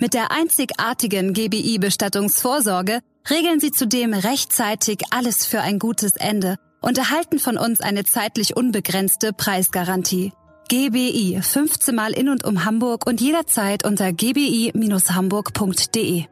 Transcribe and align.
Mit 0.00 0.14
der 0.14 0.30
einzigartigen 0.30 1.32
GBI-Bestattungsvorsorge 1.32 3.00
regeln 3.28 3.58
Sie 3.58 3.72
zudem 3.72 4.14
rechtzeitig 4.14 5.02
alles 5.10 5.44
für 5.44 5.60
ein 5.60 5.80
gutes 5.80 6.14
Ende 6.14 6.54
und 6.80 6.98
erhalten 6.98 7.40
von 7.40 7.58
uns 7.58 7.80
eine 7.80 8.04
zeitlich 8.04 8.56
unbegrenzte 8.56 9.32
Preisgarantie. 9.32 10.32
GBI 10.68 11.40
15 11.42 11.96
Mal 11.96 12.12
in 12.12 12.28
und 12.28 12.44
um 12.44 12.64
Hamburg 12.64 13.08
und 13.08 13.20
jederzeit 13.20 13.84
unter 13.84 14.12
gbi-hamburg.de. 14.12 16.26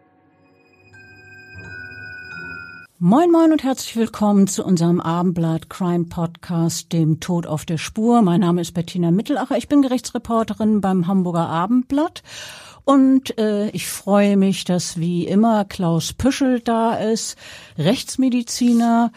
Moin 2.98 3.30
Moin 3.32 3.52
und 3.52 3.64
herzlich 3.64 3.96
willkommen 3.96 4.46
zu 4.46 4.64
unserem 4.64 5.00
Abendblatt 5.00 5.68
Crime 5.68 6.04
Podcast, 6.04 6.92
dem 6.92 7.18
Tod 7.18 7.48
auf 7.48 7.64
der 7.64 7.78
Spur. 7.78 8.22
Mein 8.22 8.38
Name 8.40 8.60
ist 8.60 8.74
Bettina 8.74 9.10
Mittelacher, 9.10 9.56
ich 9.56 9.66
bin 9.66 9.82
Gerichtsreporterin 9.82 10.80
beim 10.80 11.08
Hamburger 11.08 11.48
Abendblatt 11.48 12.22
und 12.86 13.36
äh, 13.36 13.68
ich 13.70 13.88
freue 13.88 14.36
mich, 14.36 14.64
dass 14.64 14.96
wie 14.96 15.26
immer 15.26 15.64
Klaus 15.64 16.12
Püschel 16.12 16.60
da 16.60 16.94
ist, 16.94 17.36
Rechtsmediziner. 17.76 19.10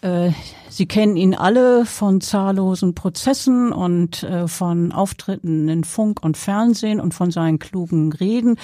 Äh, 0.00 0.32
Sie 0.68 0.86
kennen 0.86 1.16
ihn 1.16 1.36
alle 1.36 1.86
von 1.86 2.20
zahllosen 2.20 2.96
Prozessen 2.96 3.72
und 3.72 4.24
äh, 4.24 4.48
von 4.48 4.90
Auftritten 4.90 5.68
in 5.68 5.84
Funk 5.84 6.24
und 6.24 6.36
Fernsehen 6.36 6.98
und 6.98 7.14
von 7.14 7.30
seinen 7.30 7.60
klugen 7.60 8.12
Reden. 8.12 8.56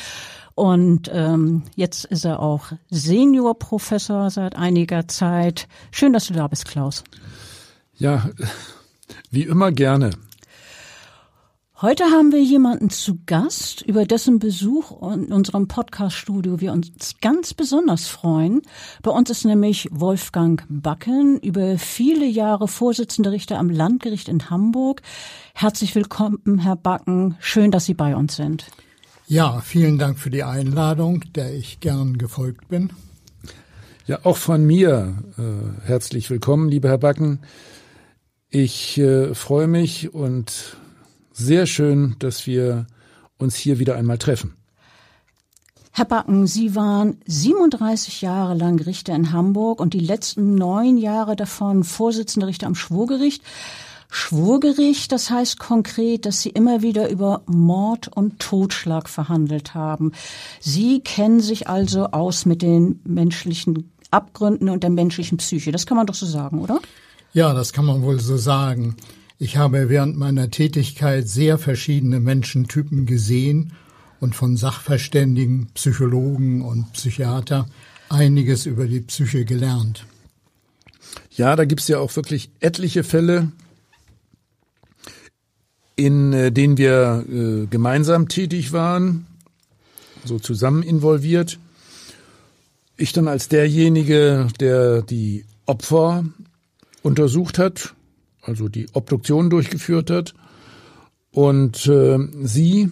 Und 0.57 1.09
ähm, 1.15 1.63
jetzt 1.77 2.07
ist 2.07 2.25
er 2.25 2.41
auch 2.41 2.73
Seniorprofessor 2.91 4.31
seit 4.31 4.57
einiger 4.57 5.07
Zeit. 5.07 5.69
Schön, 5.93 6.13
dass 6.13 6.27
du 6.27 6.35
da 6.35 6.49
bist, 6.49 6.65
Klaus. 6.65 7.05
Ja, 7.99 8.31
wie 9.31 9.45
immer 9.45 9.71
gerne. 9.71 10.11
Heute 11.83 12.05
haben 12.05 12.31
wir 12.31 12.43
jemanden 12.43 12.91
zu 12.91 13.21
Gast, 13.25 13.81
über 13.81 14.05
dessen 14.05 14.39
Besuch 14.39 15.01
in 15.15 15.33
unserem 15.33 15.67
Podcast-Studio 15.67 16.61
wir 16.61 16.73
uns 16.73 17.15
ganz 17.23 17.55
besonders 17.55 18.07
freuen. 18.07 18.61
Bei 19.01 19.11
uns 19.11 19.31
ist 19.31 19.47
nämlich 19.47 19.89
Wolfgang 19.91 20.63
Backen, 20.69 21.39
über 21.39 21.79
viele 21.79 22.27
Jahre 22.27 22.69
Vorsitzender 22.69 23.33
Richter 23.33 23.59
am 23.59 23.71
Landgericht 23.71 24.29
in 24.29 24.51
Hamburg. 24.51 25.01
Herzlich 25.55 25.95
willkommen, 25.95 26.59
Herr 26.59 26.77
Backen. 26.77 27.37
Schön, 27.41 27.71
dass 27.71 27.87
Sie 27.87 27.95
bei 27.95 28.15
uns 28.15 28.37
sind. 28.37 28.67
Ja, 29.27 29.63
vielen 29.63 29.97
Dank 29.97 30.19
für 30.19 30.29
die 30.29 30.45
Einladung, 30.45 31.25
der 31.35 31.55
ich 31.55 31.81
gern 31.81 32.19
gefolgt 32.19 32.69
bin. 32.69 32.93
Ja, 34.07 34.19
auch 34.25 34.37
von 34.37 34.67
mir 34.67 35.25
äh, 35.39 35.87
herzlich 35.87 36.29
willkommen, 36.29 36.69
lieber 36.69 36.91
Herr 36.91 36.99
Backen. 36.99 37.41
Ich 38.51 38.99
äh, 38.99 39.35
freue 39.35 39.67
mich 39.67 40.13
und 40.13 40.77
sehr 41.41 41.67
schön, 41.67 42.17
dass 42.19 42.47
wir 42.47 42.87
uns 43.39 43.57
hier 43.57 43.79
wieder 43.79 43.97
einmal 43.97 44.19
treffen. 44.19 44.55
Herr 45.93 46.05
Backen, 46.05 46.47
Sie 46.47 46.77
waren 46.77 47.19
37 47.27 48.23
Jahre 48.23 48.55
lang 48.55 48.81
Richter 48.81 49.15
in 49.15 49.33
Hamburg 49.33 49.81
und 49.81 49.93
die 49.93 50.01
letzten 50.01 50.55
neun 50.55 50.97
Jahre 50.97 51.35
davon 51.35 51.83
Vorsitzender 51.83 52.47
Richter 52.47 52.69
am 52.69 52.77
Schwurgericht. 52.77 53.43
Schwurgericht, 54.09 55.13
das 55.13 55.31
heißt 55.31 55.59
konkret, 55.59 56.27
dass 56.27 56.43
Sie 56.43 56.51
immer 56.51 56.83
wieder 56.83 57.11
über 57.11 57.43
Mord 57.47 58.09
und 58.09 58.39
Totschlag 58.41 59.09
verhandelt 59.09 59.75
haben. 59.75 60.13
Sie 60.61 61.01
kennen 61.01 61.41
sich 61.41 61.69
also 61.69 62.07
aus 62.07 62.47
mit 62.47 62.63
den 62.63 63.01
menschlichen 63.05 63.91
Abgründen 64.11 64.69
und 64.69 64.83
der 64.83 64.91
menschlichen 64.91 65.39
Psyche. 65.39 65.73
Das 65.73 65.87
kann 65.87 65.97
man 65.97 66.07
doch 66.07 66.15
so 66.15 66.27
sagen, 66.27 66.61
oder? 66.61 66.81
Ja, 67.33 67.55
das 67.55 67.73
kann 67.73 67.85
man 67.85 68.03
wohl 68.03 68.19
so 68.21 68.37
sagen. 68.37 68.97
Ich 69.43 69.57
habe 69.57 69.89
während 69.89 70.19
meiner 70.19 70.51
Tätigkeit 70.51 71.27
sehr 71.27 71.57
verschiedene 71.57 72.21
Menschentypen 72.21 73.07
gesehen 73.07 73.73
und 74.21 74.35
von 74.35 74.59
Sachverständigen, 74.59 75.71
Psychologen 75.73 76.61
und 76.61 76.93
Psychiater 76.93 77.67
einiges 78.11 78.67
über 78.67 78.87
die 78.87 79.01
Psyche 79.01 79.47
gelernt. 79.47 80.05
Ja, 81.31 81.57
da 81.57 81.65
gibt's 81.65 81.89
ja 81.89 82.01
auch 82.01 82.15
wirklich 82.17 82.51
etliche 82.61 83.03
Fälle, 83.03 83.51
in 85.97 86.35
äh, 86.35 86.53
denen 86.53 86.77
wir 86.77 87.25
äh, 87.27 87.67
gemeinsam 87.67 88.29
tätig 88.29 88.75
waren, 88.75 89.27
so 90.23 90.39
zusammen 90.39 90.83
involviert. 90.83 91.59
Ich 92.99 93.15
dann 93.15 93.27
als 93.27 93.49
derjenige, 93.49 94.49
der 94.61 95.01
die 95.01 95.47
Opfer 95.65 96.27
untersucht 97.03 97.59
hat, 97.59 97.95
also 98.43 98.69
die 98.69 98.87
Obduktion 98.93 99.51
durchgeführt 99.51 100.11
hat. 100.11 100.35
Und 101.31 101.87
äh, 101.87 102.19
sie 102.43 102.91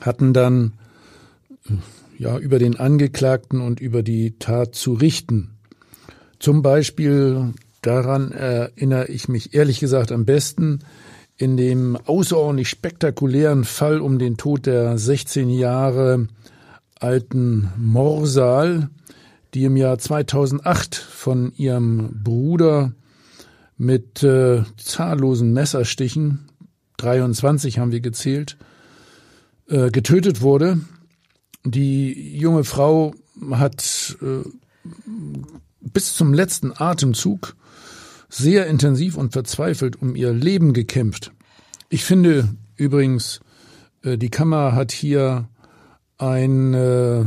hatten 0.00 0.32
dann 0.32 0.72
ja 2.18 2.38
über 2.38 2.58
den 2.58 2.78
Angeklagten 2.78 3.60
und 3.60 3.80
über 3.80 4.02
die 4.02 4.38
Tat 4.38 4.74
zu 4.74 4.94
richten. 4.94 5.50
Zum 6.38 6.62
Beispiel 6.62 7.52
daran 7.82 8.32
erinnere 8.32 9.08
ich 9.08 9.28
mich 9.28 9.54
ehrlich 9.54 9.80
gesagt 9.80 10.12
am 10.12 10.24
besten, 10.24 10.80
in 11.36 11.56
dem 11.56 11.96
außerordentlich 11.96 12.68
spektakulären 12.68 13.64
Fall 13.64 14.00
um 14.00 14.18
den 14.18 14.36
Tod 14.36 14.66
der 14.66 14.98
16 14.98 15.50
Jahre 15.50 16.28
alten 17.00 17.72
Morsal, 17.76 18.88
die 19.54 19.64
im 19.64 19.76
Jahr 19.76 19.98
2008 19.98 20.94
von 20.94 21.52
ihrem 21.56 22.22
Bruder 22.22 22.92
mit 23.76 24.22
äh, 24.22 24.62
zahllosen 24.76 25.52
Messerstichen, 25.52 26.48
23 26.98 27.78
haben 27.78 27.92
wir 27.92 28.00
gezählt, 28.00 28.56
äh, 29.68 29.90
getötet 29.90 30.40
wurde. 30.40 30.80
Die 31.64 32.36
junge 32.36 32.64
Frau 32.64 33.14
hat 33.50 34.16
äh, 34.22 34.48
bis 35.80 36.14
zum 36.14 36.32
letzten 36.32 36.72
Atemzug 36.74 37.56
sehr 38.28 38.66
intensiv 38.66 39.16
und 39.16 39.32
verzweifelt 39.32 40.00
um 40.00 40.16
ihr 40.16 40.32
Leben 40.32 40.72
gekämpft. 40.72 41.32
Ich 41.88 42.04
finde 42.04 42.48
übrigens, 42.76 43.40
äh, 44.02 44.16
die 44.16 44.30
Kammer 44.30 44.74
hat 44.74 44.92
hier 44.92 45.48
ein 46.18 46.74
äh, 46.74 47.24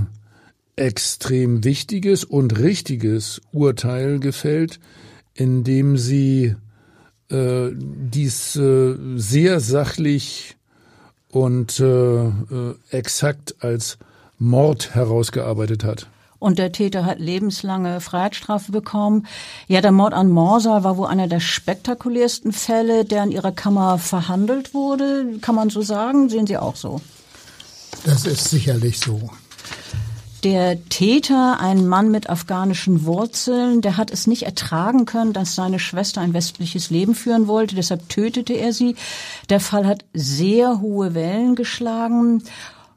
extrem 0.75 1.63
wichtiges 1.63 2.23
und 2.23 2.57
richtiges 2.57 3.41
Urteil 3.51 4.19
gefällt, 4.19 4.79
indem 5.35 5.97
sie 5.97 6.55
äh, 7.29 7.69
dies 7.71 8.55
äh, 8.55 8.95
sehr 9.15 9.59
sachlich 9.59 10.55
und 11.29 11.79
äh, 11.79 12.25
äh 12.25 12.31
exakt 12.89 13.55
als 13.59 13.97
Mord 14.39 14.95
herausgearbeitet 14.95 15.83
hat 15.83 16.07
und 16.45 16.59
der 16.59 16.71
Täter 16.71 17.05
hat 17.05 17.19
lebenslange 17.19 18.01
Freiheitsstrafe 18.01 18.71
bekommen. 18.71 19.25
Ja, 19.67 19.81
der 19.81 19.91
Mord 19.91 20.13
an 20.13 20.29
Morsal 20.29 20.83
war 20.83 20.95
wohl 20.95 21.07
einer 21.07 21.27
der 21.27 21.39
spektakulärsten 21.39 22.51
Fälle, 22.51 23.03
der 23.03 23.23
in 23.23 23.31
Ihrer 23.31 23.51
Kammer 23.51 23.97
verhandelt 23.97 24.75
wurde. 24.75 25.39
Kann 25.41 25.55
man 25.55 25.71
so 25.71 25.81
sagen? 25.81 26.29
Sehen 26.29 26.45
Sie 26.45 26.57
auch 26.57 26.75
so? 26.75 27.01
Das 28.03 28.27
ist 28.27 28.49
sicherlich 28.49 28.99
so. 28.99 29.31
Der 30.45 30.77
Täter, 30.89 31.59
ein 31.59 31.87
Mann 31.87 32.11
mit 32.11 32.29
afghanischen 32.29 33.05
Wurzeln, 33.05 33.81
der 33.81 33.97
hat 33.97 34.11
es 34.11 34.27
nicht 34.27 34.43
ertragen 34.43 35.05
können, 35.05 35.33
dass 35.33 35.55
seine 35.55 35.79
Schwester 35.79 36.21
ein 36.21 36.35
westliches 36.35 36.91
Leben 36.91 37.15
führen 37.15 37.47
wollte. 37.47 37.73
Deshalb 37.73 38.07
tötete 38.09 38.53
er 38.53 38.71
sie. 38.71 38.95
Der 39.49 39.59
Fall 39.59 39.87
hat 39.87 40.05
sehr 40.13 40.81
hohe 40.81 41.15
Wellen 41.15 41.55
geschlagen. 41.55 42.43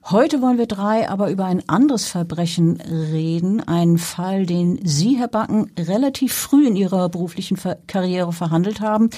Heute 0.05 0.43
wollen 0.43 0.59
wir 0.59 0.67
drei 0.67 1.09
aber 1.09 1.31
über 1.31 1.47
ein 1.47 1.67
anderes 1.71 2.05
Verbrechen 2.05 2.83
reden, 2.83 3.67
einen 3.67 3.97
Fall, 3.97 4.45
den 4.45 4.81
Sie, 4.85 5.17
Herr 5.17 5.29
Backen, 5.29 5.73
relativ 5.79 6.35
früh 6.35 6.67
in 6.67 6.77
Ihrer 6.77 7.09
beruflichen 7.09 7.59
Karriere 7.87 8.35
verhandelt 8.35 8.83
haben. 8.83 9.09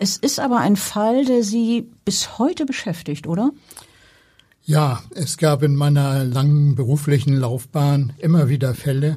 Es 0.00 0.16
ist 0.16 0.40
aber 0.40 0.58
ein 0.58 0.74
Fall, 0.74 1.26
der 1.26 1.44
Sie 1.44 1.88
bis 2.04 2.40
heute 2.40 2.66
beschäftigt, 2.66 3.28
oder? 3.28 3.52
Ja, 4.64 5.02
es 5.16 5.38
gab 5.38 5.64
in 5.64 5.74
meiner 5.74 6.22
langen 6.22 6.76
beruflichen 6.76 7.36
Laufbahn 7.36 8.12
immer 8.18 8.48
wieder 8.48 8.74
Fälle, 8.74 9.16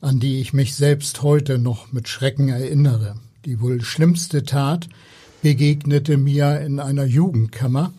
an 0.00 0.18
die 0.18 0.40
ich 0.40 0.54
mich 0.54 0.76
selbst 0.76 1.22
heute 1.22 1.58
noch 1.58 1.92
mit 1.92 2.08
Schrecken 2.08 2.48
erinnere. 2.48 3.16
Die 3.44 3.60
wohl 3.60 3.82
schlimmste 3.82 4.44
Tat 4.44 4.88
begegnete 5.42 6.16
mir 6.16 6.60
in 6.60 6.80
einer 6.80 7.04
Jugendkammer, 7.04 7.92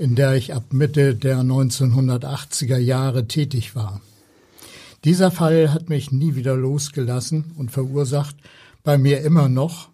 in 0.00 0.16
der 0.16 0.34
ich 0.34 0.52
ab 0.52 0.64
Mitte 0.72 1.14
der 1.14 1.38
1980er 1.42 2.78
Jahre 2.78 3.28
tätig 3.28 3.76
war. 3.76 4.00
Dieser 5.04 5.30
Fall 5.30 5.72
hat 5.72 5.88
mich 5.90 6.10
nie 6.10 6.34
wieder 6.34 6.56
losgelassen 6.56 7.52
und 7.56 7.70
verursacht 7.70 8.34
bei 8.82 8.98
mir 8.98 9.20
immer 9.20 9.48
noch, 9.48 9.90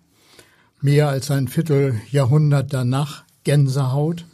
mehr 0.80 1.10
als 1.10 1.30
ein 1.30 1.46
Vierteljahrhundert 1.46 2.72
danach, 2.72 3.24
Gänsehaut, 3.44 4.24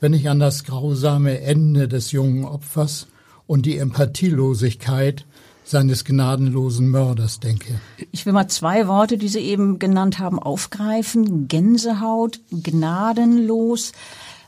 wenn 0.00 0.12
ich 0.12 0.28
an 0.28 0.38
das 0.38 0.64
grausame 0.64 1.40
Ende 1.40 1.88
des 1.88 2.12
jungen 2.12 2.44
Opfers 2.44 3.06
und 3.46 3.66
die 3.66 3.78
Empathielosigkeit 3.78 5.24
seines 5.64 6.04
gnadenlosen 6.04 6.88
Mörders 6.88 7.40
denke. 7.40 7.80
Ich 8.12 8.24
will 8.24 8.32
mal 8.32 8.48
zwei 8.48 8.86
Worte, 8.86 9.18
die 9.18 9.28
Sie 9.28 9.40
eben 9.40 9.78
genannt 9.78 10.18
haben, 10.18 10.38
aufgreifen. 10.38 11.48
Gänsehaut, 11.48 12.40
gnadenlos. 12.50 13.92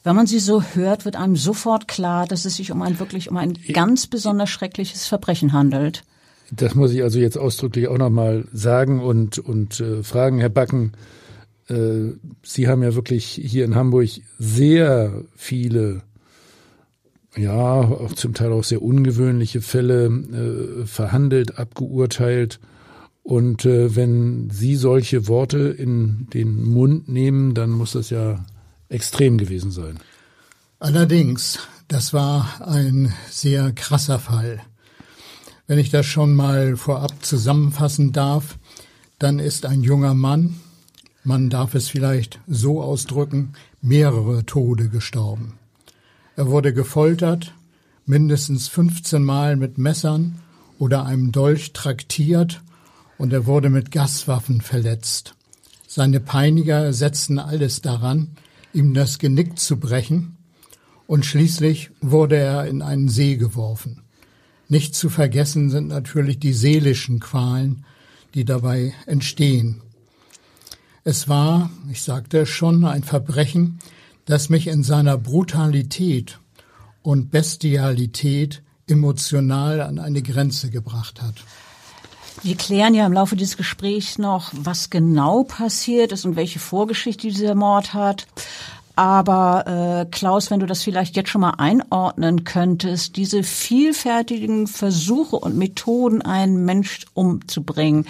Wenn 0.04 0.14
man 0.14 0.26
sie 0.26 0.38
so 0.38 0.62
hört, 0.62 1.04
wird 1.04 1.16
einem 1.16 1.36
sofort 1.36 1.88
klar, 1.88 2.26
dass 2.26 2.44
es 2.44 2.56
sich 2.56 2.70
um 2.70 2.82
ein 2.82 3.00
wirklich 3.00 3.28
um 3.30 3.36
ein 3.36 3.58
ganz 3.72 4.06
besonders 4.06 4.48
schreckliches 4.48 5.06
Verbrechen 5.06 5.52
handelt. 5.52 6.04
Das 6.50 6.74
muss 6.74 6.92
ich 6.92 7.02
also 7.02 7.18
jetzt 7.18 7.36
ausdrücklich 7.36 7.88
auch 7.88 7.98
nochmal 7.98 8.46
sagen 8.52 9.00
und, 9.00 9.38
und 9.38 9.80
äh, 9.80 10.02
fragen, 10.02 10.38
Herr 10.38 10.48
Backen. 10.48 10.92
Äh, 11.68 12.12
sie 12.42 12.68
haben 12.68 12.82
ja 12.82 12.94
wirklich 12.94 13.26
hier 13.26 13.64
in 13.64 13.74
Hamburg 13.74 14.08
sehr 14.38 15.24
viele, 15.36 16.02
ja, 17.36 17.54
auch 17.54 18.12
zum 18.12 18.34
Teil 18.34 18.52
auch 18.52 18.64
sehr 18.64 18.82
ungewöhnliche 18.82 19.60
Fälle 19.60 20.06
äh, 20.06 20.86
verhandelt, 20.86 21.58
abgeurteilt. 21.58 22.58
Und 23.22 23.66
äh, 23.66 23.94
wenn 23.94 24.48
Sie 24.50 24.74
solche 24.76 25.28
Worte 25.28 25.58
in 25.58 26.28
den 26.32 26.64
Mund 26.64 27.08
nehmen, 27.08 27.52
dann 27.54 27.70
muss 27.70 27.92
das 27.92 28.08
ja 28.08 28.44
extrem 28.88 29.36
gewesen 29.36 29.70
sein. 29.70 29.98
Allerdings, 30.78 31.58
das 31.88 32.14
war 32.14 32.66
ein 32.66 33.12
sehr 33.30 33.72
krasser 33.72 34.18
Fall. 34.18 34.60
Wenn 35.66 35.78
ich 35.78 35.90
das 35.90 36.06
schon 36.06 36.34
mal 36.34 36.76
vorab 36.76 37.12
zusammenfassen 37.20 38.12
darf, 38.12 38.58
dann 39.18 39.38
ist 39.38 39.66
ein 39.66 39.82
junger 39.82 40.14
Mann, 40.14 40.54
man 41.28 41.50
darf 41.50 41.74
es 41.74 41.90
vielleicht 41.90 42.40
so 42.46 42.80
ausdrücken, 42.82 43.52
mehrere 43.82 44.46
Tode 44.46 44.88
gestorben. 44.88 45.58
Er 46.36 46.46
wurde 46.46 46.72
gefoltert, 46.72 47.52
mindestens 48.06 48.68
15 48.68 49.22
Mal 49.22 49.56
mit 49.56 49.76
Messern 49.76 50.40
oder 50.78 51.04
einem 51.04 51.30
Dolch 51.30 51.74
traktiert 51.74 52.62
und 53.18 53.34
er 53.34 53.44
wurde 53.44 53.68
mit 53.68 53.90
Gaswaffen 53.90 54.62
verletzt. 54.62 55.34
Seine 55.86 56.18
Peiniger 56.18 56.94
setzten 56.94 57.38
alles 57.38 57.82
daran, 57.82 58.30
ihm 58.72 58.94
das 58.94 59.18
Genick 59.18 59.58
zu 59.58 59.78
brechen, 59.78 60.38
und 61.06 61.26
schließlich 61.26 61.90
wurde 62.00 62.36
er 62.36 62.66
in 62.66 62.80
einen 62.80 63.10
See 63.10 63.36
geworfen. 63.36 64.00
Nicht 64.68 64.94
zu 64.94 65.10
vergessen 65.10 65.68
sind 65.68 65.88
natürlich 65.88 66.38
die 66.38 66.54
seelischen 66.54 67.20
Qualen, 67.20 67.84
die 68.32 68.46
dabei 68.46 68.94
entstehen. 69.04 69.82
Es 71.10 71.26
war, 71.26 71.70
ich 71.90 72.02
sagte 72.02 72.40
es 72.40 72.50
schon, 72.50 72.84
ein 72.84 73.02
Verbrechen, 73.02 73.78
das 74.26 74.50
mich 74.50 74.66
in 74.66 74.82
seiner 74.82 75.16
Brutalität 75.16 76.38
und 77.00 77.30
Bestialität 77.30 78.62
emotional 78.86 79.80
an 79.80 79.98
eine 80.00 80.20
Grenze 80.20 80.68
gebracht 80.68 81.22
hat. 81.22 81.36
Wir 82.42 82.56
klären 82.56 82.92
ja 82.92 83.06
im 83.06 83.14
Laufe 83.14 83.36
dieses 83.36 83.56
Gesprächs 83.56 84.18
noch, 84.18 84.52
was 84.52 84.90
genau 84.90 85.44
passiert 85.44 86.12
ist 86.12 86.26
und 86.26 86.36
welche 86.36 86.58
Vorgeschichte 86.58 87.28
dieser 87.28 87.54
Mord 87.54 87.94
hat. 87.94 88.26
Aber 88.98 89.64
äh, 89.68 90.10
Klaus, 90.10 90.50
wenn 90.50 90.58
du 90.58 90.66
das 90.66 90.82
vielleicht 90.82 91.14
jetzt 91.14 91.30
schon 91.30 91.42
mal 91.42 91.54
einordnen 91.58 92.42
könntest, 92.42 93.14
diese 93.14 93.44
vielfältigen 93.44 94.66
Versuche 94.66 95.36
und 95.36 95.56
Methoden, 95.56 96.20
einen 96.20 96.64
Mensch 96.64 97.06
umzubringen, 97.14 98.08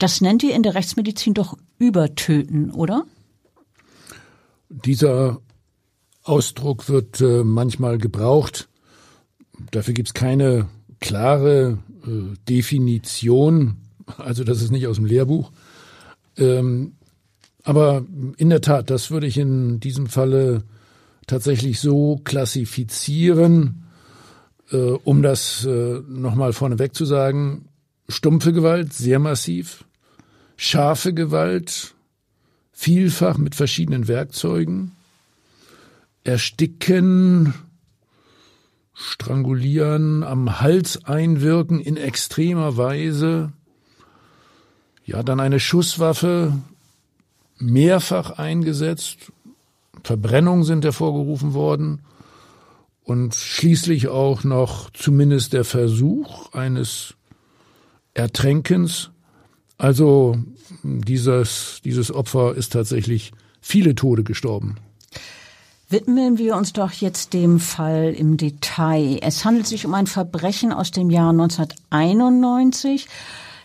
das 0.00 0.20
nennt 0.20 0.42
ihr 0.42 0.56
in 0.56 0.64
der 0.64 0.74
Rechtsmedizin 0.74 1.34
doch 1.34 1.56
Übertöten, 1.78 2.72
oder? 2.72 3.04
Dieser 4.70 5.38
Ausdruck 6.24 6.88
wird 6.88 7.20
äh, 7.20 7.44
manchmal 7.44 7.98
gebraucht. 7.98 8.68
Dafür 9.70 9.94
gibt 9.94 10.08
es 10.08 10.14
keine 10.14 10.68
klare 10.98 11.78
äh, 12.04 12.36
Definition, 12.48 13.76
also 14.18 14.42
das 14.42 14.62
ist 14.62 14.72
nicht 14.72 14.88
aus 14.88 14.96
dem 14.96 15.04
Lehrbuch. 15.04 15.52
Ähm, 16.36 16.96
aber 17.64 18.04
in 18.36 18.50
der 18.50 18.60
Tat, 18.60 18.90
das 18.90 19.10
würde 19.10 19.26
ich 19.26 19.38
in 19.38 19.80
diesem 19.80 20.06
Falle 20.06 20.62
tatsächlich 21.26 21.80
so 21.80 22.20
klassifizieren, 22.22 23.84
äh, 24.70 24.76
um 24.76 25.22
das 25.22 25.64
äh, 25.64 26.00
nochmal 26.06 26.52
vorneweg 26.52 26.94
zu 26.94 27.06
sagen. 27.06 27.68
Stumpfe 28.06 28.52
Gewalt, 28.52 28.92
sehr 28.92 29.18
massiv, 29.18 29.86
scharfe 30.56 31.14
Gewalt, 31.14 31.94
vielfach 32.70 33.38
mit 33.38 33.54
verschiedenen 33.54 34.08
Werkzeugen, 34.08 34.92
Ersticken, 36.22 37.54
Strangulieren, 38.92 40.22
am 40.22 40.60
Hals 40.60 41.04
einwirken 41.04 41.80
in 41.80 41.96
extremer 41.96 42.76
Weise. 42.76 43.52
Ja, 45.06 45.22
dann 45.22 45.40
eine 45.40 45.60
Schusswaffe 45.60 46.52
mehrfach 47.66 48.32
eingesetzt. 48.32 49.32
Verbrennungen 50.02 50.64
sind 50.64 50.84
hervorgerufen 50.84 51.54
worden. 51.54 52.00
Und 53.04 53.34
schließlich 53.34 54.08
auch 54.08 54.44
noch 54.44 54.88
zumindest 54.90 55.52
der 55.52 55.64
Versuch 55.64 56.52
eines 56.52 57.14
Ertränkens. 58.14 59.10
Also 59.76 60.36
dieses, 60.82 61.80
dieses 61.84 62.14
Opfer 62.14 62.54
ist 62.54 62.72
tatsächlich 62.72 63.32
viele 63.60 63.94
Tode 63.94 64.24
gestorben. 64.24 64.76
Widmen 65.90 66.38
wir 66.38 66.56
uns 66.56 66.72
doch 66.72 66.92
jetzt 66.92 67.34
dem 67.34 67.60
Fall 67.60 68.14
im 68.16 68.36
Detail. 68.36 69.18
Es 69.20 69.44
handelt 69.44 69.66
sich 69.66 69.84
um 69.84 69.92
ein 69.94 70.06
Verbrechen 70.06 70.72
aus 70.72 70.90
dem 70.90 71.10
Jahr 71.10 71.30
1991. 71.30 73.06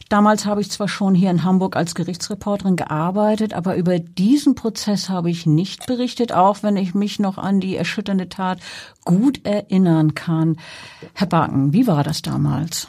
Damals 0.10 0.46
habe 0.48 0.62
ich 0.62 0.72
zwar 0.72 0.88
schon 0.88 1.14
hier 1.14 1.30
in 1.30 1.44
Hamburg 1.44 1.76
als 1.76 1.94
Gerichtsreporterin 1.94 2.76
gearbeitet, 2.76 3.54
aber 3.54 3.76
über 3.76 4.00
diesen 4.00 4.56
Prozess 4.56 5.08
habe 5.08 5.30
ich 5.30 5.46
nicht 5.46 5.86
berichtet, 5.86 6.34
auch 6.34 6.64
wenn 6.64 6.78
ich 6.78 6.96
mich 6.96 7.20
noch 7.20 7.38
an 7.38 7.60
die 7.60 7.76
erschütternde 7.76 8.28
Tat 8.28 8.58
gut 9.06 9.46
erinnern 9.46 10.16
kann. 10.16 10.58
Herr 11.14 11.28
Baken, 11.28 11.74
wie 11.74 11.86
war 11.86 12.04
das 12.04 12.24
damals? 12.24 12.88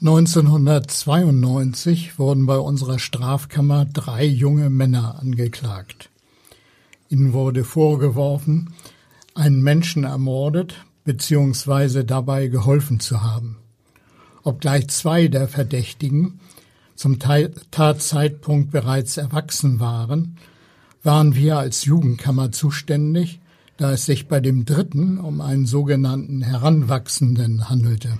1992 0.00 2.20
wurden 2.20 2.46
bei 2.46 2.58
unserer 2.58 3.00
Strafkammer 3.00 3.84
drei 3.86 4.24
junge 4.24 4.70
Männer 4.70 5.18
angeklagt. 5.20 6.10
Ihnen 7.08 7.32
wurde 7.32 7.64
vorgeworfen, 7.64 8.74
einen 9.34 9.60
Menschen 9.60 10.04
ermordet 10.04 10.76
bzw. 11.04 12.04
dabei 12.04 12.46
geholfen 12.46 13.00
zu 13.00 13.24
haben. 13.24 13.56
Obgleich 14.44 14.88
zwei 14.88 15.28
der 15.28 15.48
Verdächtigen 15.48 16.38
zum 16.94 17.18
Tatzeitpunkt 17.18 18.70
bereits 18.70 19.16
erwachsen 19.16 19.80
waren, 19.80 20.36
waren 21.02 21.34
wir 21.34 21.58
als 21.58 21.84
Jugendkammer 21.84 22.52
zuständig, 22.52 23.40
da 23.76 23.92
es 23.92 24.06
sich 24.06 24.28
bei 24.28 24.40
dem 24.40 24.64
dritten 24.64 25.18
um 25.18 25.40
einen 25.40 25.66
sogenannten 25.66 26.42
Heranwachsenden 26.42 27.68
handelte 27.68 28.18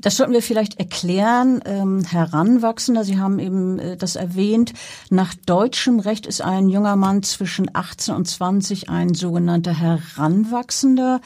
das 0.00 0.16
sollten 0.16 0.32
wir 0.32 0.42
vielleicht 0.42 0.78
erklären. 0.78 1.60
Ähm, 1.64 2.04
Heranwachsender, 2.04 3.04
Sie 3.04 3.18
haben 3.18 3.38
eben 3.38 3.78
äh, 3.78 3.96
das 3.96 4.16
erwähnt. 4.16 4.72
Nach 5.10 5.34
deutschem 5.34 6.00
Recht 6.00 6.26
ist 6.26 6.42
ein 6.42 6.68
junger 6.68 6.96
Mann 6.96 7.22
zwischen 7.22 7.70
18 7.72 8.14
und 8.14 8.26
20 8.26 8.88
ein 8.88 9.14
sogenannter 9.14 9.78
Heranwachsender. 9.78 11.20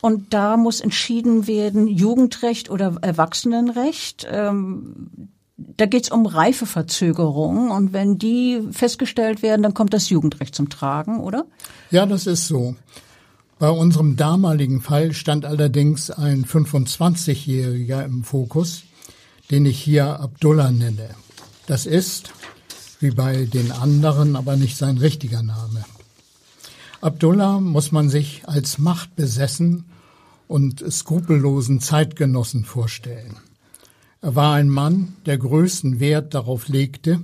Und 0.00 0.32
da 0.32 0.56
muss 0.56 0.80
entschieden 0.80 1.46
werden, 1.46 1.86
Jugendrecht 1.86 2.70
oder 2.70 2.96
Erwachsenenrecht. 3.02 4.26
Ähm, 4.30 5.28
da 5.56 5.86
geht 5.86 6.04
es 6.04 6.10
um 6.10 6.24
Reifeverzögerung. 6.24 7.70
Und 7.70 7.92
wenn 7.92 8.18
die 8.18 8.62
festgestellt 8.70 9.42
werden, 9.42 9.62
dann 9.62 9.74
kommt 9.74 9.92
das 9.92 10.08
Jugendrecht 10.08 10.54
zum 10.54 10.70
Tragen, 10.70 11.20
oder? 11.20 11.44
Ja, 11.90 12.06
das 12.06 12.26
ist 12.26 12.46
so. 12.46 12.76
Bei 13.58 13.68
unserem 13.68 14.16
damaligen 14.16 14.80
Fall 14.80 15.12
stand 15.12 15.44
allerdings 15.44 16.10
ein 16.10 16.46
25-Jähriger 16.46 18.02
im 18.06 18.24
Fokus, 18.24 18.84
den 19.50 19.66
ich 19.66 19.78
hier 19.78 20.18
Abdullah 20.18 20.70
nenne. 20.70 21.10
Das 21.66 21.84
ist, 21.84 22.32
wie 23.00 23.10
bei 23.10 23.44
den 23.44 23.70
anderen, 23.70 24.34
aber 24.34 24.56
nicht 24.56 24.78
sein 24.78 24.96
richtiger 24.96 25.42
Name. 25.42 25.84
Abdullah 27.02 27.60
muss 27.60 27.92
man 27.92 28.08
sich 28.08 28.42
als 28.46 28.78
machtbesessen 28.78 29.89
und 30.50 30.82
skrupellosen 30.90 31.78
Zeitgenossen 31.78 32.64
vorstellen. 32.64 33.36
Er 34.20 34.34
war 34.34 34.54
ein 34.54 34.68
Mann, 34.68 35.14
der 35.24 35.38
größten 35.38 36.00
Wert 36.00 36.34
darauf 36.34 36.66
legte, 36.66 37.22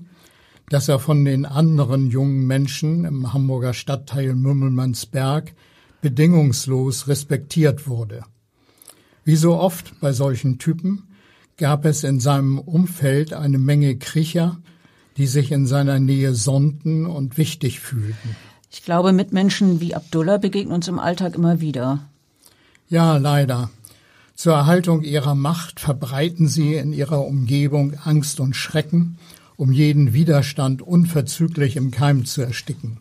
dass 0.68 0.88
er 0.88 1.00
von 1.00 1.24
den 1.24 1.44
anderen 1.44 2.08
jungen 2.08 2.46
Menschen 2.46 3.04
im 3.04 3.32
Hamburger 3.32 3.74
Stadtteil 3.74 4.36
Mümmelmannsberg 4.36 5.54
bedingungslos 6.02 7.08
respektiert 7.08 7.88
wurde. 7.88 8.22
Wie 9.24 9.34
so 9.34 9.56
oft 9.56 9.98
bei 10.00 10.12
solchen 10.12 10.60
Typen 10.60 11.08
gab 11.56 11.84
es 11.84 12.04
in 12.04 12.20
seinem 12.20 12.60
Umfeld 12.60 13.32
eine 13.32 13.58
Menge 13.58 13.96
Kriecher, 13.96 14.58
die 15.16 15.26
sich 15.26 15.50
in 15.50 15.66
seiner 15.66 15.98
Nähe 15.98 16.32
sonnten 16.32 17.06
und 17.06 17.38
wichtig 17.38 17.80
fühlten. 17.80 18.36
Ich 18.70 18.84
glaube, 18.84 19.12
Mitmenschen 19.12 19.80
wie 19.80 19.96
Abdullah 19.96 20.38
begegnen 20.38 20.72
uns 20.72 20.86
im 20.86 21.00
Alltag 21.00 21.34
immer 21.34 21.60
wieder. 21.60 22.08
Ja, 22.88 23.16
leider. 23.16 23.70
Zur 24.36 24.54
Erhaltung 24.54 25.02
ihrer 25.02 25.34
Macht 25.34 25.80
verbreiten 25.80 26.46
sie 26.46 26.74
in 26.74 26.92
ihrer 26.92 27.24
Umgebung 27.24 27.94
Angst 28.04 28.38
und 28.38 28.54
Schrecken, 28.54 29.18
um 29.56 29.72
jeden 29.72 30.12
Widerstand 30.12 30.82
unverzüglich 30.82 31.76
im 31.76 31.90
Keim 31.90 32.26
zu 32.26 32.42
ersticken. 32.42 32.98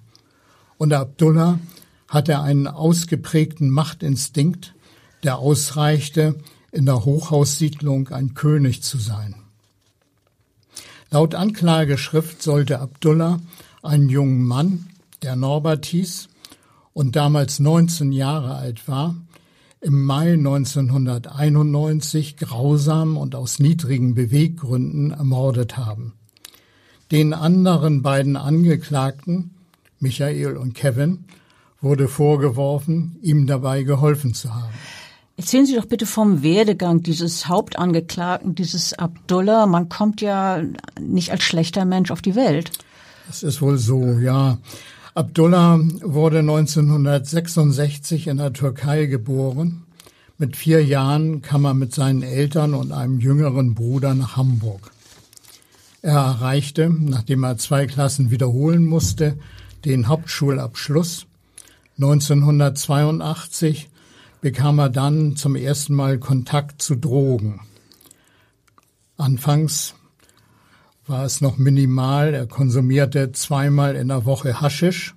Und 0.77 0.91
Abdullah 0.91 1.59
hatte 2.07 2.39
einen 2.39 2.67
ausgeprägten 2.67 3.69
Machtinstinkt, 3.69 4.73
der 5.23 5.37
ausreichte, 5.37 6.35
in 6.71 6.85
der 6.85 7.05
Hochhaussiedlung 7.05 8.09
ein 8.09 8.33
König 8.33 8.81
zu 8.81 8.97
sein. 8.97 9.35
Laut 11.11 11.35
Anklageschrift 11.35 12.41
sollte 12.41 12.79
Abdullah 12.79 13.39
einen 13.83 14.09
jungen 14.09 14.43
Mann, 14.43 14.87
der 15.21 15.35
Norbert 15.35 15.85
hieß 15.85 16.27
und 16.93 17.15
damals 17.15 17.59
19 17.59 18.11
Jahre 18.11 18.55
alt 18.55 18.87
war, 18.87 19.15
im 19.85 20.03
Mai 20.03 20.33
1991 20.33 22.37
grausam 22.37 23.17
und 23.17 23.35
aus 23.35 23.59
niedrigen 23.59 24.15
Beweggründen 24.15 25.11
ermordet 25.11 25.77
haben. 25.77 26.13
Den 27.11 27.33
anderen 27.33 28.01
beiden 28.01 28.35
Angeklagten, 28.35 29.53
Michael 29.99 30.57
und 30.57 30.73
Kevin, 30.73 31.25
wurde 31.81 32.07
vorgeworfen, 32.07 33.19
ihm 33.21 33.45
dabei 33.45 33.83
geholfen 33.83 34.33
zu 34.33 34.55
haben. 34.55 34.73
Erzählen 35.37 35.67
Sie 35.67 35.75
doch 35.75 35.85
bitte 35.85 36.07
vom 36.07 36.41
Werdegang 36.41 37.03
dieses 37.03 37.47
Hauptangeklagten, 37.47 38.55
dieses 38.55 38.93
Abdullah. 38.93 39.67
Man 39.67 39.87
kommt 39.87 40.19
ja 40.19 40.63
nicht 40.99 41.31
als 41.31 41.43
schlechter 41.43 41.85
Mensch 41.85 42.09
auf 42.09 42.23
die 42.23 42.35
Welt. 42.35 42.71
Das 43.27 43.43
ist 43.43 43.61
wohl 43.61 43.77
so, 43.77 44.17
ja. 44.17 44.57
Abdullah 45.17 45.79
wurde 46.01 46.39
1966 46.39 48.27
in 48.27 48.35
der 48.35 48.51
Türkei 48.51 49.05
geboren. 49.05 49.85
Mit 50.37 50.57
vier 50.57 50.83
Jahren 50.83 51.41
kam 51.41 51.63
er 51.63 51.73
mit 51.73 51.93
seinen 51.93 52.21
Eltern 52.21 52.73
und 52.73 52.91
einem 52.91 53.21
jüngeren 53.21 53.75
Bruder 53.75 54.13
nach 54.13 54.35
Hamburg. 54.35 54.91
Er 56.01 56.17
erreichte, 56.17 56.89
nachdem 56.89 57.45
er 57.45 57.57
zwei 57.57 57.87
Klassen 57.87 58.29
wiederholen 58.29 58.85
musste, 58.85 59.37
den 59.85 60.09
Hauptschulabschluss. 60.09 61.27
1982 61.95 63.89
bekam 64.41 64.79
er 64.79 64.89
dann 64.89 65.37
zum 65.37 65.55
ersten 65.55 65.93
Mal 65.93 66.17
Kontakt 66.17 66.81
zu 66.81 66.93
Drogen. 66.95 67.61
Anfangs 69.15 69.95
war 71.07 71.25
es 71.25 71.41
noch 71.41 71.57
minimal. 71.57 72.33
Er 72.33 72.47
konsumierte 72.47 73.31
zweimal 73.31 73.95
in 73.95 74.07
der 74.07 74.25
Woche 74.25 74.61
Haschisch. 74.61 75.15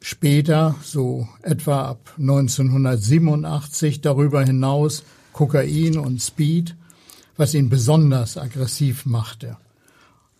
Später, 0.00 0.76
so 0.82 1.26
etwa 1.42 1.86
ab 1.86 2.14
1987, 2.18 4.00
darüber 4.00 4.44
hinaus 4.44 5.02
Kokain 5.32 5.98
und 5.98 6.20
Speed, 6.20 6.76
was 7.36 7.54
ihn 7.54 7.68
besonders 7.68 8.38
aggressiv 8.38 9.04
machte. 9.04 9.56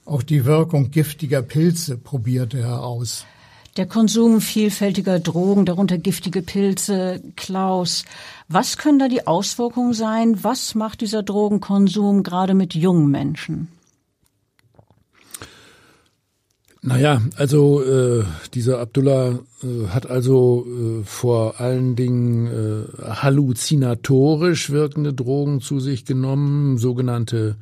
Auch 0.05 0.23
die 0.23 0.45
Wirkung 0.45 0.91
giftiger 0.91 1.43
Pilze 1.43 1.97
probierte 1.97 2.61
er 2.61 2.85
aus. 2.85 3.27
Der 3.77 3.87
Konsum 3.87 4.41
vielfältiger 4.41 5.19
Drogen, 5.19 5.67
darunter 5.67 5.99
giftige 5.99 6.41
Pilze, 6.41 7.21
Klaus. 7.35 8.05
Was 8.49 8.79
können 8.79 8.99
da 8.99 9.09
die 9.09 9.27
Auswirkungen 9.27 9.93
sein? 9.93 10.43
Was 10.45 10.75
macht 10.75 11.03
dieser 11.03 11.23
Drogenkonsum 11.23 12.23
gerade 12.23 12.55
mit 12.55 12.75
jungen 12.75 13.11
Menschen? 13.11 13.69
Naja, 16.87 17.21
also 17.35 17.83
äh, 17.83 18.23
dieser 18.55 18.79
Abdullah 18.79 19.41
äh, 19.65 19.89
hat 19.89 20.09
also 20.09 20.65
äh, 20.69 21.05
vor 21.05 21.61
allen 21.61 21.97
Dingen 21.97 22.47
äh, 22.47 23.03
halluzinatorisch 23.03 24.71
wirkende 24.71 25.13
Drogen 25.13 25.61
zu 25.61 25.81
sich 25.81 26.05
genommen, 26.05 26.79
sogenannte 26.79 27.57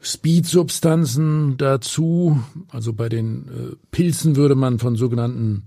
Speed-Substanzen 0.00 1.58
dazu. 1.58 2.40
Also 2.70 2.92
bei 2.92 3.08
den 3.08 3.44
äh, 3.46 3.76
Pilzen 3.92 4.34
würde 4.34 4.56
man 4.56 4.80
von 4.80 4.96
sogenannten 4.96 5.62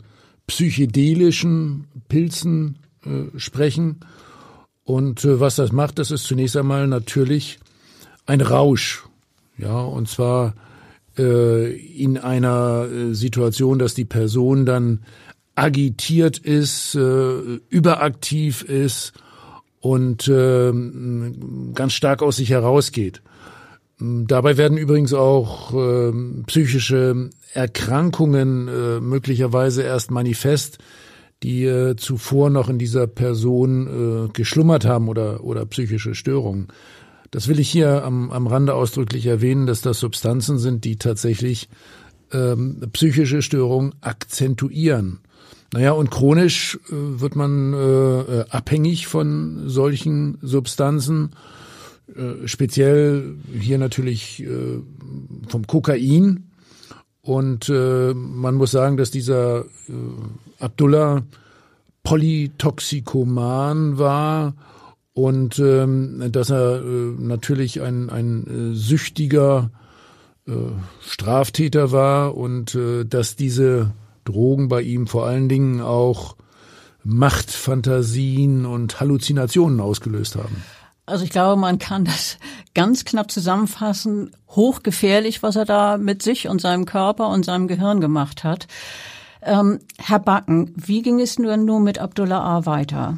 psychedelischen 0.45 1.85
Pilzen 2.09 2.79
äh, 3.05 3.39
sprechen. 3.39 4.01
Und 4.83 5.23
äh, 5.23 5.39
was 5.39 5.55
das 5.55 5.71
macht, 5.71 5.99
das 5.99 6.11
ist 6.11 6.25
zunächst 6.25 6.57
einmal 6.57 6.85
natürlich 6.87 7.59
ein 8.25 8.41
Rausch. 8.41 9.05
Ja, 9.57 9.79
und 9.79 10.09
zwar 10.09 10.53
äh, 11.17 11.71
in 11.75 12.17
einer 12.17 12.87
äh, 12.91 13.13
Situation, 13.13 13.79
dass 13.79 13.93
die 13.93 14.05
Person 14.05 14.65
dann 14.65 15.03
agitiert 15.55 16.37
ist, 16.37 16.95
äh, 16.95 17.59
überaktiv 17.69 18.63
ist 18.63 19.13
und 19.79 20.27
äh, 20.27 20.71
ganz 21.73 21.93
stark 21.93 22.21
aus 22.21 22.37
sich 22.37 22.49
herausgeht. 22.51 23.21
Dabei 23.99 24.57
werden 24.57 24.77
übrigens 24.77 25.13
auch 25.13 25.73
äh, 25.73 26.11
psychische 26.45 27.31
Erkrankungen 27.53 28.67
äh, 28.67 28.99
möglicherweise 28.99 29.81
erst 29.81 30.11
manifest, 30.11 30.77
die 31.41 31.65
äh, 31.65 31.95
zuvor 31.95 32.51
noch 32.51 32.69
in 32.69 32.77
dieser 32.77 33.07
Person 33.07 34.27
äh, 34.27 34.33
geschlummert 34.33 34.85
haben 34.85 35.07
oder, 35.07 35.43
oder 35.43 35.65
psychische 35.65 36.13
Störungen. 36.13 36.67
Das 37.31 37.47
will 37.47 37.59
ich 37.59 37.69
hier 37.69 38.03
am, 38.03 38.31
am 38.31 38.47
Rande 38.47 38.73
ausdrücklich 38.73 39.25
erwähnen, 39.25 39.65
dass 39.65 39.81
das 39.81 39.99
Substanzen 39.99 40.57
sind, 40.59 40.85
die 40.85 40.97
tatsächlich 40.97 41.69
ähm, 42.31 42.81
psychische 42.93 43.41
Störungen 43.41 43.95
akzentuieren. 44.01 45.19
Naja, 45.73 45.91
und 45.91 46.11
chronisch 46.11 46.79
äh, 46.87 46.91
wird 46.91 47.35
man 47.35 47.73
äh, 47.73 47.77
äh 47.77 48.45
abhängig 48.49 49.07
von 49.07 49.67
solchen 49.67 50.37
Substanzen 50.41 51.31
äh, 52.15 52.47
speziell 52.47 53.35
hier 53.59 53.77
natürlich 53.77 54.43
äh, 54.43 54.79
vom 55.49 55.67
Kokain. 55.67 56.49
Und 57.21 57.67
äh, 57.67 58.13
man 58.13 58.55
muss 58.55 58.71
sagen, 58.71 58.95
dass 58.95 59.11
dieser 59.11 59.65
äh, 59.65 59.65
Abdullah 60.59 61.23
Polytoxikoman 62.03 63.97
war 63.97 64.53
und 65.17 65.57
ähm, 65.57 66.31
dass 66.31 66.51
er 66.51 66.75
äh, 66.75 67.15
natürlich 67.17 67.81
ein, 67.81 68.11
ein 68.11 68.45
äh, 68.45 68.75
süchtiger 68.75 69.71
äh, 70.47 70.51
Straftäter 71.01 71.91
war 71.91 72.37
und 72.37 72.75
äh, 72.75 73.03
dass 73.03 73.35
diese 73.35 73.93
Drogen 74.25 74.67
bei 74.67 74.83
ihm 74.83 75.07
vor 75.07 75.25
allen 75.25 75.49
Dingen 75.49 75.81
auch 75.81 76.35
Machtfantasien 77.03 78.67
und 78.67 78.99
Halluzinationen 78.99 79.79
ausgelöst 79.79 80.35
haben. 80.35 80.63
Also 81.07 81.23
ich 81.23 81.31
glaube, 81.31 81.59
man 81.59 81.79
kann 81.79 82.05
das 82.05 82.37
ganz 82.75 83.03
knapp 83.03 83.31
zusammenfassen. 83.31 84.35
Hochgefährlich, 84.49 85.41
was 85.41 85.55
er 85.55 85.65
da 85.65 85.97
mit 85.97 86.21
sich 86.21 86.47
und 86.47 86.61
seinem 86.61 86.85
Körper 86.85 87.29
und 87.29 87.43
seinem 87.43 87.67
Gehirn 87.67 88.01
gemacht 88.01 88.43
hat. 88.43 88.67
Ähm, 89.41 89.79
Herr 89.97 90.19
Backen, 90.19 90.75
wie 90.75 91.01
ging 91.01 91.19
es 91.19 91.39
nur, 91.39 91.57
nur 91.57 91.79
mit 91.79 91.97
Abdullah 91.97 92.57
A. 92.57 92.65
weiter? 92.67 93.17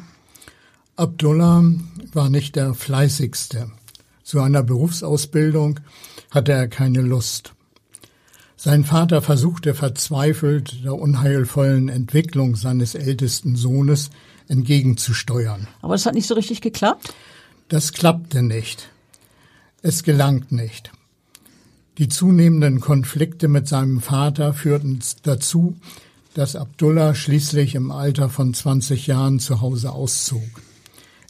Abdullah 1.00 1.64
war 2.12 2.28
nicht 2.28 2.56
der 2.56 2.74
fleißigste. 2.74 3.70
Zu 4.22 4.40
einer 4.40 4.62
Berufsausbildung 4.62 5.80
hatte 6.30 6.52
er 6.52 6.68
keine 6.68 7.00
Lust. 7.00 7.54
Sein 8.54 8.84
Vater 8.84 9.22
versuchte 9.22 9.72
verzweifelt, 9.72 10.84
der 10.84 10.94
unheilvollen 10.94 11.88
Entwicklung 11.88 12.54
seines 12.54 12.94
ältesten 12.94 13.56
Sohnes 13.56 14.10
entgegenzusteuern. 14.48 15.68
Aber 15.80 15.94
es 15.94 16.04
hat 16.04 16.12
nicht 16.12 16.26
so 16.26 16.34
richtig 16.34 16.60
geklappt? 16.60 17.14
Das 17.68 17.94
klappte 17.94 18.42
nicht. 18.42 18.90
Es 19.80 20.02
gelang 20.02 20.44
nicht. 20.50 20.92
Die 21.96 22.08
zunehmenden 22.08 22.80
Konflikte 22.80 23.48
mit 23.48 23.66
seinem 23.66 24.02
Vater 24.02 24.52
führten 24.52 24.98
dazu, 25.22 25.78
dass 26.34 26.56
Abdullah 26.56 27.14
schließlich 27.14 27.74
im 27.74 27.90
Alter 27.90 28.28
von 28.28 28.52
20 28.52 29.06
Jahren 29.06 29.40
zu 29.40 29.62
Hause 29.62 29.92
auszog. 29.92 30.42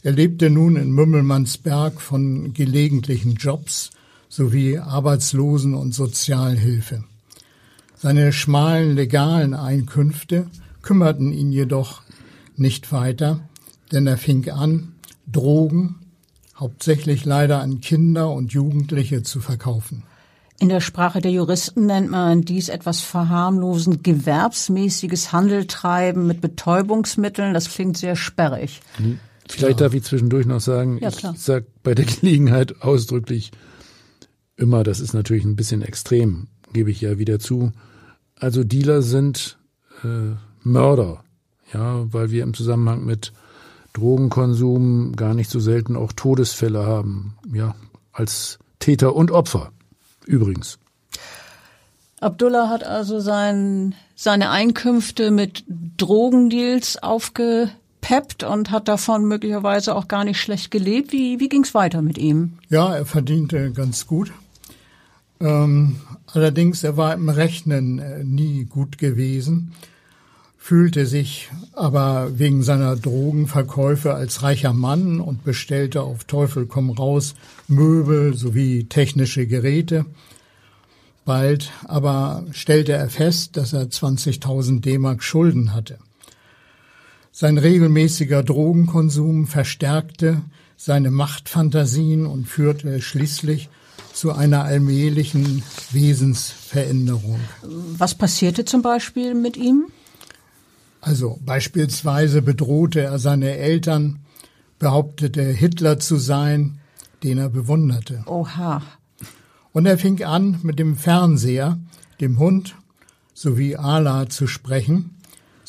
Er 0.03 0.13
lebte 0.13 0.49
nun 0.49 0.77
in 0.77 0.91
Mümmelmannsberg 0.91 2.01
von 2.01 2.53
gelegentlichen 2.53 3.35
Jobs 3.35 3.91
sowie 4.29 4.79
Arbeitslosen- 4.79 5.75
und 5.75 5.93
Sozialhilfe. 5.93 7.03
Seine 7.97 8.33
schmalen 8.33 8.95
legalen 8.95 9.53
Einkünfte 9.53 10.47
kümmerten 10.81 11.31
ihn 11.33 11.51
jedoch 11.51 12.01
nicht 12.55 12.91
weiter, 12.91 13.41
denn 13.91 14.07
er 14.07 14.17
fing 14.17 14.49
an, 14.49 14.93
Drogen, 15.31 15.99
hauptsächlich 16.55 17.25
leider 17.25 17.61
an 17.61 17.79
Kinder 17.81 18.31
und 18.31 18.53
Jugendliche 18.53 19.21
zu 19.21 19.39
verkaufen. 19.39 20.03
In 20.59 20.69
der 20.69 20.81
Sprache 20.81 21.21
der 21.21 21.31
Juristen 21.31 21.85
nennt 21.87 22.09
man 22.09 22.41
dies 22.41 22.69
etwas 22.69 23.01
verharmlosen 23.01 24.01
gewerbsmäßiges 24.03 25.31
Handeltreiben 25.31 26.25
mit 26.25 26.41
Betäubungsmitteln. 26.41 27.53
Das 27.53 27.69
klingt 27.69 27.97
sehr 27.97 28.15
sperrig. 28.15 28.81
Vielleicht 29.51 29.81
ja. 29.81 29.87
darf 29.87 29.93
ich 29.93 30.03
zwischendurch 30.03 30.45
noch 30.45 30.61
sagen, 30.61 30.97
ja, 30.99 31.09
ich 31.09 31.39
sage 31.39 31.65
bei 31.83 31.93
der 31.93 32.05
Gelegenheit 32.21 32.81
ausdrücklich 32.81 33.51
immer, 34.55 34.83
das 34.83 34.99
ist 34.99 35.13
natürlich 35.13 35.43
ein 35.43 35.55
bisschen 35.55 35.81
extrem, 35.81 36.47
gebe 36.71 36.89
ich 36.89 37.01
ja 37.01 37.17
wieder 37.17 37.39
zu. 37.39 37.71
Also 38.35 38.63
Dealer 38.63 39.01
sind 39.01 39.57
äh, 40.03 40.35
Mörder, 40.63 41.23
ja, 41.73 42.05
weil 42.13 42.31
wir 42.31 42.43
im 42.43 42.53
Zusammenhang 42.53 43.05
mit 43.05 43.33
Drogenkonsum 43.93 45.15
gar 45.15 45.33
nicht 45.33 45.49
so 45.49 45.59
selten 45.59 45.97
auch 45.97 46.13
Todesfälle 46.13 46.85
haben, 46.85 47.35
ja, 47.53 47.75
als 48.13 48.57
Täter 48.79 49.15
und 49.15 49.31
Opfer. 49.31 49.71
Übrigens. 50.25 50.79
Abdullah 52.21 52.69
hat 52.69 52.85
also 52.85 53.19
sein, 53.19 53.95
seine 54.15 54.51
Einkünfte 54.51 55.31
mit 55.31 55.65
Drogendeals 55.97 57.01
aufgepeppt 58.01 58.43
und 58.43 58.71
hat 58.71 58.87
davon 58.87 59.25
möglicherweise 59.25 59.95
auch 59.95 60.07
gar 60.07 60.23
nicht 60.23 60.39
schlecht 60.39 60.71
gelebt. 60.71 61.11
Wie, 61.11 61.39
wie 61.39 61.49
ging 61.49 61.63
es 61.63 61.73
weiter 61.73 62.01
mit 62.01 62.17
ihm? 62.17 62.53
Ja, 62.69 62.95
er 62.95 63.05
verdiente 63.05 63.71
ganz 63.71 64.07
gut. 64.07 64.31
Ähm, 65.39 65.97
allerdings, 66.27 66.83
er 66.83 66.97
war 66.97 67.13
im 67.13 67.29
Rechnen 67.29 67.99
äh, 67.99 68.23
nie 68.23 68.65
gut 68.65 68.97
gewesen, 68.97 69.73
fühlte 70.57 71.07
sich 71.07 71.49
aber 71.73 72.37
wegen 72.37 72.61
seiner 72.61 72.95
Drogenverkäufe 72.95 74.13
als 74.13 74.43
reicher 74.43 74.73
Mann 74.73 75.19
und 75.19 75.43
bestellte 75.43 76.03
auf 76.03 76.25
Teufel 76.25 76.67
komm 76.67 76.91
raus 76.91 77.33
Möbel 77.67 78.35
sowie 78.35 78.83
technische 78.83 79.47
Geräte. 79.47 80.05
Bald 81.25 81.71
aber 81.85 82.45
stellte 82.51 82.93
er 82.93 83.09
fest, 83.09 83.57
dass 83.57 83.73
er 83.73 83.85
20.000 83.85 84.81
D-Mark 84.81 85.23
Schulden 85.23 85.73
hatte. 85.73 85.97
Sein 87.31 87.57
regelmäßiger 87.57 88.43
Drogenkonsum 88.43 89.47
verstärkte 89.47 90.41
seine 90.75 91.11
Machtfantasien 91.11 92.25
und 92.25 92.45
führte 92.45 93.01
schließlich 93.01 93.69
zu 94.13 94.33
einer 94.33 94.63
allmählichen 94.63 95.63
Wesensveränderung. 95.91 97.39
Was 97.63 98.15
passierte 98.15 98.65
zum 98.65 98.81
Beispiel 98.81 99.33
mit 99.33 99.57
ihm? 99.57 99.85
Also 100.99 101.39
beispielsweise 101.45 102.41
bedrohte 102.41 103.01
er 103.01 103.17
seine 103.17 103.55
Eltern, 103.57 104.19
behauptete 104.77 105.43
Hitler 105.43 105.99
zu 105.99 106.17
sein, 106.17 106.79
den 107.23 107.37
er 107.37 107.49
bewunderte. 107.49 108.23
Oha. 108.25 108.81
Und 109.71 109.85
er 109.85 109.97
fing 109.97 110.21
an, 110.23 110.59
mit 110.63 110.79
dem 110.79 110.97
Fernseher, 110.97 111.79
dem 112.19 112.39
Hund 112.39 112.75
sowie 113.33 113.77
Allah 113.77 114.29
zu 114.29 114.47
sprechen, 114.47 115.15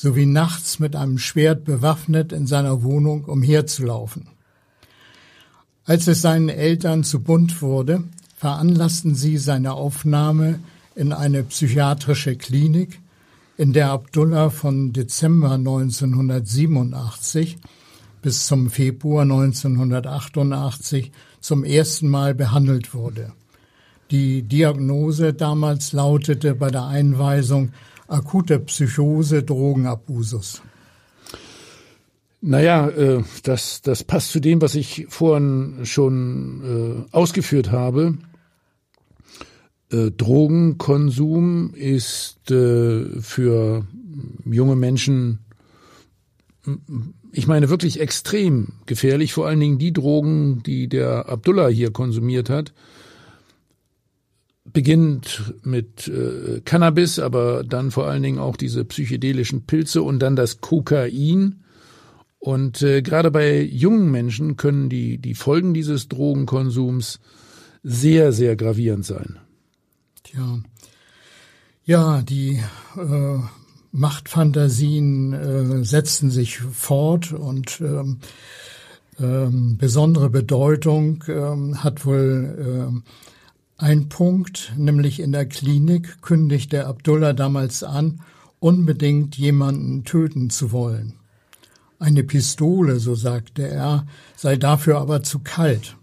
sowie 0.02 0.26
nachts 0.26 0.78
mit 0.80 0.96
einem 0.96 1.18
Schwert 1.18 1.64
bewaffnet 1.64 2.32
in 2.32 2.48
seiner 2.48 2.82
Wohnung 2.82 3.24
umherzulaufen. 3.24 4.26
Als 5.84 6.08
es 6.08 6.22
seinen 6.22 6.48
Eltern 6.48 7.04
zu 7.04 7.20
bunt 7.20 7.62
wurde, 7.62 8.02
veranlassten 8.36 9.14
sie 9.14 9.38
seine 9.38 9.74
Aufnahme 9.74 10.58
in 10.96 11.12
eine 11.12 11.44
psychiatrische 11.44 12.34
Klinik, 12.34 12.98
in 13.56 13.72
der 13.72 13.90
Abdullah 13.90 14.50
von 14.50 14.92
Dezember 14.92 15.52
1987 15.52 17.58
bis 18.22 18.48
zum 18.48 18.70
Februar 18.70 19.22
1988 19.22 21.12
zum 21.40 21.62
ersten 21.62 22.08
Mal 22.08 22.34
behandelt 22.34 22.92
wurde. 22.92 23.34
Die 24.10 24.42
Diagnose 24.42 25.32
damals 25.32 25.92
lautete 25.92 26.56
bei 26.56 26.72
der 26.72 26.86
Einweisung 26.86 27.70
akute 28.12 28.58
Psychose 28.60 29.42
Drogenabusus. 29.42 30.62
Naja, 32.40 32.88
äh, 32.88 33.22
das, 33.44 33.82
das 33.82 34.04
passt 34.04 34.32
zu 34.32 34.40
dem, 34.40 34.60
was 34.60 34.74
ich 34.74 35.06
vorhin 35.08 35.84
schon 35.84 37.06
äh, 37.10 37.16
ausgeführt 37.16 37.70
habe. 37.70 38.18
Äh, 39.92 40.10
Drogenkonsum 40.10 41.72
ist 41.74 42.50
äh, 42.50 43.20
für 43.20 43.86
junge 44.44 44.76
Menschen, 44.76 45.38
ich 47.32 47.46
meine 47.46 47.68
wirklich 47.68 48.00
extrem 48.00 48.72
gefährlich, 48.86 49.32
vor 49.32 49.46
allen 49.46 49.60
Dingen 49.60 49.78
die 49.78 49.92
Drogen, 49.92 50.62
die 50.64 50.88
der 50.88 51.28
Abdullah 51.28 51.68
hier 51.68 51.92
konsumiert 51.92 52.50
hat. 52.50 52.72
Beginnt 54.72 55.54
mit 55.62 56.08
äh, 56.08 56.60
Cannabis, 56.64 57.18
aber 57.18 57.62
dann 57.64 57.90
vor 57.90 58.06
allen 58.06 58.22
Dingen 58.22 58.38
auch 58.38 58.56
diese 58.56 58.84
psychedelischen 58.84 59.66
Pilze 59.66 60.02
und 60.02 60.20
dann 60.20 60.36
das 60.36 60.60
Kokain. 60.60 61.62
Und 62.38 62.82
äh, 62.82 63.02
gerade 63.02 63.30
bei 63.30 63.60
jungen 63.60 64.10
Menschen 64.10 64.56
können 64.56 64.88
die, 64.88 65.18
die 65.18 65.34
Folgen 65.34 65.74
dieses 65.74 66.08
Drogenkonsums 66.08 67.20
sehr, 67.82 68.32
sehr 68.32 68.56
gravierend 68.56 69.04
sein. 69.04 69.38
Tja. 70.24 70.60
Ja, 71.84 72.22
die 72.22 72.62
äh, 72.96 73.38
Machtfantasien 73.92 75.32
äh, 75.32 75.84
setzen 75.84 76.30
sich 76.30 76.58
fort 76.58 77.32
und 77.32 77.80
ähm, 77.80 78.18
ähm, 79.20 79.76
besondere 79.76 80.30
Bedeutung 80.30 81.22
ähm, 81.28 81.84
hat 81.84 82.06
wohl 82.06 82.94
äh, 82.94 83.10
ein 83.82 84.08
Punkt, 84.08 84.72
nämlich 84.76 85.18
in 85.18 85.32
der 85.32 85.44
Klinik 85.44 86.22
kündigte 86.22 86.86
Abdullah 86.86 87.32
damals 87.32 87.82
an, 87.82 88.20
unbedingt 88.60 89.36
jemanden 89.36 90.04
töten 90.04 90.50
zu 90.50 90.70
wollen. 90.70 91.14
Eine 91.98 92.22
Pistole, 92.22 93.00
so 93.00 93.16
sagte 93.16 93.66
er, 93.66 94.06
sei 94.36 94.54
dafür 94.54 94.98
aber 94.98 95.24
zu 95.24 95.40
kalt. 95.40 95.96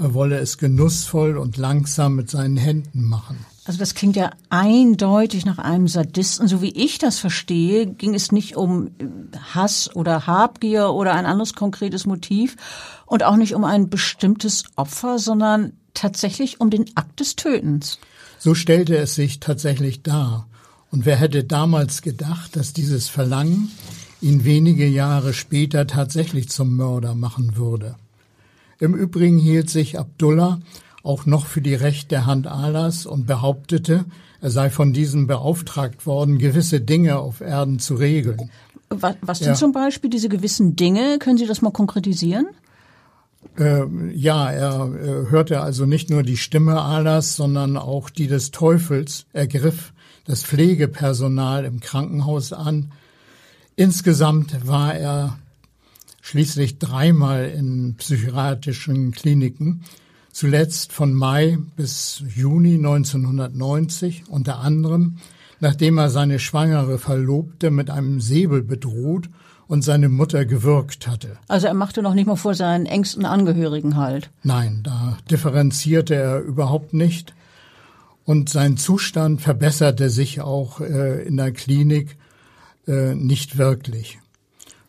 Er 0.00 0.14
wolle 0.14 0.38
es 0.38 0.58
genussvoll 0.58 1.36
und 1.36 1.56
langsam 1.56 2.14
mit 2.14 2.30
seinen 2.30 2.56
Händen 2.56 3.02
machen. 3.02 3.44
Also 3.64 3.80
das 3.80 3.94
klingt 3.94 4.14
ja 4.14 4.30
eindeutig 4.48 5.44
nach 5.44 5.58
einem 5.58 5.88
Sadisten. 5.88 6.46
So 6.46 6.62
wie 6.62 6.70
ich 6.70 6.98
das 6.98 7.18
verstehe, 7.18 7.86
ging 7.86 8.14
es 8.14 8.30
nicht 8.30 8.56
um 8.56 8.92
Hass 9.52 9.94
oder 9.94 10.26
Habgier 10.26 10.90
oder 10.90 11.14
ein 11.14 11.26
anderes 11.26 11.52
konkretes 11.52 12.06
Motiv 12.06 12.56
und 13.06 13.24
auch 13.24 13.36
nicht 13.36 13.56
um 13.56 13.64
ein 13.64 13.90
bestimmtes 13.90 14.64
Opfer, 14.76 15.18
sondern 15.18 15.72
tatsächlich 15.94 16.60
um 16.60 16.70
den 16.70 16.86
Akt 16.94 17.18
des 17.18 17.34
Tötens. 17.34 17.98
So 18.38 18.54
stellte 18.54 18.96
es 18.96 19.16
sich 19.16 19.40
tatsächlich 19.40 20.02
dar. 20.04 20.46
Und 20.92 21.06
wer 21.06 21.16
hätte 21.16 21.42
damals 21.42 22.02
gedacht, 22.02 22.54
dass 22.54 22.72
dieses 22.72 23.08
Verlangen 23.08 23.72
ihn 24.20 24.44
wenige 24.44 24.86
Jahre 24.86 25.34
später 25.34 25.88
tatsächlich 25.88 26.48
zum 26.48 26.76
Mörder 26.76 27.16
machen 27.16 27.56
würde? 27.56 27.96
Im 28.80 28.94
Übrigen 28.94 29.38
hielt 29.38 29.70
sich 29.70 29.98
Abdullah 29.98 30.60
auch 31.02 31.26
noch 31.26 31.46
für 31.46 31.60
die 31.60 31.74
rechte 31.74 32.26
Hand 32.26 32.46
Allahs 32.46 33.06
und 33.06 33.26
behauptete, 33.26 34.04
er 34.40 34.50
sei 34.50 34.70
von 34.70 34.92
diesem 34.92 35.26
beauftragt 35.26 36.06
worden, 36.06 36.38
gewisse 36.38 36.80
Dinge 36.80 37.18
auf 37.18 37.40
Erden 37.40 37.78
zu 37.78 37.96
regeln. 37.96 38.50
Was, 38.90 39.16
was 39.20 39.38
sind 39.38 39.48
ja. 39.48 39.54
zum 39.54 39.72
Beispiel 39.72 40.10
diese 40.10 40.28
gewissen 40.28 40.76
Dinge? 40.76 41.18
Können 41.18 41.38
Sie 41.38 41.46
das 41.46 41.60
mal 41.60 41.72
konkretisieren? 41.72 42.46
Äh, 43.58 43.84
ja, 44.14 44.50
er 44.50 44.94
äh, 44.94 45.30
hörte 45.30 45.60
also 45.60 45.84
nicht 45.86 46.10
nur 46.10 46.22
die 46.22 46.36
Stimme 46.36 46.80
Allahs, 46.80 47.36
sondern 47.36 47.76
auch 47.76 48.10
die 48.10 48.28
des 48.28 48.50
Teufels. 48.50 49.26
Er 49.32 49.46
griff 49.46 49.92
das 50.24 50.44
Pflegepersonal 50.44 51.64
im 51.64 51.80
Krankenhaus 51.80 52.52
an. 52.52 52.92
Insgesamt 53.76 54.66
war 54.66 54.94
er 54.94 55.38
schließlich 56.28 56.78
dreimal 56.78 57.46
in 57.46 57.94
psychiatrischen 57.94 59.12
Kliniken, 59.12 59.84
zuletzt 60.30 60.92
von 60.92 61.14
Mai 61.14 61.56
bis 61.74 62.22
Juni 62.36 62.74
1990, 62.74 64.24
unter 64.28 64.58
anderem, 64.58 65.16
nachdem 65.60 65.96
er 65.96 66.10
seine 66.10 66.38
schwangere 66.38 66.98
Verlobte 66.98 67.70
mit 67.70 67.88
einem 67.88 68.20
Säbel 68.20 68.62
bedroht 68.62 69.30
und 69.68 69.80
seine 69.80 70.10
Mutter 70.10 70.44
gewürgt 70.44 71.08
hatte. 71.08 71.38
Also 71.48 71.66
er 71.66 71.72
machte 71.72 72.02
noch 72.02 72.12
nicht 72.12 72.26
mal 72.26 72.36
vor 72.36 72.54
seinen 72.54 72.84
engsten 72.84 73.24
Angehörigen 73.24 73.96
halt. 73.96 74.28
Nein, 74.42 74.80
da 74.82 75.16
differenzierte 75.30 76.14
er 76.14 76.40
überhaupt 76.40 76.92
nicht. 76.92 77.34
Und 78.26 78.50
sein 78.50 78.76
Zustand 78.76 79.40
verbesserte 79.40 80.10
sich 80.10 80.42
auch 80.42 80.82
äh, 80.82 81.22
in 81.26 81.38
der 81.38 81.52
Klinik 81.52 82.18
äh, 82.86 83.14
nicht 83.14 83.56
wirklich. 83.56 84.18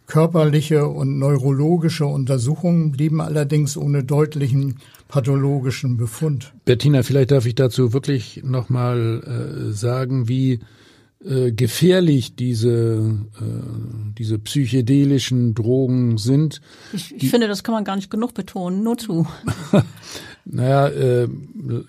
Körperliche 0.10 0.88
und 0.88 1.20
neurologische 1.20 2.06
Untersuchungen 2.06 2.92
blieben 2.92 3.22
allerdings 3.22 3.78
ohne 3.78 4.04
deutlichen 4.04 4.80
pathologischen 5.08 5.98
Befund. 5.98 6.52
Bettina, 6.66 7.04
vielleicht 7.04 7.32
darf 7.32 7.46
ich 7.46 7.56
dazu 7.56 7.94
wirklich 7.94 8.42
nochmal 8.44 9.70
äh, 9.70 9.72
sagen, 9.72 10.28
wie 10.28 10.60
äh, 11.24 11.52
gefährlich 11.52 12.36
diese, 12.36 13.20
äh, 13.40 14.14
diese 14.18 14.40
psychedelischen 14.40 15.54
Drogen 15.54 16.18
sind. 16.18 16.60
Ich, 16.92 17.14
ich 17.16 17.30
finde, 17.30 17.48
das 17.48 17.64
kann 17.64 17.76
man 17.76 17.84
gar 17.84 17.96
nicht 17.96 18.10
genug 18.10 18.34
betonen, 18.34 18.84
nur 18.84 18.98
zu. 18.98 19.28
naja, 20.52 20.88
äh, 20.88 21.28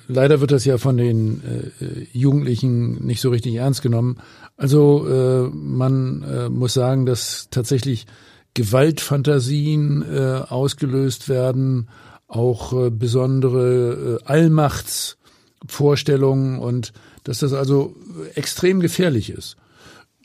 leider 0.07 0.40
wird 0.40 0.51
das 0.51 0.66
ja 0.66 0.77
von 0.77 0.99
den 0.99 1.73
äh, 1.81 2.07
Jugendlichen 2.12 3.07
nicht 3.07 3.23
so 3.23 3.31
richtig 3.31 3.55
ernst 3.55 3.81
genommen. 3.81 4.18
Also 4.57 5.09
äh, 5.09 5.49
man 5.49 6.23
äh, 6.23 6.51
muss 6.51 6.75
sagen, 6.75 7.07
dass 7.07 7.49
tatsächlich 7.51 8.07
Gewaltfantasien 8.53 10.03
äh, 10.03 10.42
ausgelöst 10.46 11.31
werden, 11.31 11.88
auch 12.29 12.75
äh, 12.75 12.90
besondere 12.90 14.18
äh, 14.20 14.25
Allmachtsvorstellungen 14.27 16.59
und 16.59 16.92
dass 17.25 17.38
das 17.38 17.55
also 17.55 17.96
extrem 18.35 18.81
gefährlich 18.81 19.31
ist 19.31 19.57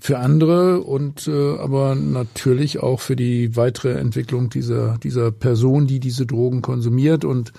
für 0.02 0.20
andere 0.20 0.82
und 0.82 1.26
äh, 1.28 1.58
aber 1.58 1.96
natürlich 1.96 2.80
auch 2.80 3.00
für 3.00 3.16
die 3.16 3.56
weitere 3.56 3.94
Entwicklung 3.94 4.50
dieser 4.50 4.98
dieser 4.98 5.32
Person, 5.32 5.88
die 5.88 6.02
diese 6.02 6.26
Drogen 6.26 6.62
konsumiert 6.62 7.24
und 7.24 7.54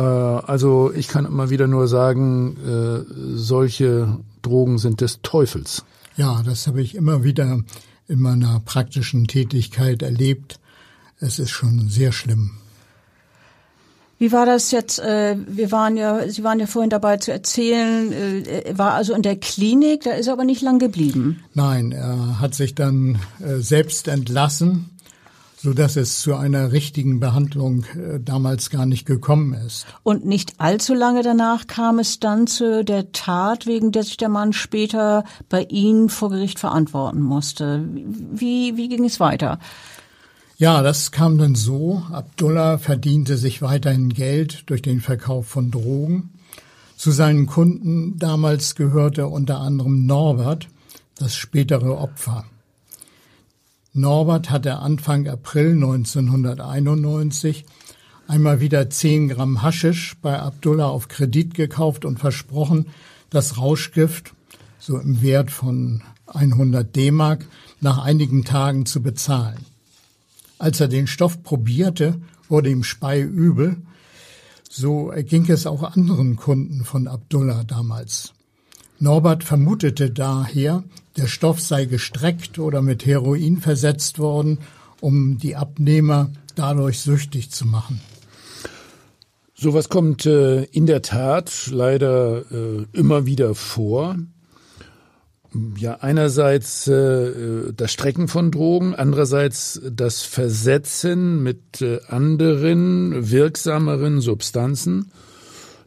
also 0.00 0.92
ich 0.94 1.08
kann 1.08 1.26
immer 1.26 1.50
wieder 1.50 1.66
nur 1.66 1.86
sagen, 1.86 2.56
äh, 2.66 3.04
solche 3.36 4.18
Drogen 4.40 4.78
sind 4.78 5.00
des 5.00 5.20
Teufels. 5.22 5.84
Ja, 6.16 6.42
das 6.44 6.66
habe 6.66 6.80
ich 6.80 6.94
immer 6.94 7.24
wieder 7.24 7.60
in 8.08 8.20
meiner 8.20 8.60
praktischen 8.60 9.26
Tätigkeit 9.26 10.02
erlebt. 10.02 10.60
Es 11.18 11.38
ist 11.38 11.50
schon 11.50 11.88
sehr 11.88 12.12
schlimm. 12.12 12.52
Wie 14.18 14.30
war 14.30 14.46
das 14.46 14.70
jetzt? 14.70 15.00
Äh, 15.00 15.36
wir 15.48 15.72
waren 15.72 15.96
ja, 15.96 16.28
Sie 16.28 16.44
waren 16.44 16.60
ja 16.60 16.66
vorhin 16.66 16.90
dabei 16.90 17.16
zu 17.16 17.32
erzählen, 17.32 18.12
äh, 18.12 18.60
er 18.60 18.78
war 18.78 18.92
also 18.92 19.14
in 19.14 19.22
der 19.22 19.34
Klinik, 19.34 20.04
da 20.04 20.12
ist 20.12 20.28
er 20.28 20.34
aber 20.34 20.44
nicht 20.44 20.62
lang 20.62 20.78
geblieben. 20.78 21.42
Nein, 21.54 21.90
er 21.90 22.38
hat 22.38 22.54
sich 22.54 22.76
dann 22.76 23.18
äh, 23.40 23.56
selbst 23.56 24.06
entlassen, 24.06 24.90
so 25.62 25.72
dass 25.72 25.94
es 25.94 26.20
zu 26.20 26.34
einer 26.34 26.72
richtigen 26.72 27.20
Behandlung 27.20 27.84
damals 28.18 28.68
gar 28.68 28.84
nicht 28.84 29.06
gekommen 29.06 29.54
ist. 29.54 29.86
Und 30.02 30.26
nicht 30.26 30.54
allzu 30.58 30.92
lange 30.92 31.22
danach 31.22 31.68
kam 31.68 32.00
es 32.00 32.18
dann 32.18 32.48
zu 32.48 32.84
der 32.84 33.12
Tat, 33.12 33.66
wegen 33.66 33.92
der 33.92 34.02
sich 34.02 34.16
der 34.16 34.28
Mann 34.28 34.52
später 34.52 35.22
bei 35.48 35.62
Ihnen 35.62 36.08
vor 36.08 36.30
Gericht 36.30 36.58
verantworten 36.58 37.20
musste. 37.20 37.84
Wie, 37.86 38.76
wie 38.76 38.88
ging 38.88 39.04
es 39.04 39.20
weiter? 39.20 39.60
Ja, 40.58 40.82
das 40.82 41.12
kam 41.12 41.38
dann 41.38 41.54
so. 41.54 42.02
Abdullah 42.10 42.78
verdiente 42.78 43.36
sich 43.36 43.62
weiterhin 43.62 44.08
Geld 44.08 44.64
durch 44.66 44.82
den 44.82 45.00
Verkauf 45.00 45.46
von 45.46 45.70
Drogen. 45.70 46.30
Zu 46.96 47.12
seinen 47.12 47.46
Kunden 47.46 48.18
damals 48.18 48.74
gehörte 48.74 49.28
unter 49.28 49.60
anderem 49.60 50.06
Norbert, 50.06 50.68
das 51.16 51.36
spätere 51.36 51.98
Opfer. 51.98 52.46
Norbert 53.94 54.48
hatte 54.48 54.78
Anfang 54.78 55.28
April 55.28 55.72
1991 55.72 57.66
einmal 58.26 58.60
wieder 58.60 58.88
10 58.88 59.28
Gramm 59.28 59.60
Haschisch 59.60 60.16
bei 60.22 60.40
Abdullah 60.40 60.86
auf 60.86 61.08
Kredit 61.08 61.52
gekauft 61.52 62.06
und 62.06 62.18
versprochen, 62.18 62.86
das 63.28 63.58
Rauschgift, 63.58 64.32
so 64.78 64.96
im 64.96 65.20
Wert 65.20 65.50
von 65.50 66.02
100 66.26 66.96
D-Mark, 66.96 67.44
nach 67.80 67.98
einigen 67.98 68.44
Tagen 68.44 68.86
zu 68.86 69.02
bezahlen. 69.02 69.66
Als 70.58 70.80
er 70.80 70.88
den 70.88 71.06
Stoff 71.06 71.42
probierte, 71.42 72.18
wurde 72.48 72.70
ihm 72.70 72.84
speiübel. 72.84 73.76
So 74.70 75.12
ging 75.14 75.50
es 75.50 75.66
auch 75.66 75.82
anderen 75.82 76.36
Kunden 76.36 76.84
von 76.84 77.08
Abdullah 77.08 77.64
damals. 77.64 78.32
Norbert 79.02 79.42
vermutete 79.42 80.12
daher, 80.12 80.84
der 81.16 81.26
Stoff 81.26 81.60
sei 81.60 81.86
gestreckt 81.86 82.60
oder 82.60 82.82
mit 82.82 83.04
Heroin 83.04 83.56
versetzt 83.56 84.20
worden, 84.20 84.58
um 85.00 85.38
die 85.38 85.56
Abnehmer 85.56 86.30
dadurch 86.54 87.00
süchtig 87.00 87.50
zu 87.50 87.66
machen. 87.66 88.00
Sowas 89.56 89.88
kommt 89.88 90.24
äh, 90.24 90.62
in 90.66 90.86
der 90.86 91.02
Tat 91.02 91.68
leider 91.72 92.44
äh, 92.52 92.86
immer 92.92 93.26
wieder 93.26 93.56
vor. 93.56 94.18
Ja, 95.76 95.96
einerseits 95.96 96.86
äh, 96.86 97.72
das 97.76 97.92
Strecken 97.92 98.28
von 98.28 98.52
Drogen, 98.52 98.94
andererseits 98.94 99.80
das 99.90 100.22
Versetzen 100.22 101.42
mit 101.42 101.82
äh, 101.82 101.98
anderen 102.06 103.32
wirksameren 103.32 104.20
Substanzen. 104.20 105.10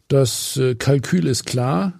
Das 0.10 0.58
äh, 0.58 0.76
Kalkül 0.76 1.28
ist 1.28 1.46
klar. 1.46 1.94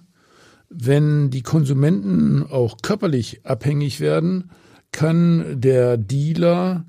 Wenn 0.68 1.30
die 1.30 1.42
Konsumenten 1.42 2.44
auch 2.50 2.78
körperlich 2.82 3.44
abhängig 3.44 4.00
werden, 4.00 4.50
kann 4.92 5.60
der 5.60 5.96
Dealer 5.96 6.84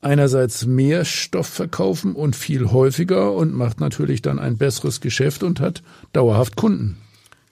einerseits 0.00 0.66
mehr 0.66 1.04
Stoff 1.04 1.46
verkaufen 1.46 2.14
und 2.14 2.34
viel 2.34 2.72
häufiger 2.72 3.32
und 3.32 3.54
macht 3.54 3.80
natürlich 3.80 4.20
dann 4.20 4.38
ein 4.38 4.58
besseres 4.58 5.00
Geschäft 5.00 5.42
und 5.42 5.60
hat 5.60 5.82
dauerhaft 6.12 6.56
Kunden. 6.56 6.98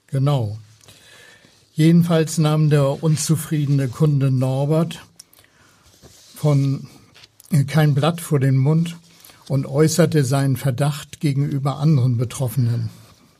Genau. 0.07 0.57
Jedenfalls 1.73 2.37
nahm 2.37 2.69
der 2.69 3.01
unzufriedene 3.01 3.87
Kunde 3.87 4.29
Norbert 4.29 4.99
von 6.35 6.87
äh, 7.51 7.63
kein 7.63 7.95
Blatt 7.95 8.19
vor 8.19 8.39
den 8.39 8.57
Mund 8.57 8.97
und 9.47 9.65
äußerte 9.65 10.25
seinen 10.25 10.57
Verdacht 10.57 11.21
gegenüber 11.21 11.77
anderen 11.77 12.17
Betroffenen. 12.17 12.89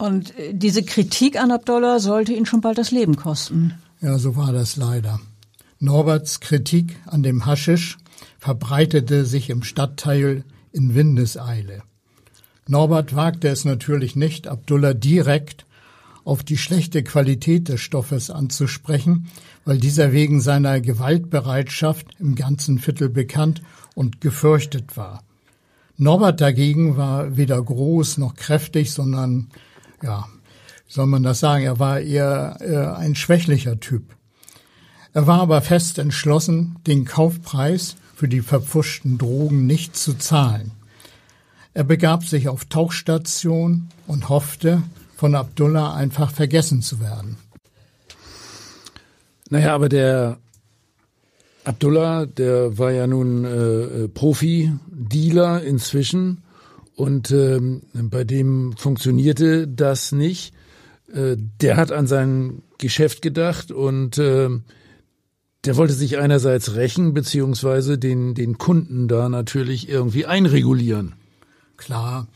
Und 0.02 0.36
äh, 0.40 0.54
diese 0.56 0.82
Kritik 0.82 1.40
an 1.40 1.52
Abdollah 1.52 2.00
sollte 2.00 2.34
ihn 2.34 2.48
schon 2.48 2.62
bald 2.62 2.80
das 2.80 2.90
Leben 2.90 3.16
kosten. 3.16 3.76
Ja, 4.02 4.18
so 4.18 4.36
war 4.36 4.52
das 4.52 4.76
leider. 4.76 5.20
Norberts 5.80 6.40
Kritik 6.40 6.98
an 7.06 7.22
dem 7.22 7.46
Haschisch 7.46 8.00
verbreitete 8.40 9.26
sich 9.26 9.52
im 9.52 9.62
Stadtteil 9.62 10.44
in 10.72 10.96
Windeseile. 10.96 11.84
Norbert 12.68 13.16
wagte 13.16 13.48
es 13.50 13.64
natürlich 13.64 14.16
nicht, 14.16 14.48
Abdullah 14.48 14.96
direkt 14.96 15.68
auf 16.24 16.42
die 16.42 16.58
schlechte 16.58 17.04
Qualität 17.04 17.70
des 17.70 17.82
Stoffes 17.82 18.32
anzusprechen, 18.32 19.28
weil 19.66 19.78
dieser 19.78 20.12
wegen 20.14 20.42
seiner 20.42 20.82
Gewaltbereitschaft 20.82 22.08
im 22.20 22.34
ganzen 22.34 22.80
Viertel 22.80 23.10
bekannt 23.10 23.62
und 23.94 24.20
gefürchtet 24.20 24.98
war. 24.98 25.24
Norbert 25.98 26.42
dagegen 26.42 26.98
war 26.98 27.38
weder 27.38 27.62
groß 27.62 28.18
noch 28.18 28.34
kräftig, 28.34 28.92
sondern, 28.94 29.50
ja, 30.04 30.28
soll 30.88 31.06
man 31.06 31.24
das 31.24 31.40
sagen, 31.40 31.64
er 31.64 31.80
war 31.80 32.00
eher 32.00 32.58
äh, 32.60 33.00
ein 33.00 33.16
schwächlicher 33.16 33.80
Typ. 33.80 34.04
Er 35.14 35.28
war 35.28 35.42
aber 35.42 35.62
fest 35.62 36.00
entschlossen, 36.00 36.78
den 36.88 37.06
Kaufpreis 37.06 37.96
für 38.16 38.28
die 38.28 38.42
verpfuschten 38.42 39.18
Drogen 39.18 39.66
nicht 39.66 39.96
zu 39.96 40.14
zahlen. 40.14 40.72
Er 41.74 41.84
begab 41.84 42.26
sich 42.26 42.50
auf 42.50 42.66
Tauchstation 42.66 43.90
und 44.08 44.30
hoffte, 44.30 44.84
von 45.16 45.36
Abdullah 45.36 45.94
einfach 45.94 46.32
vergessen 46.32 46.82
zu 46.82 47.00
werden. 47.00 47.38
Naja, 49.50 49.76
aber 49.76 49.88
der 49.88 50.38
Abdullah, 51.64 52.26
der 52.26 52.78
war 52.78 52.92
ja 52.92 53.06
nun 53.06 53.46
äh, 53.46 54.08
Profi-Dealer 54.08 55.62
inzwischen 55.62 56.42
und 57.02 57.32
ähm, 57.32 57.82
bei 57.94 58.24
dem 58.24 58.78
funktionierte 58.78 59.68
das 59.68 60.12
nicht. 60.12 60.54
Äh, 61.12 61.36
der 61.60 61.76
hat 61.76 61.92
an 61.92 62.06
sein 62.06 62.62
Geschäft 62.78 63.24
gedacht 63.24 63.72
und 63.72 64.20
äh, 64.20 64.50
der 65.66 65.78
wollte 65.78 65.94
sich 65.94 66.20
einerseits 66.20 66.76
rächen, 66.76 67.16
beziehungsweise 67.16 67.98
den, 67.98 68.36
den 68.36 68.60
Kunden 68.60 69.08
da 69.08 69.30
natürlich 69.30 69.90
irgendwie 69.90 70.28
einregulieren. 70.28 71.14
Klar, 71.76 72.28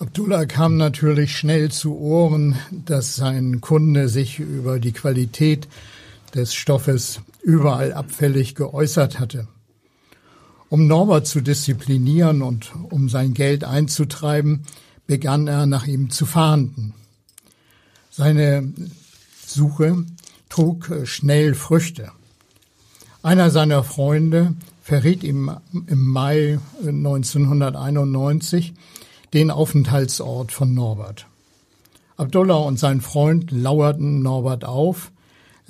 Abdullah 0.00 0.44
kam 0.46 0.76
natürlich 0.76 1.36
schnell 1.36 1.70
zu 1.70 1.96
Ohren, 1.96 2.56
dass 2.84 3.14
sein 3.14 3.60
Kunde 3.60 4.08
sich 4.08 4.40
über 4.40 4.80
die 4.80 4.92
Qualität 4.92 5.68
des 6.34 6.52
Stoffes 6.52 7.20
überall 7.44 7.92
abfällig 7.92 8.56
geäußert 8.56 9.20
hatte. 9.20 9.46
Um 10.70 10.86
Norbert 10.86 11.26
zu 11.26 11.40
disziplinieren 11.40 12.42
und 12.42 12.72
um 12.90 13.08
sein 13.08 13.34
Geld 13.34 13.64
einzutreiben, 13.64 14.64
begann 15.08 15.48
er 15.48 15.66
nach 15.66 15.88
ihm 15.88 16.10
zu 16.10 16.26
fahnden. 16.26 16.94
Seine 18.08 18.72
Suche 19.44 20.04
trug 20.48 20.92
schnell 21.04 21.54
Früchte. 21.54 22.12
Einer 23.20 23.50
seiner 23.50 23.82
Freunde 23.82 24.54
verriet 24.80 25.24
ihm 25.24 25.50
im 25.88 26.06
Mai 26.06 26.60
1991, 26.86 28.72
den 29.34 29.50
Aufenthaltsort 29.50 30.52
von 30.52 30.72
Norbert. 30.72 31.26
Abdullah 32.16 32.58
und 32.58 32.78
sein 32.78 33.00
Freund 33.00 33.50
lauerten 33.50 34.22
Norbert 34.22 34.64
auf. 34.64 35.10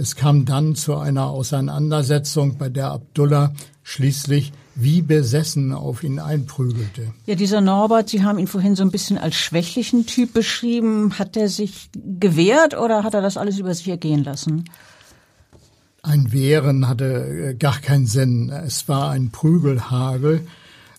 Es 0.01 0.17
kam 0.17 0.47
dann 0.47 0.77
zu 0.77 0.97
einer 0.97 1.27
Auseinandersetzung, 1.27 2.57
bei 2.57 2.71
der 2.71 2.91
Abdullah 2.91 3.53
schließlich 3.83 4.51
wie 4.75 5.03
besessen 5.03 5.75
auf 5.75 6.03
ihn 6.03 6.19
einprügelte. 6.19 7.13
Ja, 7.27 7.35
dieser 7.35 7.61
Norbert, 7.61 8.09
Sie 8.09 8.25
haben 8.25 8.39
ihn 8.39 8.47
vorhin 8.47 8.77
so 8.77 8.83
ein 8.83 8.91
bisschen 8.91 9.19
als 9.19 9.35
schwächlichen 9.35 10.07
Typ 10.07 10.33
beschrieben. 10.33 11.19
Hat 11.19 11.37
er 11.37 11.51
sich 11.51 11.91
gewehrt 11.95 12.79
oder 12.79 13.05
hat 13.05 13.13
er 13.13 13.21
das 13.21 13.37
alles 13.37 13.59
über 13.59 13.75
sich 13.75 13.89
ergehen 13.89 14.25
lassen? 14.25 14.65
Ein 16.03 16.33
Wehren 16.33 16.89
hatte 16.89 17.55
gar 17.59 17.79
keinen 17.79 18.07
Sinn. 18.07 18.49
Es 18.49 18.89
war 18.89 19.11
ein 19.11 19.31
Prügelhagel, 19.31 20.47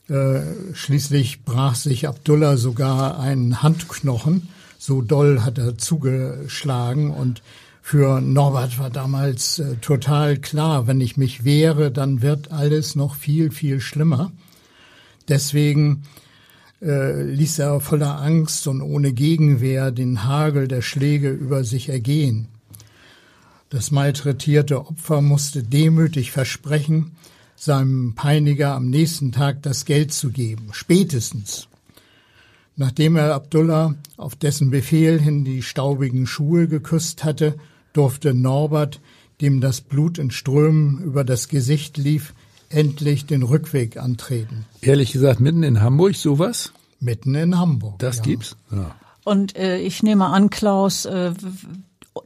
äh, 0.10 0.42
schließlich 0.74 1.44
brach 1.44 1.74
sich 1.74 2.08
Abdullah 2.08 2.56
sogar 2.56 3.20
einen 3.20 3.64
Handknochen. 3.64 4.50
So 4.78 5.02
doll 5.02 5.42
hat 5.42 5.58
er 5.58 5.80
zugeschlagen 5.80 7.10
und 7.10 7.42
Für 7.82 8.22
Norbert 8.22 8.80
war 8.80 8.90
damals 8.90 9.60
äh, 9.60 9.76
total 9.78 10.38
klar, 10.38 10.88
wenn 10.88 11.02
ich 11.02 11.18
mich 11.18 11.44
wehre, 11.44 11.92
dann 11.92 12.22
wird 12.22 12.52
alles 12.52 12.96
noch 12.96 13.16
viel, 13.16 13.52
viel 13.52 13.82
schlimmer. 13.82 14.32
Deswegen 15.28 16.04
äh, 16.82 17.24
ließ 17.24 17.60
er 17.60 17.80
voller 17.82 18.22
Angst 18.22 18.68
und 18.68 18.82
ohne 18.82 19.14
Gegenwehr 19.14 19.92
den 19.92 20.24
Hagel 20.24 20.68
der 20.68 20.82
Schläge 20.82 21.30
über 21.30 21.64
sich 21.64 21.90
ergehen. 21.90 22.48
Das 23.70 23.92
malträtierte 23.92 24.80
Opfer 24.80 25.22
musste 25.22 25.64
demütig 25.64 26.32
versprechen, 26.32 27.12
seinem 27.56 28.16
Peiniger 28.16 28.74
am 28.74 28.90
nächsten 28.90 29.32
Tag 29.32 29.62
das 29.62 29.86
Geld 29.86 30.12
zu 30.12 30.32
geben, 30.32 30.70
spätestens. 30.72 31.68
Nachdem 32.76 33.16
er 33.16 33.36
Abdullah 33.36 33.96
auf 34.18 34.36
dessen 34.36 34.72
Befehl 34.72 35.20
hin 35.20 35.46
die 35.46 35.62
staubigen 35.62 36.26
Schuhe 36.26 36.68
geküsst 36.68 37.24
hatte, 37.24 37.56
durfte 37.94 38.34
Norbert, 38.34 39.00
dem 39.42 39.62
das 39.62 39.82
Blut 39.82 40.18
in 40.18 40.32
Strömen 40.32 41.02
über 41.04 41.24
das 41.24 41.48
Gesicht 41.48 41.98
lief, 41.98 42.34
endlich 42.70 43.26
den 43.26 43.44
Rückweg 43.44 43.98
antreten. 43.98 44.66
Ehrlich 44.82 45.12
gesagt, 45.12 45.40
mitten 45.40 45.64
in 45.64 45.82
Hamburg 45.82 46.16
sowas? 46.16 46.72
Mitten 47.00 47.36
in 47.36 47.58
Hamburg. 47.58 48.00
Das 48.00 48.18
ja. 48.18 48.24
gibt's? 48.24 48.56
Ja. 48.72 48.96
Und 49.24 49.56
äh, 49.56 49.78
ich 49.80 50.04
nehme 50.04 50.28
an, 50.28 50.50
Klaus, 50.50 51.06
äh, 51.06 51.34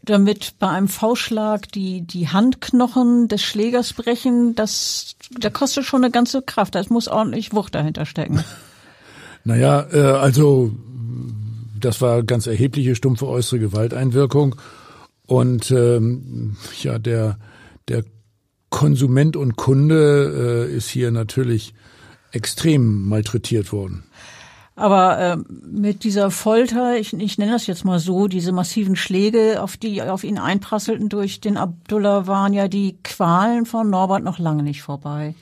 damit 0.04 0.56
bei 0.60 0.70
einem 0.70 0.88
V-Schlag 0.88 1.72
die, 1.72 2.02
die 2.02 2.30
Handknochen 2.30 3.28
des 3.28 3.42
Schlägers 3.42 3.94
brechen, 3.94 4.56
das, 4.56 5.16
da 5.38 5.50
kostet 5.50 5.86
schon 5.86 6.04
eine 6.04 6.12
ganze 6.12 6.42
Kraft. 6.42 6.76
Da 6.76 6.84
muss 6.90 7.08
ordentlich 7.08 7.54
Wucht 7.54 7.76
dahinter 7.76 8.06
stecken. 8.06 8.44
naja, 9.44 9.88
äh, 9.92 10.00
also, 10.00 10.72
das 11.80 12.02
war 12.02 12.24
ganz 12.24 12.48
erhebliche 12.48 12.96
stumpfe 12.96 13.28
äußere 13.28 13.60
Gewalteinwirkung. 13.60 14.56
Und 15.28 15.72
ähm, 15.72 16.58
ja, 16.82 17.00
der, 17.00 17.38
der 17.88 18.04
Konsument 18.70 19.36
und 19.36 19.56
Kunde 19.56 20.68
äh, 20.70 20.76
ist 20.76 20.90
hier 20.90 21.12
natürlich 21.12 21.74
extrem 22.32 23.08
malträtiert 23.08 23.72
worden. 23.72 24.04
Aber 24.76 25.18
äh, 25.18 25.38
mit 25.66 26.04
dieser 26.04 26.32
Folter, 26.32 26.98
ich, 26.98 27.14
ich 27.14 27.38
nenne 27.38 27.54
das 27.54 27.66
jetzt 27.66 27.86
mal 27.86 28.00
so, 28.00 28.28
diese 28.28 28.52
massiven 28.52 28.98
Schläge, 28.98 29.62
auf 29.62 29.78
die 29.78 30.02
auf 30.02 30.26
ihn 30.26 30.38
einprasselten 30.38 31.08
durch 31.08 31.40
den 31.40 31.56
Abdullah, 31.56 32.28
waren 32.28 32.52
ja 32.52 32.68
die 32.68 32.98
Qualen 33.02 33.66
von 33.66 33.90
Norbert 33.90 34.24
noch 34.24 34.38
lange 34.38 34.64
nicht 34.64 34.82
vorbei. 34.82 35.34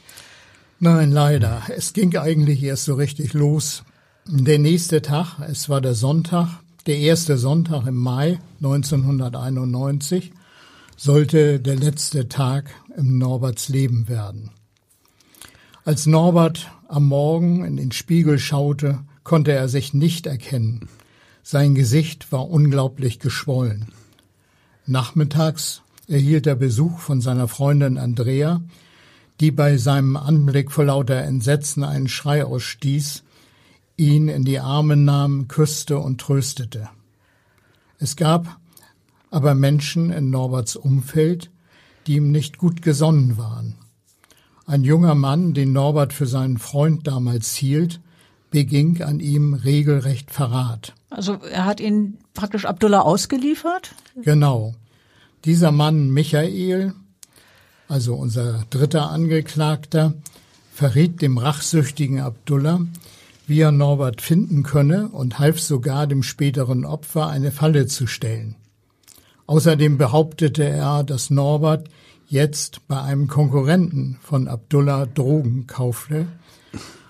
Nein, 0.79 1.11
leider. 1.11 1.63
Es 1.75 1.93
ging 1.93 2.15
eigentlich 2.15 2.61
erst 2.61 2.85
so 2.85 2.93
richtig 2.93 3.33
los. 3.33 3.83
Der 4.27 4.59
nächste 4.59 5.01
Tag, 5.01 5.39
es 5.49 5.67
war 5.67 5.81
der 5.81 5.95
Sonntag, 5.95 6.49
der 6.85 6.97
erste 6.97 7.37
Sonntag 7.37 7.87
im 7.87 7.95
Mai 7.95 8.39
1991, 8.61 10.33
sollte 10.97 11.59
der 11.59 11.75
letzte 11.75 12.29
Tag 12.29 12.69
im 12.97 13.17
Norberts 13.17 13.69
Leben 13.69 14.07
werden. 14.07 14.51
Als 15.85 16.05
Norbert 16.05 16.71
am 16.87 17.07
Morgen 17.07 17.65
in 17.65 17.77
den 17.77 17.91
Spiegel 17.91 18.39
schaute, 18.39 18.99
konnte 19.23 19.51
er 19.51 19.69
sich 19.69 19.93
nicht 19.93 20.27
erkennen. 20.27 20.87
Sein 21.41 21.75
Gesicht 21.75 22.31
war 22.31 22.49
unglaublich 22.49 23.19
geschwollen. 23.19 23.87
Nachmittags 24.85 25.81
erhielt 26.07 26.47
er 26.47 26.55
Besuch 26.55 26.99
von 26.99 27.21
seiner 27.21 27.47
Freundin 27.47 27.97
Andrea, 27.97 28.61
die 29.39 29.51
bei 29.51 29.77
seinem 29.77 30.15
Anblick 30.15 30.71
vor 30.71 30.85
lauter 30.85 31.21
Entsetzen 31.21 31.83
einen 31.83 32.07
Schrei 32.07 32.45
ausstieß, 32.45 33.23
ihn 33.97 34.27
in 34.27 34.43
die 34.43 34.59
Arme 34.59 34.95
nahm, 34.95 35.47
küsste 35.47 35.99
und 35.99 36.19
tröstete. 36.19 36.89
Es 37.99 38.15
gab 38.15 38.57
aber 39.31 39.55
Menschen 39.55 40.11
in 40.11 40.29
Norberts 40.29 40.75
Umfeld, 40.75 41.49
die 42.05 42.15
ihm 42.15 42.31
nicht 42.31 42.57
gut 42.57 42.81
gesonnen 42.81 43.37
waren. 43.37 43.75
Ein 44.65 44.83
junger 44.83 45.15
Mann, 45.15 45.53
den 45.53 45.73
Norbert 45.73 46.13
für 46.13 46.27
seinen 46.27 46.57
Freund 46.57 47.07
damals 47.07 47.55
hielt, 47.55 47.99
beging 48.51 49.01
an 49.01 49.19
ihm 49.19 49.55
regelrecht 49.55 50.31
Verrat. 50.31 50.93
Also 51.09 51.39
er 51.51 51.65
hat 51.65 51.79
ihn 51.79 52.17
praktisch 52.33 52.65
Abdullah 52.65 53.01
ausgeliefert? 53.01 53.95
Genau. 54.21 54.75
Dieser 55.45 55.71
Mann 55.71 56.11
Michael, 56.11 56.93
also 57.87 58.15
unser 58.15 58.65
dritter 58.69 59.09
Angeklagter, 59.09 60.13
verriet 60.71 61.21
dem 61.21 61.37
rachsüchtigen 61.37 62.19
Abdullah, 62.19 62.81
wie 63.47 63.61
er 63.61 63.71
Norbert 63.71 64.21
finden 64.21 64.63
könne 64.63 65.09
und 65.09 65.39
half 65.39 65.59
sogar 65.59 66.07
dem 66.07 66.23
späteren 66.23 66.85
Opfer 66.85 67.27
eine 67.27 67.51
Falle 67.51 67.87
zu 67.87 68.07
stellen. 68.07 68.55
Außerdem 69.45 69.97
behauptete 69.97 70.63
er, 70.63 71.03
dass 71.03 71.29
Norbert 71.29 71.89
jetzt 72.27 72.87
bei 72.87 73.01
einem 73.01 73.27
Konkurrenten 73.27 74.17
von 74.21 74.47
Abdullah 74.47 75.05
Drogen 75.05 75.67
kaufte 75.67 76.27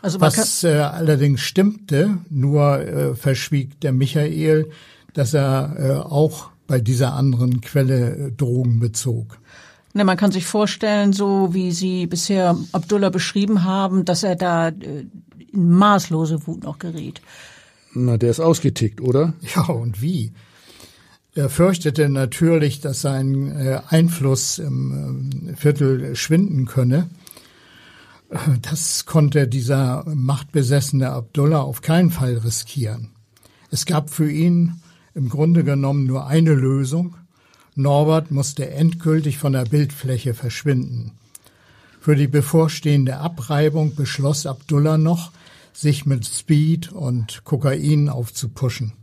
also 0.04 0.20
Was 0.20 0.66
äh, 0.66 0.80
allerdings 0.80 1.40
stimmte, 1.40 2.18
nur 2.30 2.80
äh, 2.80 3.16
verschwieg 3.16 3.80
der 3.80 3.94
Michael, 3.94 4.70
dass 5.14 5.34
er 5.34 5.76
äh, 5.80 5.92
auch 5.94 6.50
bei 6.68 6.82
dieser 6.82 7.14
anderen 7.14 7.62
Quelle 7.62 8.10
äh, 8.10 8.32
Drogen 8.34 8.82
bezog. 8.82 9.40
Ne, 9.94 10.04
man 10.04 10.18
kann 10.18 10.34
sich 10.34 10.46
vorstellen, 10.46 11.14
so 11.14 11.54
wie 11.54 11.72
Sie 11.72 12.06
bisher 12.06 12.58
Abdullah 12.74 13.12
beschrieben 13.12 13.64
haben, 13.64 14.04
dass 14.04 14.24
er 14.24 14.36
da 14.36 14.68
äh, 14.68 15.06
in 15.54 15.72
maßlose 15.72 16.48
Wut 16.48 16.64
noch 16.64 16.80
geriet. 16.80 17.22
Na, 17.94 18.18
der 18.18 18.32
ist 18.32 18.40
ausgetickt, 18.40 19.02
oder? 19.02 19.34
Ja, 19.56 19.64
und 19.68 20.02
wie? 20.02 20.34
Er 21.36 21.50
fürchtete 21.50 22.10
natürlich, 22.10 22.80
dass 22.80 23.02
sein 23.02 23.52
äh, 23.52 23.82
Einfluss 23.88 24.60
im 24.60 25.50
äh, 25.50 25.56
Viertel 25.56 26.16
schwinden 26.16 26.66
könne. 26.66 27.10
Das 28.62 29.06
konnte 29.06 29.48
dieser 29.48 30.04
machtbesessene 30.08 31.10
Abdullah 31.12 31.62
auf 31.62 31.82
keinen 31.82 32.10
Fall 32.10 32.38
riskieren. 32.38 33.10
Es 33.70 33.86
gab 33.86 34.10
für 34.10 34.30
ihn 34.30 34.82
im 35.14 35.30
Grunde 35.30 35.64
genommen 35.64 36.06
nur 36.06 36.28
eine 36.28 36.54
Lösung. 36.54 37.16
Norbert 37.76 38.32
musste 38.32 38.70
endgültig 38.70 39.38
von 39.38 39.54
der 39.54 39.66
Bildfläche 39.66 40.34
verschwinden. 40.34 41.12
Für 42.00 42.16
die 42.16 42.28
bevorstehende 42.28 43.18
Abreibung 43.18 43.96
beschloss 43.96 44.46
Abdullah 44.46 44.98
noch, 44.98 45.32
sich 45.74 46.06
mit 46.06 46.26
Speed 46.26 46.92
und 46.92 47.44
Kokain 47.44 48.10
aufzupuschen. 48.10 48.94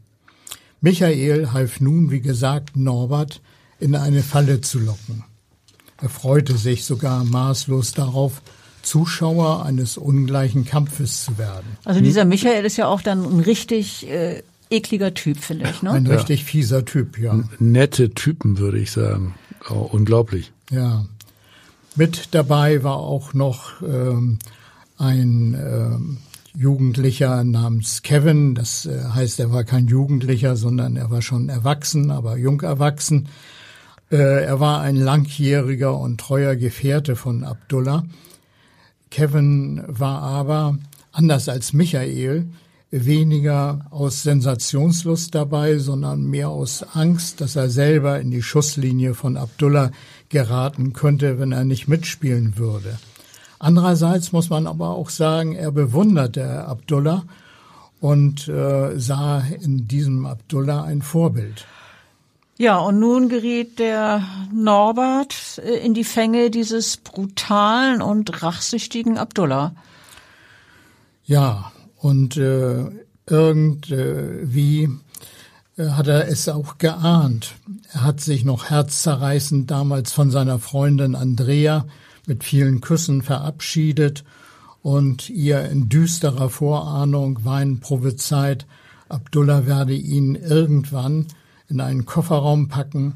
Michael 0.80 1.52
half 1.52 1.80
nun, 1.80 2.10
wie 2.10 2.20
gesagt, 2.20 2.76
Norbert 2.76 3.42
in 3.78 3.94
eine 3.94 4.22
Falle 4.22 4.60
zu 4.60 4.78
locken. 4.78 5.24
Er 6.00 6.08
freute 6.08 6.56
sich 6.56 6.84
sogar 6.84 7.24
maßlos 7.24 7.92
darauf, 7.92 8.40
Zuschauer 8.82 9.64
eines 9.66 9.98
ungleichen 9.98 10.64
Kampfes 10.64 11.24
zu 11.24 11.36
werden. 11.36 11.76
Also 11.84 12.00
dieser 12.00 12.24
Michael 12.24 12.64
ist 12.64 12.78
ja 12.78 12.86
auch 12.86 13.02
dann 13.02 13.22
ein 13.24 13.40
richtig 13.40 14.08
äh, 14.08 14.42
ekliger 14.70 15.12
Typ, 15.12 15.38
finde 15.38 15.68
ich. 15.68 15.82
Ne? 15.82 15.90
Ein 15.90 16.06
richtig 16.06 16.44
fieser 16.44 16.86
Typ, 16.86 17.18
ja. 17.18 17.44
Nette 17.58 18.10
Typen, 18.14 18.58
würde 18.58 18.78
ich 18.78 18.90
sagen. 18.90 19.34
Oh, 19.68 19.88
unglaublich. 19.92 20.52
Ja. 20.70 21.04
Mit 21.94 22.28
dabei 22.30 22.82
war 22.82 22.96
auch 22.96 23.34
noch 23.34 23.82
ähm, 23.82 24.38
ein 24.96 25.54
ähm, 25.54 26.18
Jugendlicher 26.56 27.44
namens 27.44 28.02
Kevin. 28.02 28.54
Das 28.54 28.86
äh, 28.86 29.04
heißt, 29.14 29.40
er 29.40 29.52
war 29.52 29.64
kein 29.64 29.86
Jugendlicher, 29.86 30.56
sondern 30.56 30.96
er 30.96 31.10
war 31.10 31.22
schon 31.22 31.48
erwachsen, 31.48 32.10
aber 32.10 32.36
jung 32.36 32.60
erwachsen. 32.60 33.28
Äh, 34.10 34.44
er 34.44 34.60
war 34.60 34.80
ein 34.80 34.96
langjähriger 34.96 35.96
und 35.96 36.18
treuer 36.20 36.56
Gefährte 36.56 37.16
von 37.16 37.44
Abdullah. 37.44 38.04
Kevin 39.10 39.82
war 39.86 40.22
aber, 40.22 40.78
anders 41.12 41.48
als 41.48 41.72
Michael, 41.72 42.46
weniger 42.90 43.86
aus 43.90 44.22
Sensationslust 44.22 45.34
dabei, 45.34 45.78
sondern 45.78 46.28
mehr 46.28 46.48
aus 46.48 46.82
Angst, 46.94 47.40
dass 47.40 47.56
er 47.56 47.70
selber 47.70 48.20
in 48.20 48.30
die 48.30 48.42
Schusslinie 48.42 49.14
von 49.14 49.36
Abdullah 49.36 49.92
geraten 50.28 50.92
könnte, 50.92 51.38
wenn 51.38 51.52
er 51.52 51.64
nicht 51.64 51.86
mitspielen 51.86 52.58
würde. 52.58 52.98
Andererseits 53.60 54.32
muss 54.32 54.48
man 54.48 54.66
aber 54.66 54.88
auch 54.96 55.10
sagen, 55.10 55.54
er 55.54 55.70
bewunderte 55.70 56.64
Abdullah 56.64 57.24
und 58.00 58.48
äh, 58.48 58.98
sah 58.98 59.40
in 59.40 59.86
diesem 59.86 60.24
Abdullah 60.24 60.82
ein 60.84 61.02
Vorbild. 61.02 61.66
Ja, 62.56 62.78
und 62.78 62.98
nun 62.98 63.28
geriet 63.28 63.78
der 63.78 64.22
Norbert 64.50 65.60
äh, 65.62 65.76
in 65.84 65.92
die 65.92 66.04
Fänge 66.04 66.50
dieses 66.50 66.96
brutalen 66.96 68.00
und 68.00 68.42
rachsüchtigen 68.42 69.18
Abdullah. 69.18 69.74
Ja, 71.26 71.70
und 71.98 72.38
äh, 72.38 72.86
irgendwie 73.28 74.88
äh, 75.76 75.88
hat 75.90 76.08
er 76.08 76.28
es 76.28 76.48
auch 76.48 76.78
geahnt. 76.78 77.56
Er 77.92 78.04
hat 78.04 78.20
sich 78.22 78.46
noch 78.46 78.70
herzzerreißend 78.70 79.70
damals 79.70 80.12
von 80.12 80.30
seiner 80.30 80.58
Freundin 80.58 81.14
Andrea 81.14 81.84
mit 82.30 82.44
vielen 82.44 82.80
Küssen 82.80 83.22
verabschiedet 83.22 84.22
und 84.82 85.28
ihr 85.28 85.68
in 85.68 85.88
düsterer 85.88 86.48
Vorahnung 86.48 87.44
Wein 87.44 87.80
prophezeit, 87.80 88.66
Abdullah 89.08 89.66
werde 89.66 89.94
ihn 89.94 90.36
irgendwann 90.36 91.26
in 91.68 91.80
einen 91.80 92.06
Kofferraum 92.06 92.68
packen, 92.68 93.14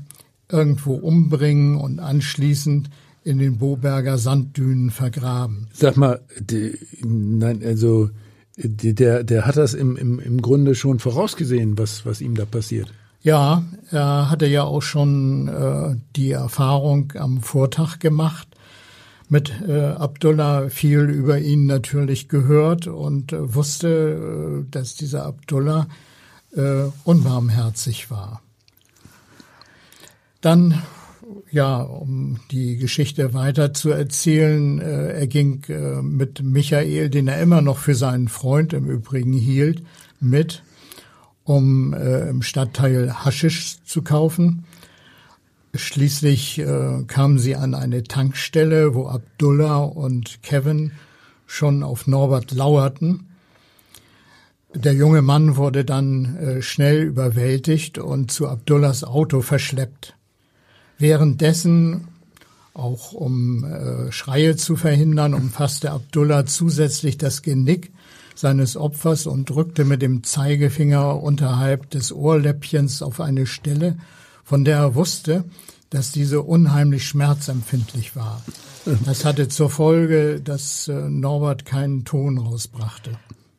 irgendwo 0.51 0.95
umbringen 0.95 1.77
und 1.77 2.01
anschließend 2.01 2.91
in 3.23 3.39
den 3.39 3.59
Boberger 3.59 4.19
Sanddünen 4.19 4.91
vergraben. 4.91 5.69
Sag 5.73 5.97
mal, 5.97 6.21
die, 6.41 6.77
nein, 7.05 7.63
also 7.65 8.11
die, 8.57 8.97
der, 8.97 9.23
der 9.23 9.47
hat 9.47 9.57
das 9.57 9.75
im, 9.75 9.97
im, 9.97 10.19
im 10.19 10.43
Grunde 10.43 10.75
schon 10.75 10.99
vorausgesehen, 10.99 11.79
was, 11.79 12.05
was 12.05 12.21
ihm 12.21 12.35
da 12.35 12.47
passiert. 12.47 12.93
Ja, 13.23 13.63
er 13.93 14.29
hatte 14.29 14.47
ja 14.47 14.65
auch 14.65 14.83
schon 14.83 15.47
äh, 15.47 15.97
die 16.17 16.33
Erfahrung 16.33 17.13
am 17.17 17.43
Vortag 17.43 18.01
gemacht 18.01 18.49
mit 19.29 19.53
äh, 19.67 19.81
Abdullah, 19.81 20.69
viel 20.69 21.01
über 21.01 21.39
ihn 21.39 21.67
natürlich 21.67 22.29
gehört 22.29 22.87
und 22.87 23.33
äh, 23.33 23.55
wusste, 23.55 24.65
äh, 24.67 24.71
dass 24.71 24.95
dieser 24.95 25.25
Abdullah 25.25 25.89
äh, 26.55 26.85
unbarmherzig 27.05 28.11
war. 28.11 28.43
Dann 30.41 30.83
ja, 31.51 31.81
um 31.81 32.41
die 32.51 32.77
Geschichte 32.77 33.33
weiter 33.35 33.73
zu 33.73 33.91
erzählen, 33.91 34.81
äh, 34.81 35.21
er 35.21 35.27
ging 35.27 35.63
äh, 35.69 36.03
mit 36.03 36.43
Michael, 36.43 37.11
den 37.11 37.29
er 37.29 37.41
immer 37.41 37.63
noch 37.63 37.79
für 37.79 37.95
seinen 37.95 38.29
Freund 38.29 38.73
im 38.73 38.91
Übrigen 38.91 39.33
hielt, 39.33 39.83
mit, 40.21 40.63
um 41.45 41.95
äh, 41.95 42.29
im 42.29 42.43
Stadtteil 42.43 43.25
Haschisch 43.25 43.77
zu 43.85 44.03
kaufen. 44.03 44.65
Schließlich 45.75 46.61
äh, 46.61 47.03
kamen 47.09 47.39
sie 47.39 47.57
an 47.57 47.75
eine 47.75 48.05
Tankstelle, 48.05 48.95
wo 48.95 49.09
Abdullah 49.09 49.79
und 49.79 50.43
Kevin 50.43 50.93
schon 51.47 51.83
auf 51.83 52.07
Norbert 52.07 52.53
lauerten. 52.53 53.27
Der 54.73 54.95
junge 54.95 55.23
Mann 55.23 55.57
wurde 55.57 55.85
dann 55.85 56.37
äh, 56.37 56.63
schnell 56.63 57.03
überwältigt 57.03 57.99
und 57.99 58.31
zu 58.31 58.49
Abdullahs 58.49 59.03
Auto 59.03 59.41
verschleppt. 59.41 60.15
Währenddessen, 60.99 62.09
auch 62.73 63.13
um 63.13 63.65
äh, 63.65 64.13
Schreie 64.13 64.57
zu 64.57 64.77
verhindern, 64.77 65.35
umfasste 65.35 65.91
Abdullah 65.91 66.47
zusätzlich 66.47 67.19
das 67.19 67.43
Genick 67.43 67.93
seines 68.37 68.77
Opfers 68.77 69.27
und 69.27 69.51
drückte 69.51 69.85
mit 69.85 70.03
dem 70.03 70.23
Zeigefinger 70.23 71.21
unterhalb 71.21 71.91
des 71.91 72.13
Ohrläppchens 72.13 73.03
auf 73.03 73.21
eine 73.21 73.47
Stelle, 73.47 73.97
von 74.45 74.65
der 74.65 74.79
er 74.79 74.95
wusste, 74.95 75.45
dass 75.91 76.13
diese 76.13 76.43
unheimlich 76.43 77.07
schmerzempfindlich 77.07 78.17
war. 78.17 78.43
Das 79.07 79.25
hatte 79.25 79.49
zur 79.49 79.71
Folge, 79.71 80.41
dass 80.43 80.89
äh, 80.89 80.93
Norbert 80.93 81.65
keinen 81.65 82.05
Ton 82.05 82.39
rausbrachte. 82.39 83.13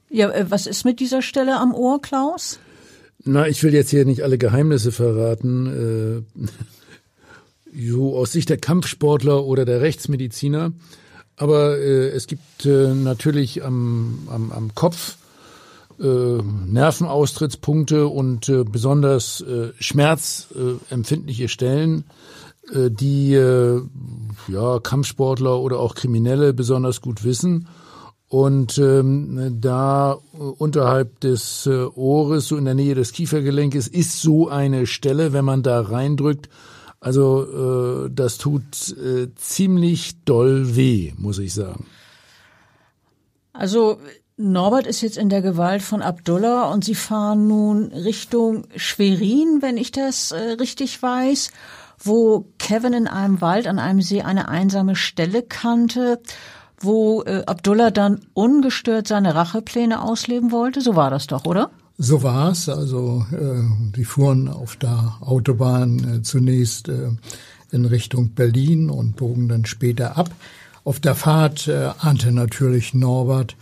Ja, 0.09 0.29
äh, 0.31 0.49
was 0.49 0.67
ist 0.67 0.85
mit 0.85 0.99
dieser 0.99 1.21
Stelle 1.21 1.57
am 1.59 1.73
Ohr, 1.73 2.01
Klaus? 2.01 2.59
Na, 3.23 3.47
ich 3.47 3.63
will 3.63 3.73
jetzt 3.73 3.89
hier 3.89 4.05
nicht 4.05 4.21
alle 4.21 4.37
Geheimnisse 4.37 4.91
verraten. 4.91 6.25
Äh, 6.35 6.49
so 7.89 8.15
aus 8.17 8.31
Sicht 8.31 8.49
der 8.49 8.57
Kampfsportler 8.57 9.43
oder 9.45 9.65
der 9.65 9.81
Rechtsmediziner. 9.81 10.73
Aber 11.37 11.77
äh, 11.77 12.09
es 12.09 12.27
gibt 12.27 12.65
äh, 12.65 12.93
natürlich 12.93 13.63
am, 13.63 14.27
am, 14.29 14.51
am 14.51 14.75
Kopf 14.75 15.17
äh, 15.99 16.41
Nervenaustrittspunkte 16.41 18.07
und 18.07 18.49
äh, 18.49 18.63
besonders 18.63 19.41
äh, 19.41 19.71
schmerzempfindliche 19.79 21.47
Stellen, 21.47 22.05
äh, 22.73 22.89
die 22.89 23.33
äh, 23.33 23.81
ja, 24.47 24.79
Kampfsportler 24.79 25.59
oder 25.59 25.79
auch 25.79 25.95
Kriminelle 25.95 26.53
besonders 26.53 27.01
gut 27.01 27.23
wissen. 27.23 27.67
Und 28.27 28.77
ähm, 28.79 29.59
da 29.61 30.17
äh, 30.33 30.37
unterhalb 30.37 31.19
des 31.19 31.67
äh, 31.67 31.85
Ohres, 31.95 32.47
so 32.47 32.57
in 32.57 32.65
der 32.65 32.73
Nähe 32.73 32.95
des 32.95 33.11
Kiefergelenkes, 33.11 33.87
ist 33.87 34.21
so 34.21 34.49
eine 34.49 34.87
Stelle, 34.87 35.31
wenn 35.31 35.45
man 35.45 35.63
da 35.63 35.81
reindrückt, 35.81 36.49
also 36.99 38.05
äh, 38.05 38.09
das 38.11 38.39
tut 38.39 38.97
äh, 38.97 39.27
ziemlich 39.35 40.23
doll 40.25 40.75
weh, 40.75 41.13
muss 41.17 41.37
ich 41.37 41.53
sagen. 41.53 41.85
Also 43.53 43.99
Norbert 44.37 44.85
ist 44.85 44.99
jetzt 44.99 45.17
in 45.17 45.29
der 45.29 45.41
Gewalt 45.41 45.81
von 45.81 46.01
Abdullah 46.01 46.69
und 46.69 46.83
sie 46.83 46.95
fahren 46.95 47.47
nun 47.47 47.85
Richtung 47.85 48.63
Schwerin, 48.75 49.59
wenn 49.61 49.77
ich 49.77 49.93
das 49.93 50.31
äh, 50.33 50.57
richtig 50.59 51.01
weiß, 51.01 51.51
wo 52.03 52.45
Kevin 52.59 52.91
in 52.91 53.07
einem 53.07 53.39
Wald 53.39 53.65
an 53.65 53.79
einem 53.79 54.01
See 54.01 54.23
eine 54.23 54.49
einsame 54.49 54.97
Stelle 54.97 55.41
kannte, 55.41 56.19
wo 56.81 57.23
äh, 57.23 57.43
Abdullah 57.45 57.91
dann 57.91 58.25
ungestört 58.33 59.07
seine 59.07 59.35
Rachepläne 59.35 60.01
ausleben 60.01 60.51
wollte. 60.51 60.81
So 60.81 60.97
war 60.97 61.09
das 61.09 61.27
doch, 61.27 61.45
oder? 61.45 61.69
So 61.97 62.21
war's. 62.21 62.67
Also 62.67 63.25
äh, 63.31 63.61
die 63.95 64.03
fuhren 64.03 64.49
auf 64.49 64.75
der 64.75 65.15
Autobahn 65.21 66.17
äh, 66.17 66.21
zunächst 66.23 66.89
äh, 66.89 67.11
in 67.71 67.85
Richtung 67.85 68.31
Berlin 68.31 68.89
und 68.89 69.15
bogen 69.15 69.47
dann 69.47 69.63
später 69.63 70.17
ab. 70.17 70.29
Auf 70.83 70.99
der 70.99 71.15
Fahrt 71.15 71.69
äh, 71.69 71.91
ahnte 71.99 72.33
natürlich 72.33 72.93
Norbert, 72.93 73.55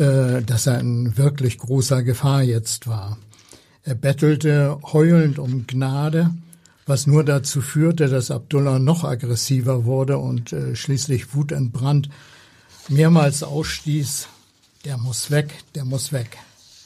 dass 0.00 0.66
er 0.66 0.80
in 0.80 1.16
wirklich 1.18 1.58
großer 1.58 2.02
Gefahr 2.02 2.42
jetzt 2.42 2.86
war. 2.86 3.18
Er 3.82 3.94
bettelte 3.94 4.78
heulend 4.92 5.38
um 5.38 5.66
Gnade, 5.66 6.30
was 6.86 7.06
nur 7.06 7.24
dazu 7.24 7.60
führte, 7.60 8.08
dass 8.08 8.30
Abdullah 8.30 8.78
noch 8.78 9.04
aggressiver 9.04 9.84
wurde 9.84 10.18
und 10.18 10.52
äh, 10.52 10.74
schließlich 10.74 11.34
wutentbrannt 11.34 12.08
mehrmals 12.88 13.42
ausstieß, 13.42 14.28
der 14.84 14.98
muss 14.98 15.30
weg, 15.30 15.54
der 15.74 15.84
muss 15.84 16.12
weg. 16.12 16.38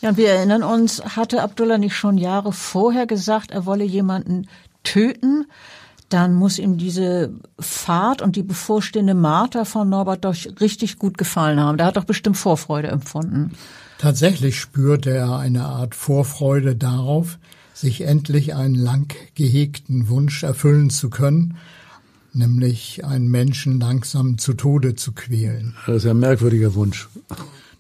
Ja, 0.02 0.16
wir 0.16 0.30
erinnern 0.30 0.62
uns, 0.62 1.02
hatte 1.16 1.42
Abdullah 1.42 1.78
nicht 1.78 1.96
schon 1.96 2.18
Jahre 2.18 2.52
vorher 2.52 3.06
gesagt, 3.06 3.50
er 3.50 3.64
wolle 3.64 3.84
jemanden 3.84 4.48
töten? 4.82 5.46
Dann 6.14 6.34
muss 6.34 6.58
ihm 6.58 6.78
diese 6.78 7.32
Fahrt 7.58 8.22
und 8.22 8.36
die 8.36 8.42
bevorstehende 8.42 9.14
Marter 9.14 9.64
von 9.64 9.88
Norbert 9.88 10.24
doch 10.24 10.36
richtig 10.60 10.98
gut 10.98 11.18
gefallen 11.18 11.58
haben. 11.58 11.78
Da 11.78 11.86
hat 11.86 11.96
doch 11.96 12.04
bestimmt 12.04 12.36
Vorfreude 12.36 12.88
empfunden. 12.88 13.52
Tatsächlich 13.98 14.60
spürte 14.60 15.10
er 15.10 15.38
eine 15.38 15.64
Art 15.64 15.94
Vorfreude 15.94 16.76
darauf, 16.76 17.38
sich 17.72 18.02
endlich 18.02 18.54
einen 18.54 18.74
lang 18.74 19.12
gehegten 19.34 20.08
Wunsch 20.08 20.42
erfüllen 20.42 20.90
zu 20.90 21.10
können, 21.10 21.56
nämlich 22.32 23.04
einen 23.04 23.28
Menschen 23.28 23.80
langsam 23.80 24.38
zu 24.38 24.54
Tode 24.54 24.94
zu 24.94 25.12
quälen. 25.12 25.74
Das 25.86 26.04
ist 26.04 26.06
ein 26.06 26.18
merkwürdiger 26.18 26.74
Wunsch. 26.74 27.08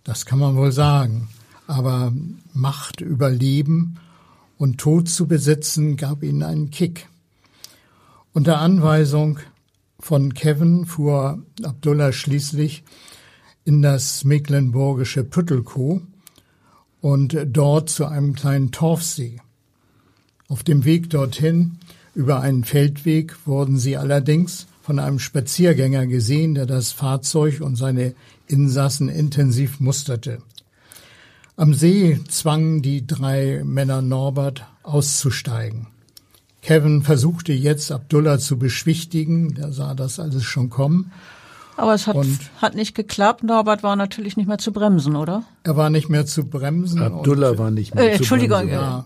Das 0.02 0.26
kann 0.26 0.38
man 0.38 0.56
wohl 0.56 0.72
sagen 0.72 1.28
aber 1.66 2.12
Macht 2.52 3.00
über 3.00 3.30
Leben 3.30 3.96
und 4.58 4.78
Tod 4.78 5.08
zu 5.08 5.26
besitzen 5.26 5.96
gab 5.96 6.22
ihnen 6.22 6.42
einen 6.42 6.70
Kick. 6.70 7.08
Unter 8.36 8.58
Anweisung 8.58 9.38
von 10.00 10.34
Kevin 10.34 10.86
fuhr 10.86 11.38
Abdullah 11.62 12.10
schließlich 12.10 12.82
in 13.64 13.80
das 13.80 14.24
mecklenburgische 14.24 15.22
Püttelkow 15.22 16.02
und 17.00 17.38
dort 17.46 17.90
zu 17.90 18.06
einem 18.06 18.34
kleinen 18.34 18.72
Torfsee. 18.72 19.40
Auf 20.48 20.64
dem 20.64 20.84
Weg 20.84 21.10
dorthin 21.10 21.78
über 22.12 22.40
einen 22.40 22.64
Feldweg 22.64 23.36
wurden 23.46 23.78
sie 23.78 23.96
allerdings 23.96 24.66
von 24.82 24.98
einem 24.98 25.20
Spaziergänger 25.20 26.08
gesehen, 26.08 26.56
der 26.56 26.66
das 26.66 26.90
Fahrzeug 26.90 27.60
und 27.60 27.76
seine 27.76 28.16
Insassen 28.48 29.08
intensiv 29.08 29.78
musterte. 29.78 30.42
Am 31.54 31.72
See 31.72 32.18
zwangen 32.28 32.82
die 32.82 33.06
drei 33.06 33.62
Männer 33.62 34.02
Norbert 34.02 34.66
auszusteigen. 34.82 35.93
Kevin 36.64 37.02
versuchte 37.02 37.52
jetzt 37.52 37.92
Abdullah 37.92 38.38
zu 38.38 38.58
beschwichtigen, 38.58 39.54
der 39.54 39.70
sah 39.72 39.94
das 39.94 40.18
alles 40.18 40.44
schon 40.44 40.70
kommen. 40.70 41.12
Aber 41.76 41.92
es 41.92 42.06
hat, 42.06 42.16
hat 42.62 42.74
nicht 42.74 42.94
geklappt. 42.94 43.42
Norbert 43.42 43.82
war 43.82 43.96
natürlich 43.96 44.38
nicht 44.38 44.46
mehr 44.46 44.56
zu 44.58 44.72
bremsen, 44.72 45.14
oder? 45.14 45.42
Er 45.64 45.76
war 45.76 45.90
nicht 45.90 46.08
mehr 46.08 46.24
zu 46.24 46.44
bremsen. 46.46 47.02
Abdullah 47.02 47.58
war 47.58 47.70
nicht 47.70 47.94
mehr 47.94 48.04
äh, 48.04 48.12
zu 48.12 48.16
Entschuldigung, 48.18 48.68
bremsen. 48.68 48.72
Ja. 48.72 49.04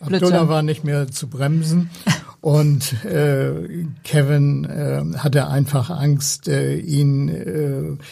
Abdullah 0.00 0.48
war 0.48 0.62
nicht 0.62 0.84
mehr 0.84 1.10
zu 1.10 1.28
bremsen 1.28 1.90
und 2.40 3.04
äh, 3.04 3.84
Kevin 4.04 4.64
äh, 4.64 5.18
hatte 5.18 5.48
einfach 5.48 5.90
Angst, 5.90 6.48
äh, 6.48 6.76
ihn 6.76 7.28
äh, 7.28 8.02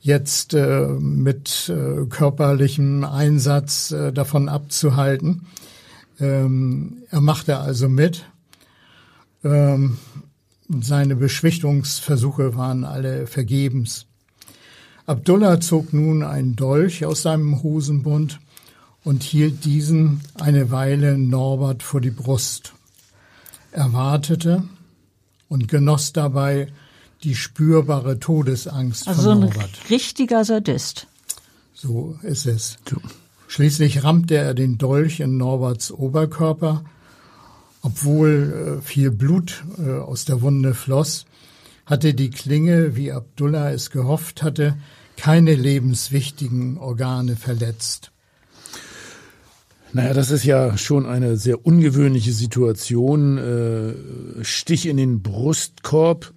jetzt 0.00 0.54
äh, 0.54 0.86
mit 0.98 1.68
äh, 1.68 2.06
körperlichem 2.06 3.04
Einsatz 3.04 3.92
äh, 3.92 4.12
davon 4.12 4.48
abzuhalten. 4.48 5.46
Ähm, 6.18 7.02
er 7.10 7.20
machte 7.20 7.58
also 7.58 7.88
mit. 7.88 8.24
Ähm, 9.44 9.98
seine 10.80 11.16
Beschwichtigungsversuche 11.16 12.56
waren 12.56 12.84
alle 12.84 13.26
vergebens. 13.26 14.06
Abdullah 15.06 15.60
zog 15.60 15.92
nun 15.92 16.24
einen 16.24 16.56
Dolch 16.56 17.04
aus 17.04 17.22
seinem 17.22 17.62
Hosenbund 17.62 18.40
und 19.04 19.22
hielt 19.22 19.64
diesen 19.64 20.20
eine 20.34 20.72
Weile 20.72 21.16
Norbert 21.16 21.84
vor 21.84 22.00
die 22.00 22.10
Brust. 22.10 22.72
Er 23.70 23.92
wartete 23.92 24.64
und 25.48 25.68
genoss 25.68 26.12
dabei 26.12 26.72
die 27.22 27.36
spürbare 27.36 28.18
Todesangst 28.18 29.06
also 29.06 29.22
von 29.22 29.40
Norbert. 29.40 29.56
Norbert. 29.56 29.78
ein 29.84 29.86
richtiger 29.90 30.44
Sadist. 30.44 31.06
So 31.72 32.18
ist 32.22 32.46
es. 32.46 32.78
Schließlich 33.48 34.02
rammte 34.02 34.36
er 34.36 34.54
den 34.54 34.78
Dolch 34.78 35.20
in 35.20 35.36
Norberts 35.36 35.92
Oberkörper 35.92 36.84
Obwohl 37.82 38.78
äh, 38.80 38.82
viel 38.82 39.10
Blut 39.12 39.64
äh, 39.78 39.92
aus 39.92 40.24
der 40.24 40.42
Wunde 40.42 40.74
floss, 40.74 41.24
hatte 41.84 42.14
die 42.14 42.30
Klinge, 42.30 42.96
wie 42.96 43.12
Abdullah 43.12 43.70
es 43.70 43.90
gehofft 43.90 44.42
hatte, 44.42 44.76
keine 45.16 45.54
lebenswichtigen 45.54 46.78
Organe 46.78 47.36
verletzt. 47.36 48.10
Naja, 49.92 50.12
das 50.12 50.30
ist 50.30 50.44
ja 50.44 50.76
schon 50.76 51.06
eine 51.06 51.36
sehr 51.36 51.64
ungewöhnliche 51.64 52.32
Situation. 52.32 53.38
Äh, 53.38 54.44
Stich 54.44 54.86
in 54.86 54.96
den 54.96 55.22
Brustkorb, 55.22 56.32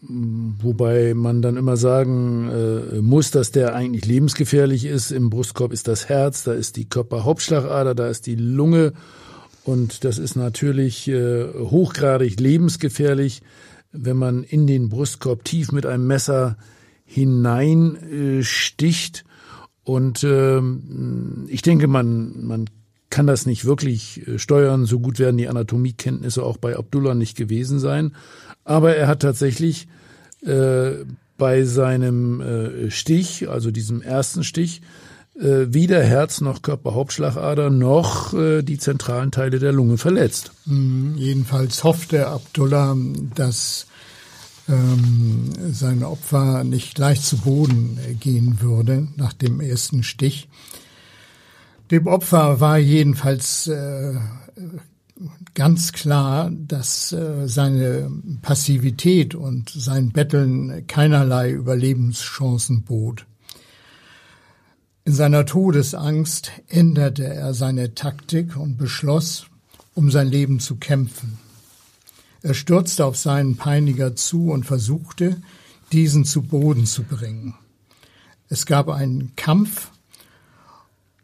wobei 0.00 1.14
man 1.14 1.42
dann 1.42 1.56
immer 1.56 1.76
sagen 1.76 2.48
äh, 2.48 3.00
muss, 3.00 3.30
dass 3.30 3.50
der 3.50 3.74
eigentlich 3.74 4.06
lebensgefährlich 4.06 4.84
ist. 4.84 5.10
Im 5.10 5.30
Brustkorb 5.30 5.72
ist 5.72 5.88
das 5.88 6.08
Herz, 6.08 6.44
da 6.44 6.52
ist 6.52 6.76
die 6.76 6.88
Körperhauptschlagader, 6.88 7.94
da 7.94 8.08
ist 8.08 8.26
die 8.26 8.36
Lunge 8.36 8.92
und 9.64 10.04
das 10.04 10.18
ist 10.18 10.36
natürlich 10.36 11.08
äh, 11.08 11.46
hochgradig 11.52 12.38
lebensgefährlich, 12.38 13.42
wenn 13.92 14.16
man 14.16 14.44
in 14.44 14.66
den 14.66 14.88
Brustkorb 14.88 15.44
tief 15.44 15.72
mit 15.72 15.84
einem 15.84 16.06
Messer 16.06 16.56
hineinsticht. 17.04 19.24
Und 19.82 20.22
ähm, 20.22 21.46
ich 21.48 21.62
denke, 21.62 21.88
man, 21.88 22.46
man 22.46 22.66
kann 23.10 23.26
das 23.26 23.46
nicht 23.46 23.64
wirklich 23.64 24.26
äh, 24.26 24.38
steuern. 24.38 24.86
So 24.86 25.00
gut 25.00 25.18
werden 25.18 25.38
die 25.38 25.48
Anatomiekenntnisse 25.48 26.42
auch 26.42 26.56
bei 26.56 26.76
Abdullah 26.76 27.14
nicht 27.14 27.36
gewesen 27.36 27.78
sein. 27.78 28.14
Aber 28.64 28.96
er 28.96 29.08
hat 29.08 29.20
tatsächlich 29.20 29.88
äh, 30.44 31.04
bei 31.36 31.64
seinem 31.64 32.40
äh, 32.40 32.90
Stich, 32.90 33.48
also 33.48 33.70
diesem 33.70 34.02
ersten 34.02 34.44
Stich, 34.44 34.82
äh, 35.38 35.72
weder 35.72 36.02
Herz 36.02 36.40
noch 36.40 36.62
Körperhauptschlagader 36.62 37.70
noch 37.70 38.34
äh, 38.34 38.62
die 38.62 38.78
zentralen 38.78 39.30
Teile 39.30 39.58
der 39.58 39.72
Lunge 39.72 39.96
verletzt. 39.96 40.50
Mhm, 40.66 41.14
jedenfalls 41.16 41.84
hoffte 41.84 42.26
Abdullah, 42.26 42.96
dass 43.34 43.86
ähm, 44.68 45.50
sein 45.72 46.02
Opfer 46.02 46.64
nicht 46.64 46.96
gleich 46.96 47.22
zu 47.22 47.38
Boden 47.38 47.98
gehen 48.20 48.60
würde 48.60 49.08
nach 49.16 49.32
dem 49.32 49.60
ersten 49.60 50.02
Stich. 50.02 50.48
Dem 51.90 52.06
Opfer 52.06 52.60
war 52.60 52.78
jedenfalls 52.78 53.66
äh, 53.66 54.14
ganz 55.54 55.92
klar, 55.92 56.50
dass 56.50 57.12
äh, 57.12 57.48
seine 57.48 58.10
Passivität 58.42 59.34
und 59.34 59.70
sein 59.70 60.10
Betteln 60.10 60.86
keinerlei 60.86 61.50
Überlebenschancen 61.50 62.82
bot. 62.82 63.24
In 65.04 65.14
seiner 65.14 65.46
Todesangst 65.46 66.52
änderte 66.68 67.24
er 67.24 67.54
seine 67.54 67.94
Taktik 67.94 68.56
und 68.56 68.76
beschloss, 68.76 69.46
um 69.94 70.10
sein 70.10 70.28
Leben 70.28 70.60
zu 70.60 70.76
kämpfen. 70.76 71.38
Er 72.42 72.52
stürzte 72.52 73.06
auf 73.06 73.16
seinen 73.16 73.56
Peiniger 73.56 74.14
zu 74.14 74.50
und 74.50 74.64
versuchte, 74.64 75.40
diesen 75.92 76.26
zu 76.26 76.42
Boden 76.42 76.84
zu 76.84 77.02
bringen. 77.02 77.54
Es 78.50 78.66
gab 78.66 78.90
einen 78.90 79.32
Kampf 79.34 79.90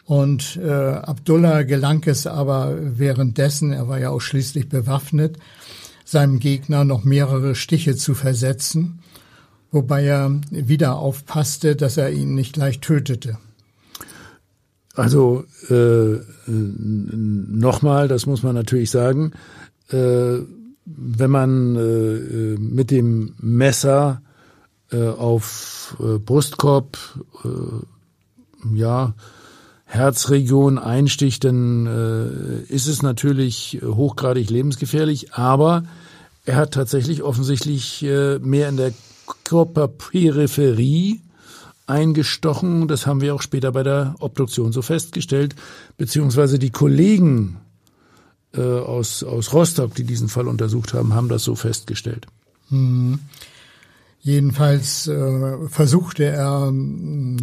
und 0.05 0.57
äh, 0.57 0.70
Abdullah 0.70 1.62
gelang 1.62 2.02
es 2.07 2.26
aber 2.26 2.76
währenddessen, 2.98 3.72
er 3.72 3.88
war 3.88 3.98
ja 3.98 4.11
auch 4.11 4.20
schließlich 4.20 4.68
bewaffnet, 4.68 5.38
seinem 6.05 6.38
Gegner 6.38 6.84
noch 6.84 7.05
mehrere 7.05 7.55
Stiche 7.55 7.96
zu 7.96 8.14
versetzen, 8.14 9.00
wobei 9.70 10.05
er 10.05 10.40
wieder 10.50 10.96
aufpasste, 10.96 11.74
dass 11.74 11.96
er 11.96 12.11
ihn 12.11 12.34
nicht 12.34 12.52
gleich 12.52 12.80
tötete. 12.80 13.38
Also 14.94 15.44
äh, 15.70 16.18
nochmal, 16.46 18.07
das 18.07 18.26
muss 18.26 18.42
man 18.42 18.55
natürlich 18.55 18.90
sagen, 18.90 19.32
äh, 19.90 20.38
wenn 20.84 21.30
man 21.30 21.76
äh, 21.76 22.57
mit 22.59 22.90
dem 22.90 23.34
Messer 23.40 24.20
äh, 24.92 25.09
auf 25.09 25.96
äh, 25.98 26.18
Brustkorb, 26.18 26.98
äh, 27.44 28.76
ja, 28.76 29.14
Herzregion 29.95 30.78
einsticht, 30.78 31.45
dann 31.45 31.86
äh, 31.86 32.72
ist 32.72 32.88
es 32.88 33.03
natürlich 33.03 33.80
hochgradig 33.82 34.51
lebensgefährlich, 34.51 35.34
aber 35.34 35.84
er 36.45 36.57
hat 36.57 36.74
tatsächlich 36.74 37.22
offensichtlich 37.22 38.03
äh, 38.03 38.38
mehr 38.40 38.68
in 38.68 38.76
der 38.76 38.92
Körperperipherie 39.45 41.20
eingestochen. 41.86 42.88
Das 42.88 43.07
haben 43.07 43.20
wir 43.20 43.34
auch 43.34 43.42
später 43.42 43.72
bei 43.72 43.82
der 43.82 44.16
Obduktion 44.18 44.72
so 44.72 44.82
festgestellt, 44.82 45.55
beziehungsweise 45.97 46.59
die 46.59 46.70
Kollegen 46.70 47.59
äh, 48.53 48.61
aus, 48.61 49.22
aus 49.22 49.53
Rostock, 49.53 49.95
die 49.95 50.05
diesen 50.05 50.28
Fall 50.28 50.49
untersucht 50.49 50.92
haben, 50.92 51.14
haben 51.14 51.28
das 51.28 51.45
so 51.45 51.55
festgestellt. 51.55 52.26
Hm. 52.68 53.20
Jedenfalls 54.25 55.07
äh, 55.07 55.68
versuchte 55.68 56.25
er, 56.25 56.72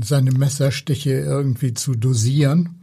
seine 0.04 0.32
Messerstiche 0.32 1.12
irgendwie 1.12 1.76
zu 1.76 1.94
dosieren. 1.94 2.82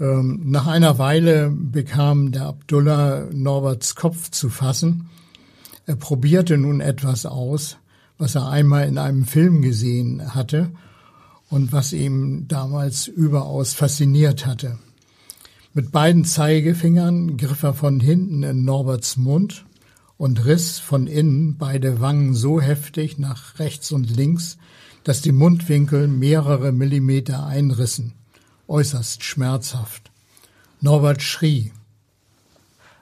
Ähm, 0.00 0.40
nach 0.46 0.66
einer 0.66 0.98
Weile 0.98 1.50
bekam 1.50 2.32
der 2.32 2.46
Abdullah 2.46 3.28
Norberts 3.32 3.94
Kopf 3.94 4.32
zu 4.32 4.48
fassen. 4.48 5.08
Er 5.86 5.94
probierte 5.94 6.58
nun 6.58 6.80
etwas 6.80 7.26
aus, 7.26 7.76
was 8.18 8.34
er 8.34 8.48
einmal 8.48 8.88
in 8.88 8.98
einem 8.98 9.24
Film 9.24 9.62
gesehen 9.62 10.34
hatte 10.34 10.72
und 11.48 11.70
was 11.70 11.92
ihm 11.92 12.48
damals 12.48 13.06
überaus 13.06 13.72
fasziniert 13.72 14.46
hatte. 14.46 14.80
Mit 15.74 15.92
beiden 15.92 16.24
Zeigefingern 16.24 17.36
griff 17.36 17.62
er 17.62 17.74
von 17.74 18.00
hinten 18.00 18.42
in 18.42 18.64
Norberts 18.64 19.16
Mund 19.16 19.64
und 20.20 20.44
riss 20.44 20.78
von 20.78 21.06
innen 21.06 21.56
beide 21.56 21.98
Wangen 21.98 22.34
so 22.34 22.60
heftig 22.60 23.18
nach 23.18 23.58
rechts 23.58 23.90
und 23.90 24.14
links, 24.14 24.58
dass 25.02 25.22
die 25.22 25.32
Mundwinkel 25.32 26.08
mehrere 26.08 26.72
Millimeter 26.72 27.46
einrissen. 27.46 28.12
Äußerst 28.68 29.24
schmerzhaft. 29.24 30.10
Norbert 30.82 31.22
schrie. 31.22 31.72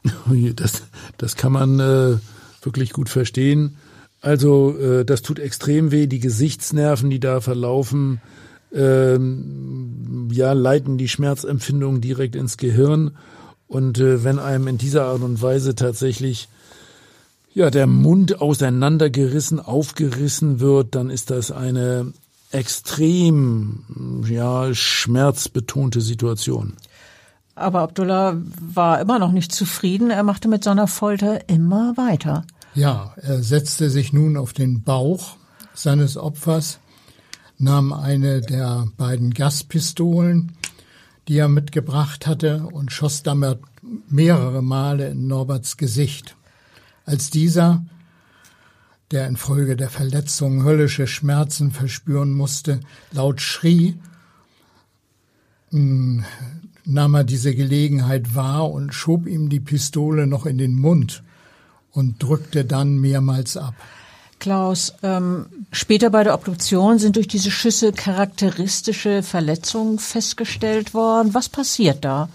Das, 0.54 0.84
das 1.16 1.34
kann 1.34 1.50
man 1.50 1.80
äh, 1.80 2.18
wirklich 2.62 2.92
gut 2.92 3.08
verstehen. 3.08 3.78
Also 4.20 4.78
äh, 4.78 5.04
das 5.04 5.22
tut 5.22 5.40
extrem 5.40 5.90
weh. 5.90 6.06
Die 6.06 6.20
Gesichtsnerven, 6.20 7.10
die 7.10 7.18
da 7.18 7.40
verlaufen, 7.40 8.20
ähm, 8.72 10.28
ja, 10.30 10.52
leiten 10.52 10.98
die 10.98 11.08
Schmerzempfindung 11.08 12.00
direkt 12.00 12.36
ins 12.36 12.58
Gehirn. 12.58 13.16
Und 13.66 13.98
äh, 13.98 14.22
wenn 14.22 14.38
einem 14.38 14.68
in 14.68 14.78
dieser 14.78 15.06
Art 15.06 15.22
und 15.22 15.42
Weise 15.42 15.74
tatsächlich 15.74 16.48
ja, 17.58 17.70
der 17.70 17.88
Mund 17.88 18.40
auseinandergerissen, 18.40 19.58
aufgerissen 19.58 20.60
wird, 20.60 20.94
dann 20.94 21.10
ist 21.10 21.30
das 21.30 21.50
eine 21.50 22.12
extrem 22.52 24.24
ja, 24.28 24.72
schmerzbetonte 24.72 26.00
Situation. 26.00 26.74
Aber 27.56 27.80
Abdullah 27.80 28.36
war 28.60 29.00
immer 29.00 29.18
noch 29.18 29.32
nicht 29.32 29.50
zufrieden. 29.50 30.10
Er 30.10 30.22
machte 30.22 30.46
mit 30.46 30.62
seiner 30.62 30.86
Folter 30.86 31.48
immer 31.48 31.96
weiter. 31.96 32.44
Ja, 32.76 33.12
er 33.16 33.42
setzte 33.42 33.90
sich 33.90 34.12
nun 34.12 34.36
auf 34.36 34.52
den 34.52 34.84
Bauch 34.84 35.36
seines 35.74 36.16
Opfers 36.16 36.78
nahm 37.58 37.92
eine 37.92 38.40
der 38.40 38.86
beiden 38.96 39.34
Gaspistolen, 39.34 40.52
die 41.26 41.38
er 41.38 41.48
mitgebracht 41.48 42.28
hatte, 42.28 42.68
und 42.70 42.92
schoss 42.92 43.24
damit 43.24 43.58
mehrere 44.08 44.62
Male 44.62 45.08
in 45.08 45.26
Norberts 45.26 45.76
Gesicht. 45.76 46.36
Als 47.08 47.30
dieser, 47.30 47.86
der 49.12 49.28
infolge 49.28 49.76
der 49.76 49.88
Verletzung 49.88 50.62
höllische 50.62 51.06
Schmerzen 51.06 51.70
verspüren 51.70 52.34
musste, 52.34 52.80
laut 53.12 53.40
schrie, 53.40 53.98
hm, 55.70 56.22
nahm 56.84 57.14
er 57.14 57.24
diese 57.24 57.54
Gelegenheit 57.54 58.34
wahr 58.34 58.70
und 58.70 58.92
schob 58.92 59.26
ihm 59.26 59.48
die 59.48 59.58
Pistole 59.58 60.26
noch 60.26 60.44
in 60.44 60.58
den 60.58 60.74
Mund 60.74 61.22
und 61.92 62.22
drückte 62.22 62.66
dann 62.66 62.98
mehrmals 62.98 63.56
ab. 63.56 63.74
Klaus, 64.38 64.92
ähm, 65.02 65.46
später 65.72 66.10
bei 66.10 66.24
der 66.24 66.34
Obduktion 66.34 66.98
sind 66.98 67.16
durch 67.16 67.28
diese 67.28 67.50
Schüsse 67.50 67.92
charakteristische 67.92 69.22
Verletzungen 69.22 69.98
festgestellt 69.98 70.92
worden. 70.92 71.32
Was 71.32 71.48
passiert 71.48 72.04
da? 72.04 72.28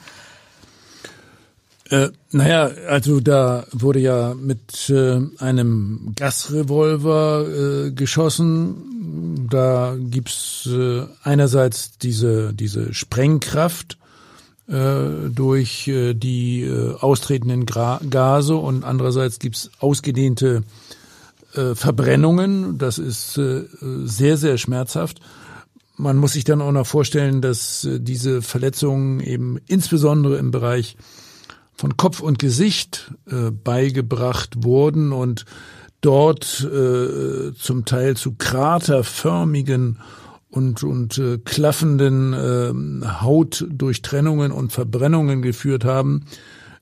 Äh, 1.93 2.09
naja, 2.31 2.71
also 2.89 3.19
da 3.19 3.67
wurde 3.71 3.99
ja 3.99 4.33
mit 4.33 4.89
äh, 4.89 5.19
einem 5.37 6.13
Gasrevolver 6.15 7.45
äh, 7.47 7.91
geschossen. 7.91 9.47
Da 9.51 9.95
gibt's 9.99 10.67
äh, 10.71 11.03
einerseits 11.21 11.99
diese, 11.99 12.51
diese 12.51 12.95
Sprengkraft 12.95 13.99
äh, 14.67 15.29
durch 15.29 15.87
äh, 15.87 16.15
die 16.15 16.63
äh, 16.63 16.95
austretenden 16.95 17.67
Gra 17.67 18.01
Gase 18.09 18.55
und 18.55 18.83
andererseits 18.83 19.37
gibt's 19.37 19.69
ausgedehnte 19.77 20.63
äh, 21.53 21.75
Verbrennungen. 21.75 22.79
Das 22.79 22.97
ist 22.97 23.37
äh, 23.37 23.65
sehr, 24.03 24.37
sehr 24.37 24.57
schmerzhaft. 24.57 25.19
Man 25.97 26.17
muss 26.17 26.33
sich 26.33 26.43
dann 26.43 26.63
auch 26.63 26.71
noch 26.71 26.87
vorstellen, 26.87 27.43
dass 27.43 27.85
äh, 27.85 27.99
diese 27.99 28.41
Verletzungen 28.41 29.19
eben 29.19 29.59
insbesondere 29.67 30.37
im 30.37 30.49
Bereich 30.49 30.97
von 31.83 31.97
Kopf 31.97 32.21
und 32.21 32.39
Gesicht 32.39 33.13
äh, 33.29 33.51
beigebracht 33.51 34.63
wurden 34.63 35.11
und 35.11 35.43
dort 35.99 36.61
äh, 36.61 37.53
zum 37.55 37.83
Teil 37.83 38.15
zu 38.15 38.35
kraterförmigen 38.35 39.99
und, 40.49 40.81
und 40.83 41.17
äh, 41.17 41.39
klaffenden 41.39 42.31
äh, 42.31 43.05
Hautdurchtrennungen 43.05 44.53
und 44.53 44.71
Verbrennungen 44.71 45.41
geführt 45.41 45.83
haben. 45.83 46.23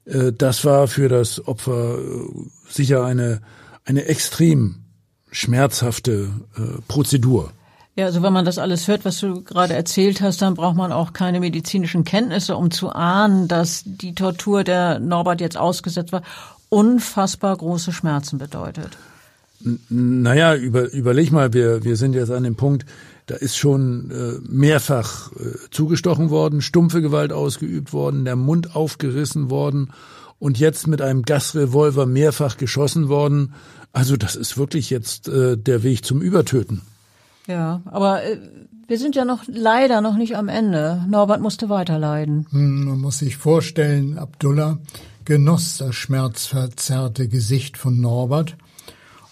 Äh, 0.06 0.34
das 0.34 0.66
war 0.66 0.88
für 0.88 1.10
das 1.10 1.48
Opfer 1.48 1.98
äh, 1.98 2.28
sicher 2.70 3.04
eine, 3.04 3.42
eine 3.86 4.06
extrem 4.06 4.84
schmerzhafte 5.32 6.30
äh, 6.56 6.80
Prozedur. 6.88 7.52
Ja, 8.02 8.08
also 8.08 8.24
wenn 8.24 8.34
man 8.34 8.46
das 8.46 8.58
alles 8.58 8.88
hört, 8.88 9.06
was 9.06 9.20
du 9.20 9.44
gerade 9.44 9.76
erzählt 9.76 10.22
hast, 10.22 10.42
dann 10.42 10.56
braucht 10.56 10.76
man 10.76 10.92
auch 10.92 11.14
keine 11.14 11.40
medizinischen 11.40 12.04
Kenntnisse, 12.04 12.56
um 12.56 12.72
zu 12.72 12.90
ahnen, 12.90 13.48
dass 13.48 13.84
die 13.86 14.16
Tortur, 14.16 14.64
der 14.64 14.98
Norbert 14.98 15.40
jetzt 15.40 15.56
ausgesetzt 15.56 16.12
war, 16.12 16.24
unfassbar 16.70 17.56
große 17.56 17.92
Schmerzen 17.92 18.40
bedeutet. 18.40 18.98
Naja, 19.90 20.56
über, 20.56 20.92
überleg 20.92 21.32
mal, 21.32 21.54
wir, 21.54 21.84
wir 21.84 21.96
sind 21.96 22.16
jetzt 22.16 22.32
an 22.32 22.44
dem 22.44 22.56
Punkt, 22.56 22.88
da 23.28 23.36
ist 23.36 23.56
schon 23.56 24.10
äh, 24.10 24.40
mehrfach 24.52 25.32
äh, 25.34 25.70
zugestochen 25.70 26.32
worden, 26.32 26.64
stumpfe 26.64 27.04
Gewalt 27.04 27.32
ausgeübt 27.32 27.94
worden, 27.94 28.26
der 28.26 28.36
Mund 28.36 28.76
aufgerissen 28.76 29.52
worden 29.52 29.92
und 30.40 30.58
jetzt 30.58 30.88
mit 30.88 31.04
einem 31.04 31.22
Gasrevolver 31.22 32.08
mehrfach 32.08 32.58
geschossen 32.58 33.10
worden. 33.10 33.54
Also 33.94 34.18
das 34.18 34.36
ist 34.36 34.58
wirklich 34.58 34.90
jetzt 34.90 35.28
äh, 35.28 35.56
der 35.56 35.84
Weg 35.84 36.04
zum 36.04 36.24
Übertöten. 36.24 36.82
Ja, 37.52 37.82
aber 37.84 38.24
äh, 38.24 38.38
wir 38.88 38.98
sind 38.98 39.14
ja 39.16 39.26
noch 39.26 39.44
leider 39.48 40.00
noch 40.00 40.16
nicht 40.16 40.38
am 40.38 40.48
Ende. 40.48 41.04
Norbert 41.10 41.42
musste 41.42 41.68
weiterleiden. 41.68 42.48
Hm, 42.52 42.86
man 42.86 43.02
muss 43.02 43.20
sich 43.20 43.36
vorstellen, 43.36 44.18
Abdullah 44.18 44.80
genoss 45.26 45.78
das 45.78 45.96
schmerzverzerrte 45.96 47.28
Gesicht 47.28 47.78
von 47.78 48.00
Norbert 48.00 48.56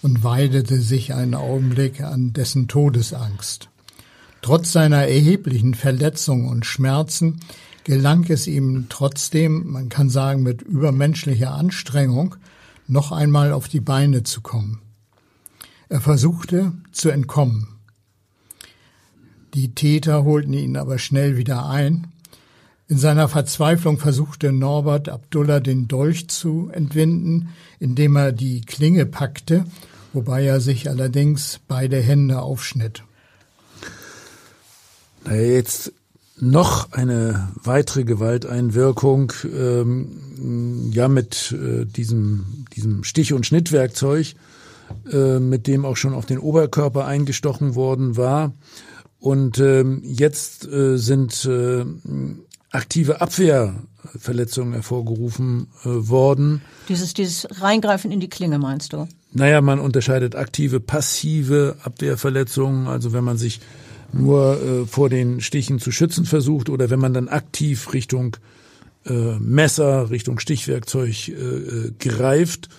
und 0.02 0.24
weidete 0.24 0.82
sich 0.82 1.14
einen 1.14 1.34
Augenblick 1.34 2.02
an 2.02 2.34
dessen 2.34 2.68
Todesangst. 2.68 3.70
Trotz 4.42 4.74
seiner 4.74 5.08
erheblichen 5.08 5.74
Verletzungen 5.74 6.50
und 6.50 6.66
Schmerzen 6.66 7.40
gelang 7.86 8.26
es 8.30 8.48
ihm 8.48 8.88
trotzdem, 8.90 9.72
man 9.72 9.88
kann 9.88 10.10
sagen 10.10 10.44
mit 10.44 10.62
übermenschlicher 10.62 11.54
Anstrengung, 11.54 12.36
noch 12.88 13.14
einmal 13.14 13.54
auf 13.54 13.70
die 13.70 13.82
Beine 13.82 14.24
zu 14.24 14.42
kommen. 14.42 14.82
Er 15.88 16.02
versuchte 16.02 16.74
zu 16.92 17.10
entkommen. 17.10 17.79
Die 19.54 19.74
Täter 19.74 20.24
holten 20.24 20.54
ihn 20.54 20.78
aber 20.78 21.00
schnell 21.00 21.38
wieder 21.38 21.68
ein. 21.68 22.08
In 22.88 22.98
seiner 22.98 23.28
Verzweiflung 23.28 23.98
versuchte 23.98 24.52
Norbert 24.52 25.10
Abdullah 25.10 25.60
den 25.60 25.88
Dolch 25.88 26.28
zu 26.28 26.70
entwinden, 26.74 27.50
indem 27.80 28.16
er 28.16 28.32
die 28.32 28.62
Klinge 28.62 29.06
packte, 29.06 29.66
wobei 30.12 30.44
er 30.44 30.60
sich 30.60 30.90
allerdings 30.90 31.60
beide 31.68 31.98
Hände 31.98 32.42
aufschnitt. 32.42 33.04
Jetzt 35.30 35.94
noch 36.40 36.92
eine 36.94 37.50
weitere 37.64 38.06
Gewalteinwirkung, 38.06 39.34
ähm, 39.46 40.90
ja 40.92 41.08
mit 41.08 41.52
äh, 41.52 41.86
diesem, 41.86 42.66
diesem 42.76 43.04
Stich- 43.04 43.34
und 43.34 43.46
Schnittwerkzeug, 43.46 44.36
äh, 45.12 45.40
mit 45.40 45.68
dem 45.68 45.86
auch 45.86 45.98
schon 45.98 46.14
auf 46.14 46.26
den 46.26 46.40
Oberkörper 46.40 47.06
eingestochen 47.06 47.76
worden 47.76 48.18
war. 48.18 48.54
Und 49.20 49.60
ähm, 49.60 50.02
jetzt 50.04 50.68
äh, 50.68 50.98
sind 50.98 51.46
äh, 51.46 51.86
aktive 52.72 53.22
Abwehrverletzungen 53.22 54.74
hervorgerufen 54.74 55.68
äh, 55.84 55.88
worden. 55.90 56.62
Dieses, 56.88 57.14
dieses 57.14 57.48
Reingreifen 57.62 58.12
in 58.12 58.20
die 58.20 58.30
Klinge 58.30 58.60
meinst 58.60 58.94
du? 58.94 59.08
Naja, 59.32 59.62
man 59.62 59.80
unterscheidet 59.80 60.36
aktive, 60.36 60.80
passive 60.80 61.78
Abwehrverletzungen. 61.84 62.88
Also 62.88 63.12
wenn 63.14 63.24
man 63.24 63.38
sich 63.38 63.60
nur 64.12 64.62
äh, 64.62 64.86
vor 64.86 65.10
den 65.10 65.42
Stichen 65.42 65.80
zu 65.80 65.92
schützen 65.92 66.26
versucht 66.26 66.70
oder 66.70 66.90
wenn 66.90 67.00
man 67.00 67.14
dann 67.14 67.28
aktiv 67.28 67.94
Richtung 67.94 68.38
äh, 69.06 69.38
Messer, 69.40 70.10
Richtung 70.10 70.40
Stichwerkzeug 70.40 71.28
äh, 71.28 71.32
äh 71.32 71.92
greift, 72.00 72.70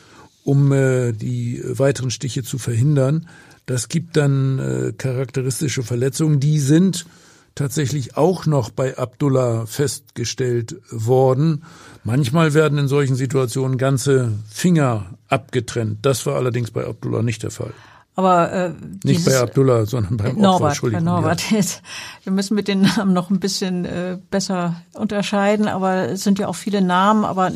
um 0.44 0.72
äh, 0.72 1.12
die 1.12 1.62
weiteren 1.64 2.10
Stiche 2.10 2.42
zu 2.42 2.58
verhindern. 2.58 3.28
Das 3.66 3.88
gibt 3.88 4.16
dann 4.16 4.58
äh, 4.58 4.92
charakteristische 4.92 5.82
Verletzungen, 5.82 6.40
die 6.40 6.58
sind 6.58 7.06
tatsächlich 7.54 8.16
auch 8.16 8.46
noch 8.46 8.70
bei 8.70 8.96
Abdullah 8.96 9.66
festgestellt 9.66 10.76
worden. 10.90 11.64
Manchmal 12.04 12.54
werden 12.54 12.78
in 12.78 12.88
solchen 12.88 13.16
Situationen 13.16 13.76
ganze 13.76 14.32
Finger 14.50 15.14
abgetrennt. 15.28 15.98
Das 16.02 16.24
war 16.26 16.36
allerdings 16.36 16.70
bei 16.70 16.86
Abdullah 16.86 17.22
nicht 17.22 17.42
der 17.42 17.50
Fall. 17.50 17.72
Aber 18.16 18.52
äh, 18.52 18.72
nicht 19.04 19.24
bei 19.24 19.38
Abdullah, 19.38 19.86
sondern 19.86 20.16
beim 20.16 20.36
Norbert, 20.36 20.82
Opfer. 20.82 20.90
Bei 20.90 21.00
Norbert. 21.00 21.50
Ja. 21.50 21.60
Wir 22.24 22.32
müssen 22.32 22.54
mit 22.54 22.68
den 22.68 22.82
Namen 22.82 23.12
noch 23.12 23.30
ein 23.30 23.40
bisschen 23.40 23.84
äh, 23.84 24.18
besser 24.30 24.82
unterscheiden, 24.92 25.68
aber 25.68 26.10
es 26.10 26.24
sind 26.24 26.38
ja 26.38 26.48
auch 26.48 26.56
viele 26.56 26.82
Namen, 26.82 27.24
aber 27.24 27.48
äh, 27.48 27.52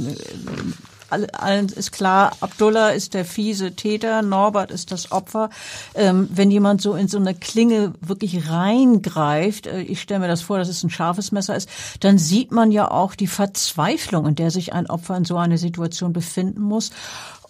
allen 1.32 1.68
ist 1.68 1.92
klar, 1.92 2.32
Abdullah 2.40 2.90
ist 2.90 3.14
der 3.14 3.24
fiese 3.24 3.72
Täter, 3.72 4.22
Norbert 4.22 4.70
ist 4.70 4.92
das 4.92 5.12
Opfer. 5.12 5.50
Ähm, 5.94 6.28
wenn 6.32 6.50
jemand 6.50 6.80
so 6.80 6.94
in 6.94 7.08
so 7.08 7.18
eine 7.18 7.34
Klinge 7.34 7.92
wirklich 8.00 8.48
reingreift, 8.48 9.66
äh, 9.66 9.82
ich 9.82 10.00
stelle 10.00 10.20
mir 10.20 10.28
das 10.28 10.42
vor, 10.42 10.58
dass 10.58 10.68
es 10.68 10.82
ein 10.82 10.90
scharfes 10.90 11.32
Messer 11.32 11.56
ist, 11.56 11.68
dann 12.00 12.18
sieht 12.18 12.52
man 12.52 12.70
ja 12.70 12.90
auch 12.90 13.14
die 13.14 13.26
Verzweiflung, 13.26 14.26
in 14.26 14.34
der 14.34 14.50
sich 14.50 14.72
ein 14.72 14.88
Opfer 14.88 15.16
in 15.16 15.24
so 15.24 15.36
einer 15.36 15.58
Situation 15.58 16.12
befinden 16.12 16.62
muss. 16.62 16.90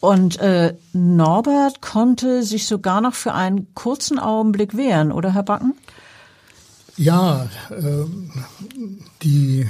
Und 0.01 0.39
äh, 0.41 0.75
Norbert 0.93 1.81
konnte 1.81 2.43
sich 2.43 2.67
sogar 2.67 3.01
noch 3.01 3.15
für 3.15 3.33
einen 3.33 3.73
kurzen 3.75 4.19
Augenblick 4.19 4.77
wehren, 4.77 5.12
oder 5.12 5.33
Herr 5.33 5.45
Backen? 5.45 5.75
Ja, 6.97 7.49
äh, 7.71 8.05
die 9.23 9.61
äh, 9.61 9.67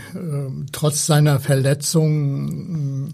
trotz 0.72 1.06
seiner 1.06 1.40
Verletzung 1.40 3.08
äh, 3.08 3.12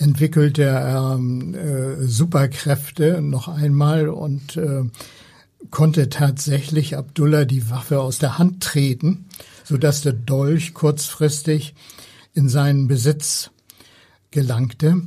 entwickelte 0.00 0.64
er 0.64 1.18
äh, 1.18 2.06
Superkräfte 2.06 3.20
noch 3.20 3.48
einmal 3.48 4.08
und 4.08 4.56
äh, 4.56 4.82
konnte 5.70 6.08
tatsächlich 6.08 6.96
Abdullah 6.96 7.44
die 7.44 7.70
Waffe 7.70 8.00
aus 8.00 8.18
der 8.18 8.38
Hand 8.38 8.62
treten, 8.62 9.26
so 9.62 9.76
dass 9.76 10.00
der 10.00 10.14
Dolch 10.14 10.74
kurzfristig 10.74 11.74
in 12.34 12.48
seinen 12.48 12.88
Besitz 12.88 13.50
gelangte 14.30 15.02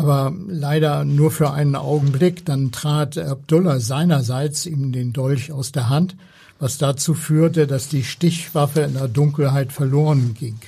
aber 0.00 0.32
leider 0.48 1.04
nur 1.04 1.30
für 1.30 1.50
einen 1.50 1.76
Augenblick. 1.76 2.46
Dann 2.46 2.72
trat 2.72 3.18
Abdullah 3.18 3.80
seinerseits 3.80 4.64
ihm 4.64 4.92
den 4.92 5.12
Dolch 5.12 5.52
aus 5.52 5.72
der 5.72 5.90
Hand, 5.90 6.16
was 6.58 6.78
dazu 6.78 7.12
führte, 7.14 7.66
dass 7.66 7.88
die 7.88 8.04
Stichwaffe 8.04 8.80
in 8.80 8.94
der 8.94 9.08
Dunkelheit 9.08 9.72
verloren 9.72 10.34
ging. 10.34 10.58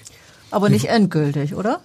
Aber 0.50 0.68
nicht 0.68 0.86
endgültig, 0.86 1.54
oder? 1.54 1.80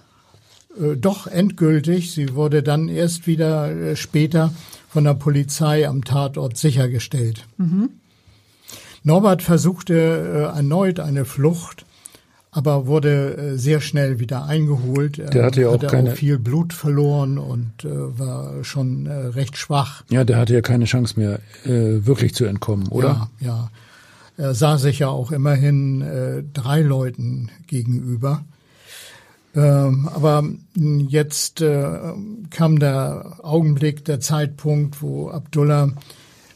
Äh, 0.80 0.96
doch 0.96 1.26
endgültig. 1.26 2.12
Sie 2.12 2.34
wurde 2.34 2.62
dann 2.62 2.88
erst 2.88 3.26
wieder 3.26 3.70
äh, 3.70 3.96
später 3.96 4.52
von 4.88 5.04
der 5.04 5.14
Polizei 5.14 5.86
am 5.86 6.04
Tatort 6.04 6.56
sichergestellt. 6.56 7.46
Mhm. 7.56 7.90
Norbert 9.04 9.42
versuchte 9.42 9.94
äh, 9.94 10.56
erneut 10.56 11.00
eine 11.00 11.24
Flucht, 11.24 11.84
aber 12.50 12.86
wurde 12.86 13.36
äh, 13.36 13.56
sehr 13.56 13.80
schnell 13.80 14.18
wieder 14.18 14.44
eingeholt. 14.44 15.18
Der 15.18 15.44
hatte 15.44 15.62
ja 15.62 15.68
auch, 15.68 15.74
hatte 15.74 15.86
keine, 15.86 16.12
auch 16.12 16.16
viel 16.16 16.38
Blut 16.38 16.72
verloren 16.72 17.38
und 17.38 17.84
äh, 17.84 18.18
war 18.18 18.64
schon 18.64 19.06
äh, 19.06 19.12
recht 19.12 19.56
schwach. 19.56 20.02
Ja, 20.10 20.24
der 20.24 20.38
hatte 20.38 20.54
ja 20.54 20.62
keine 20.62 20.86
Chance 20.86 21.18
mehr, 21.18 21.40
äh, 21.64 22.04
wirklich 22.06 22.34
zu 22.34 22.44
entkommen, 22.44 22.88
oder? 22.88 23.30
Ja, 23.40 23.46
ja. 23.46 23.70
Er 24.36 24.54
sah 24.54 24.78
sich 24.78 25.00
ja 25.00 25.08
auch 25.08 25.32
immerhin 25.32 26.00
äh, 26.00 26.44
drei 26.52 26.82
Leuten 26.82 27.50
gegenüber. 27.66 28.44
Ähm, 29.58 30.08
aber 30.14 30.44
jetzt 31.08 31.62
äh, 31.62 32.12
kam 32.50 32.78
der 32.78 33.40
Augenblick, 33.42 34.04
der 34.04 34.20
Zeitpunkt, 34.20 35.02
wo 35.02 35.30
Abdullah 35.30 35.90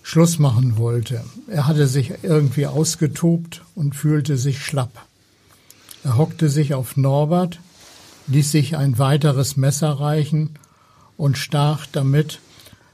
Schluss 0.04 0.38
machen 0.38 0.76
wollte. 0.76 1.24
Er 1.48 1.66
hatte 1.66 1.88
sich 1.88 2.12
irgendwie 2.22 2.66
ausgetobt 2.66 3.64
und 3.74 3.96
fühlte 3.96 4.36
sich 4.36 4.64
schlapp. 4.64 5.04
Er 6.04 6.16
hockte 6.16 6.48
sich 6.48 6.74
auf 6.74 6.96
Norbert, 6.96 7.58
ließ 8.28 8.52
sich 8.52 8.76
ein 8.76 9.00
weiteres 9.00 9.56
Messer 9.56 9.90
reichen 9.90 10.50
und 11.16 11.36
stach 11.36 11.86
damit 11.90 12.38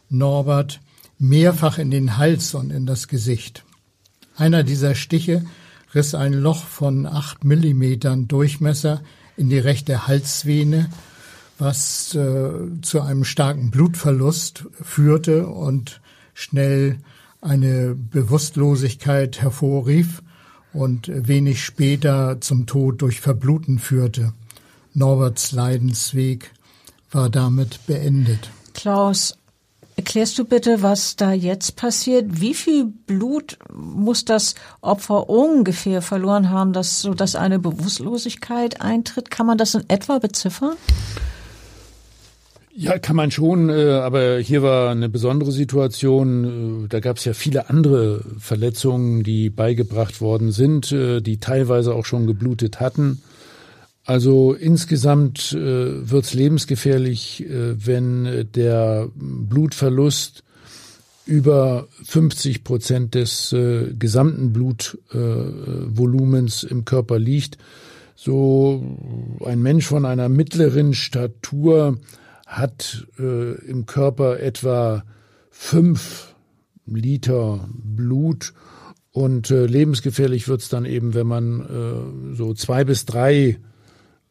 Norbert 0.09 0.81
mehrfach 1.19 1.77
in 1.77 1.91
den 1.91 2.17
Hals 2.17 2.55
und 2.55 2.71
in 2.71 2.87
das 2.87 3.09
Gesicht. 3.09 3.63
Einer 4.37 4.63
dieser 4.63 4.95
Stiche 4.95 5.45
riss 5.95 6.15
ein 6.15 6.33
Loch 6.33 6.65
von 6.65 7.05
acht 7.05 7.45
Millimetern 7.45 8.27
Durchmesser 8.27 9.03
in 9.39 9.49
die 9.49 9.59
rechte 9.59 10.07
Halsvene, 10.07 10.91
was 11.59 12.15
äh, 12.15 12.51
zu 12.83 13.01
einem 13.01 13.25
starken 13.25 13.71
Blutverlust 13.71 14.67
führte 14.83 15.47
und 15.47 16.01
schnell 16.35 16.99
eine 17.41 17.95
Bewusstlosigkeit 17.95 19.41
hervorrief 19.41 20.23
und 20.73 21.11
wenig 21.15 21.65
später 21.65 22.41
zum 22.41 22.67
Tod 22.67 23.01
durch 23.01 23.21
Verbluten 23.21 23.79
führte. 23.79 24.33
Norberts 24.95 25.53
Leidensweg 25.53 26.53
war 27.11 27.31
damit 27.31 27.87
beendet. 27.87 28.51
Klaus, 28.75 29.39
erklärst 29.99 30.39
du 30.39 30.45
bitte, 30.45 30.81
was 30.81 31.17
da 31.17 31.33
jetzt 31.33 31.75
passiert? 31.75 32.41
Wie 32.41 32.55
viel 32.55 32.85
Blut 32.85 33.59
muss 33.75 34.25
das 34.25 34.55
Opfer 34.81 35.29
ungefähr 35.29 36.03
verloren 36.03 36.51
haben, 36.51 36.73
dass, 36.73 37.03
so 37.03 37.15
dass 37.15 37.35
eine 37.35 37.59
Bewusstlosigkeit 37.59 38.81
eintritt? 38.81 39.31
Kann 39.31 39.47
man 39.47 39.59
das 39.59 39.75
in 39.75 39.83
etwa 39.89 40.21
beziffern? 40.21 40.77
Ja, 42.71 42.97
kann 43.01 43.17
man 43.17 43.33
schon, 43.33 43.71
äh, 43.71 43.91
aber 43.91 44.39
hier 44.39 44.63
war 44.63 44.93
eine 44.93 45.09
besondere 45.09 45.51
Situation. 45.51 46.85
Äh, 46.85 46.89
da 46.89 47.01
gab 47.01 47.17
es 47.17 47.25
ja 47.25 47.33
viele 47.33 47.69
andere 47.69 48.23
Verletzungen, 48.39 49.25
die 49.25 49.51
beigebracht 49.51 50.21
worden 50.21 50.53
sind, 50.53 50.93
äh, 50.93 51.21
die 51.21 51.41
teilweise 51.41 51.93
auch 51.93 52.05
schon 52.05 52.29
geblutet 52.29 52.79
hatten. 52.79 53.21
Also 54.09 54.55
insgesamt 54.55 55.53
wird's 55.53 56.33
lebensgefährlich, 56.33 57.45
wenn 57.47 58.49
der 58.55 59.11
Blutverlust 59.15 60.45
über 61.27 61.87
50 62.05 62.65
Prozent 62.65 63.15
des 63.15 63.55
gesamten 63.99 64.55
Blutvolumens 64.55 66.63
im 66.63 66.87
Körper 66.87 67.19
liegt. 67.19 67.59
So 68.17 68.83
ein 69.45 69.61
Mensch 69.61 69.87
von 69.87 70.07
einer 70.07 70.31
mittleren 70.31 70.95
Statur 70.95 71.99
hat 72.49 73.07
äh, 73.19 73.55
im 73.67 73.87
Körper 73.87 74.41
etwa 74.41 75.05
fünf 75.51 76.35
Liter 76.87 77.69
Blut 77.73 78.55
und 79.13 79.51
äh, 79.51 79.67
lebensgefährlich 79.67 80.49
wird's 80.49 80.69
dann 80.69 80.87
eben, 80.87 81.13
wenn 81.13 81.27
man 81.27 81.61
äh, 81.61 82.37
so 82.37 82.55
zwei 82.55 82.85
bis 82.85 83.05
drei 83.05 83.59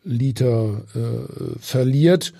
Liter 0.08 0.84
äh, 0.96 1.60
verliert. 1.60 2.34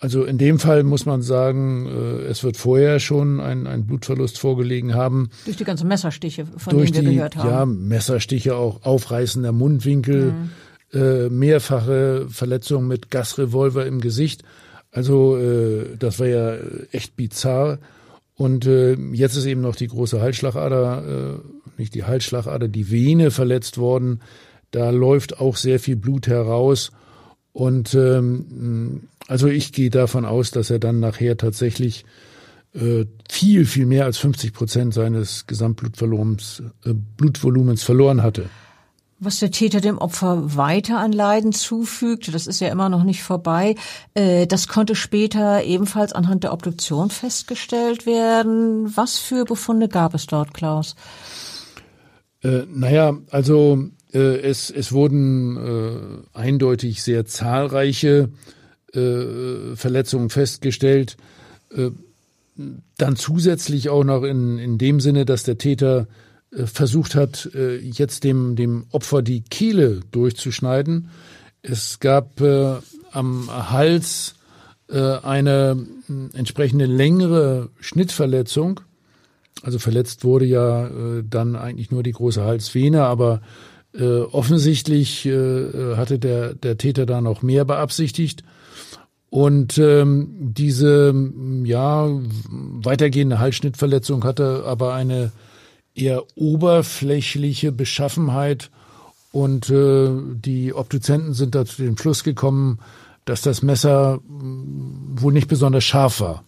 Also 0.00 0.24
in 0.24 0.38
dem 0.38 0.60
Fall 0.60 0.84
muss 0.84 1.06
man 1.06 1.22
sagen, 1.22 1.86
äh, 1.86 2.26
es 2.26 2.44
wird 2.44 2.56
vorher 2.56 3.00
schon 3.00 3.40
ein, 3.40 3.66
ein 3.66 3.84
Blutverlust 3.84 4.38
vorgelegen 4.38 4.94
haben. 4.94 5.30
Durch 5.44 5.56
die 5.56 5.64
ganzen 5.64 5.88
Messerstiche, 5.88 6.46
von 6.56 6.78
denen 6.78 6.94
wir 6.94 7.02
die, 7.02 7.16
gehört 7.16 7.36
haben. 7.36 7.48
Ja, 7.48 7.66
Messerstiche, 7.66 8.54
auch 8.54 8.84
Aufreißen 8.84 9.42
der 9.42 9.52
Mundwinkel, 9.52 10.32
mhm. 10.32 10.50
äh, 10.92 11.28
mehrfache 11.30 12.26
Verletzungen 12.28 12.86
mit 12.86 13.10
Gasrevolver 13.10 13.86
im 13.86 14.00
Gesicht. 14.00 14.44
Also 14.92 15.36
äh, 15.36 15.96
das 15.98 16.20
war 16.20 16.28
ja 16.28 16.54
echt 16.92 17.16
bizarr. 17.16 17.78
Und 18.36 18.66
äh, 18.66 18.94
jetzt 18.94 19.34
ist 19.34 19.46
eben 19.46 19.62
noch 19.62 19.74
die 19.74 19.88
große 19.88 20.20
Halsschlagader, 20.20 21.40
äh, 21.40 21.70
nicht 21.76 21.94
die 21.96 22.04
Halsschlagader, 22.04 22.68
die 22.68 22.88
Vene 22.88 23.32
verletzt 23.32 23.78
worden. 23.78 24.20
Da 24.70 24.90
läuft 24.90 25.40
auch 25.40 25.56
sehr 25.56 25.80
viel 25.80 25.96
Blut 25.96 26.28
heraus. 26.28 26.92
Und 27.52 27.94
ähm, 27.94 29.08
also 29.26 29.48
ich 29.48 29.72
gehe 29.72 29.90
davon 29.90 30.24
aus, 30.24 30.50
dass 30.50 30.70
er 30.70 30.78
dann 30.78 31.00
nachher 31.00 31.36
tatsächlich 31.36 32.04
äh, 32.74 33.06
viel, 33.30 33.64
viel 33.66 33.86
mehr 33.86 34.04
als 34.04 34.18
50 34.18 34.52
Prozent 34.52 34.94
seines 34.94 35.46
Gesamtblutvolumens 35.46 36.62
äh, 36.84 36.92
Blutvolumens 36.92 37.82
verloren 37.82 38.22
hatte. 38.22 38.48
Was 39.20 39.40
der 39.40 39.50
Täter 39.50 39.80
dem 39.80 39.98
Opfer 39.98 40.56
weiter 40.56 41.00
an 41.00 41.10
Leiden 41.10 41.52
zufügt, 41.52 42.32
das 42.32 42.46
ist 42.46 42.60
ja 42.60 42.68
immer 42.68 42.88
noch 42.88 43.02
nicht 43.02 43.24
vorbei, 43.24 43.74
äh, 44.14 44.46
das 44.46 44.68
konnte 44.68 44.94
später 44.94 45.64
ebenfalls 45.64 46.12
anhand 46.12 46.44
der 46.44 46.52
Obduktion 46.52 47.10
festgestellt 47.10 48.06
werden. 48.06 48.96
Was 48.96 49.18
für 49.18 49.44
Befunde 49.44 49.88
gab 49.88 50.14
es 50.14 50.26
dort, 50.26 50.54
Klaus? 50.54 50.94
Äh, 52.44 52.62
naja, 52.68 53.18
also 53.30 53.88
es, 54.16 54.70
es 54.70 54.92
wurden 54.92 55.56
äh, 55.56 56.38
eindeutig 56.38 57.02
sehr 57.02 57.26
zahlreiche 57.26 58.30
äh, 58.94 59.76
Verletzungen 59.76 60.30
festgestellt. 60.30 61.16
Äh, 61.74 61.90
dann 62.96 63.16
zusätzlich 63.16 63.88
auch 63.88 64.04
noch 64.04 64.24
in, 64.24 64.58
in 64.58 64.78
dem 64.78 65.00
Sinne, 65.00 65.24
dass 65.24 65.44
der 65.44 65.58
Täter 65.58 66.08
äh, 66.50 66.66
versucht 66.66 67.14
hat, 67.14 67.50
äh, 67.54 67.76
jetzt 67.76 68.24
dem, 68.24 68.56
dem 68.56 68.86
Opfer 68.90 69.22
die 69.22 69.42
Kehle 69.42 70.00
durchzuschneiden. 70.10 71.10
Es 71.62 72.00
gab 72.00 72.40
äh, 72.40 72.76
am 73.12 73.70
Hals 73.70 74.34
äh, 74.88 74.98
eine 74.98 75.86
entsprechende 76.32 76.86
längere 76.86 77.70
Schnittverletzung. 77.80 78.80
Also 79.62 79.78
verletzt 79.78 80.24
wurde 80.24 80.46
ja 80.46 80.86
äh, 80.86 81.24
dann 81.28 81.56
eigentlich 81.56 81.90
nur 81.90 82.02
die 82.02 82.12
große 82.12 82.42
Halsvene, 82.42 83.04
aber 83.04 83.42
äh, 83.98 84.20
offensichtlich 84.20 85.26
äh, 85.26 85.96
hatte 85.96 86.18
der, 86.18 86.54
der 86.54 86.78
Täter 86.78 87.04
da 87.04 87.20
noch 87.20 87.42
mehr 87.42 87.64
beabsichtigt. 87.64 88.42
Und 89.30 89.76
ähm, 89.76 90.28
diese 90.38 91.12
ja 91.64 92.08
weitergehende 92.48 93.38
Halsschnittverletzung 93.38 94.24
hatte 94.24 94.62
aber 94.64 94.94
eine 94.94 95.32
eher 95.94 96.22
oberflächliche 96.36 97.72
Beschaffenheit 97.72 98.70
und 99.32 99.68
äh, 99.68 100.10
die 100.34 100.72
Obduzenten 100.72 101.34
sind 101.34 101.54
da 101.54 101.66
zu 101.66 101.82
dem 101.82 101.98
Schluss 101.98 102.24
gekommen, 102.24 102.78
dass 103.24 103.42
das 103.42 103.62
Messer 103.62 104.20
mm, 104.26 105.20
wohl 105.20 105.32
nicht 105.32 105.48
besonders 105.48 105.84
scharf 105.84 106.20
war. 106.20 106.44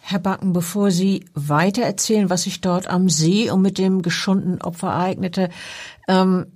Herr 0.00 0.20
Backen, 0.20 0.52
bevor 0.52 0.92
Sie 0.92 1.24
weiter 1.34 1.82
erzählen, 1.82 2.30
was 2.30 2.44
sich 2.44 2.60
dort 2.60 2.86
am 2.86 3.08
See 3.08 3.50
und 3.50 3.60
mit 3.60 3.76
dem 3.76 4.02
geschundenen 4.02 4.62
Opfer 4.62 4.86
ereignete, 4.86 5.50
ähm, 6.08 6.46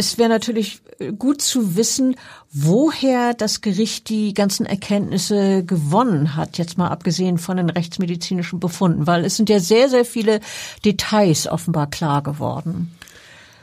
es 0.00 0.16
wäre 0.16 0.30
natürlich 0.30 0.80
äh, 0.98 1.12
gut 1.12 1.42
zu 1.42 1.76
wissen, 1.76 2.16
woher 2.52 3.34
das 3.34 3.60
Gericht 3.60 4.08
die 4.08 4.32
ganzen 4.32 4.64
Erkenntnisse 4.64 5.62
gewonnen 5.64 6.36
hat, 6.36 6.56
jetzt 6.56 6.78
mal 6.78 6.88
abgesehen 6.88 7.38
von 7.38 7.58
den 7.58 7.70
rechtsmedizinischen 7.70 8.60
Befunden, 8.60 9.06
weil 9.06 9.24
es 9.24 9.36
sind 9.36 9.50
ja 9.50 9.60
sehr, 9.60 9.88
sehr 9.88 10.04
viele 10.04 10.40
Details 10.84 11.46
offenbar 11.46 11.88
klar 11.90 12.22
geworden. 12.22 12.90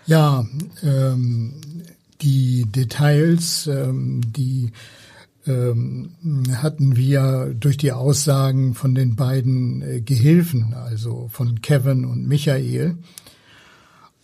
Ja, 0.06 0.46
ähm, 0.84 1.54
die 2.22 2.66
Details, 2.66 3.68
ähm, 3.68 4.22
die 4.26 4.72
ähm, 5.48 6.12
hatten 6.62 6.96
wir 6.96 7.54
durch 7.58 7.78
die 7.78 7.92
Aussagen 7.92 8.74
von 8.74 8.96
den 8.96 9.16
beiden 9.16 9.82
äh, 9.82 10.02
Gehilfen, 10.02 10.74
also 10.74 11.30
von 11.32 11.62
Kevin 11.62 12.06
und 12.06 12.28
Michael. 12.28 12.98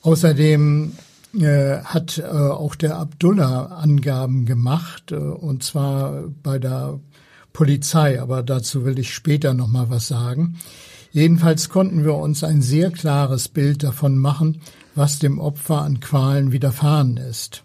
Außerdem 0.04 0.92
äh, 1.34 1.78
hat 1.80 2.20
äh, 2.20 2.24
auch 2.26 2.76
der 2.76 2.98
Abdullah 2.98 3.68
Angaben 3.68 4.46
gemacht, 4.46 5.12
äh, 5.12 5.16
und 5.16 5.64
zwar 5.64 6.26
bei 6.44 6.60
der 6.60 7.00
Polizei, 7.54 8.22
aber 8.22 8.44
dazu 8.44 8.84
will 8.84 9.00
ich 9.00 9.14
später 9.14 9.54
noch 9.54 9.70
mal 9.70 9.90
was 9.90 10.08
sagen. 10.10 10.60
Jedenfalls 11.12 11.70
konnten 11.70 12.04
wir 12.04 12.16
uns 12.16 12.44
ein 12.44 12.62
sehr 12.62 12.92
klares 12.92 13.48
Bild 13.48 13.84
davon 13.84 14.18
machen, 14.18 14.62
was 14.94 15.20
dem 15.20 15.40
Opfer 15.40 15.82
an 15.82 16.02
Qualen 16.02 16.52
widerfahren 16.52 17.18
ist. 17.18 17.64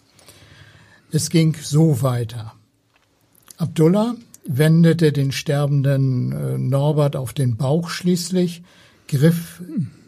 Es 1.10 1.30
ging 1.30 1.56
so 1.60 2.02
weiter. 2.02 2.54
Abdullah 3.56 4.14
wendete 4.46 5.10
den 5.12 5.32
sterbenden 5.32 6.32
äh, 6.32 6.56
Norbert 6.56 7.16
auf 7.16 7.32
den 7.32 7.56
Bauch 7.56 7.88
schließlich, 7.88 8.62
griff 9.08 9.60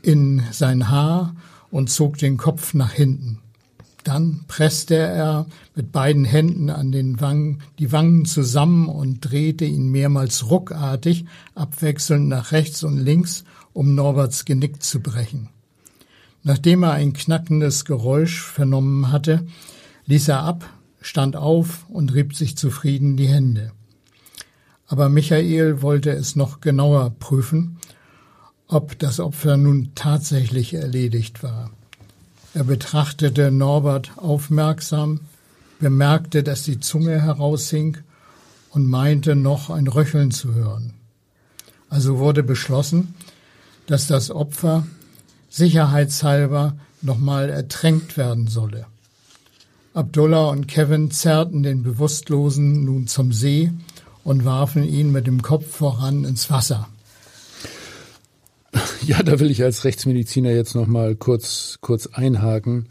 in 0.03 0.45
sein 0.53 0.91
Haar 0.91 1.35
und 1.71 1.91
zog 1.91 2.19
den 2.19 2.37
Kopf 2.37 2.75
nach 2.75 2.93
hinten. 2.93 3.39
Dann 4.05 4.45
presste 4.49 4.97
er 4.97 5.47
mit 5.75 5.93
beiden 5.93 6.25
Händen 6.25 6.71
an 6.71 6.91
den 6.91 7.21
Wangen, 7.21 7.63
die 7.79 7.93
Wangen 7.93 8.25
zusammen 8.25 8.89
und 8.89 9.21
drehte 9.21 9.67
ihn 9.67 9.91
mehrmals 9.91 10.51
ruckartig, 10.51 11.27
abwechselnd 11.55 12.29
nach 12.29 12.53
rechts 12.53 12.83
und 12.83 12.99
links, 12.99 13.45
um 13.73 13.95
Norberts 13.95 14.47
Genick 14.47 14.83
zu 14.83 15.01
brechen. 15.01 15.51
Nachdem 16.43 16.83
er 16.83 16.93
ein 16.93 17.13
knackendes 17.13 17.85
Geräusch 17.85 18.41
vernommen 18.41 19.13
hatte, 19.13 19.47
ließ 20.07 20.29
er 20.29 20.43
ab, 20.43 20.69
stand 21.03 21.37
auf 21.37 21.87
und 21.91 22.15
rieb 22.15 22.35
sich 22.35 22.57
zufrieden 22.57 23.19
die 23.19 23.29
Hände. 23.29 23.73
Aber 24.87 25.09
Michael 25.09 25.83
wollte 25.83 26.11
es 26.11 26.37
noch 26.37 26.61
genauer 26.61 27.11
prüfen, 27.11 27.79
ob 28.71 28.99
das 29.01 29.19
Opfer 29.19 29.57
nun 29.57 29.91
tatsächlich 29.95 30.75
erledigt 30.75 31.43
war. 31.43 31.71
Er 32.55 32.65
betrachtete 32.65 33.51
Norbert 33.51 34.13
aufmerksam, 34.17 35.21
bemerkte, 35.81 36.43
dass 36.43 36.63
die 36.63 36.79
Zunge 36.79 37.21
heraushing 37.21 37.97
und 38.71 38.87
meinte 38.87 39.35
noch 39.35 39.71
ein 39.71 39.89
Röcheln 39.89 40.31
zu 40.31 40.55
hören. 40.55 40.95
Also 41.89 42.19
wurde 42.19 42.45
beschlossen, 42.45 43.15
dass 43.87 44.07
das 44.07 44.31
Opfer 44.31 44.87
sicherheitshalber 45.49 46.77
nochmal 47.03 47.51
ertränkt 47.51 48.17
werden 48.17 48.47
solle. 48.47 48.87
Abdullah 49.95 50.49
und 50.51 50.69
Kevin 50.69 51.11
zerrten 51.11 51.65
den 51.65 51.83
Bewusstlosen 51.83 52.85
nun 52.85 53.09
zum 53.09 53.33
See 53.33 53.73
und 54.23 54.45
warfen 54.45 54.85
ihn 54.85 55.11
mit 55.11 55.27
dem 55.27 55.43
Kopf 55.43 55.67
voran 55.67 56.25
ins 56.25 56.51
Wasser. 56.51 56.89
Ja, 59.07 59.23
da 59.23 59.41
will 59.41 59.51
ich 59.51 59.63
als 59.63 59.85
Rechtsmediziner 59.85 60.51
jetzt 60.51 60.75
noch 60.75 60.87
mal 60.87 61.17
kurz 61.17 61.79
kurz 61.81 62.07
einhaken. 62.07 62.89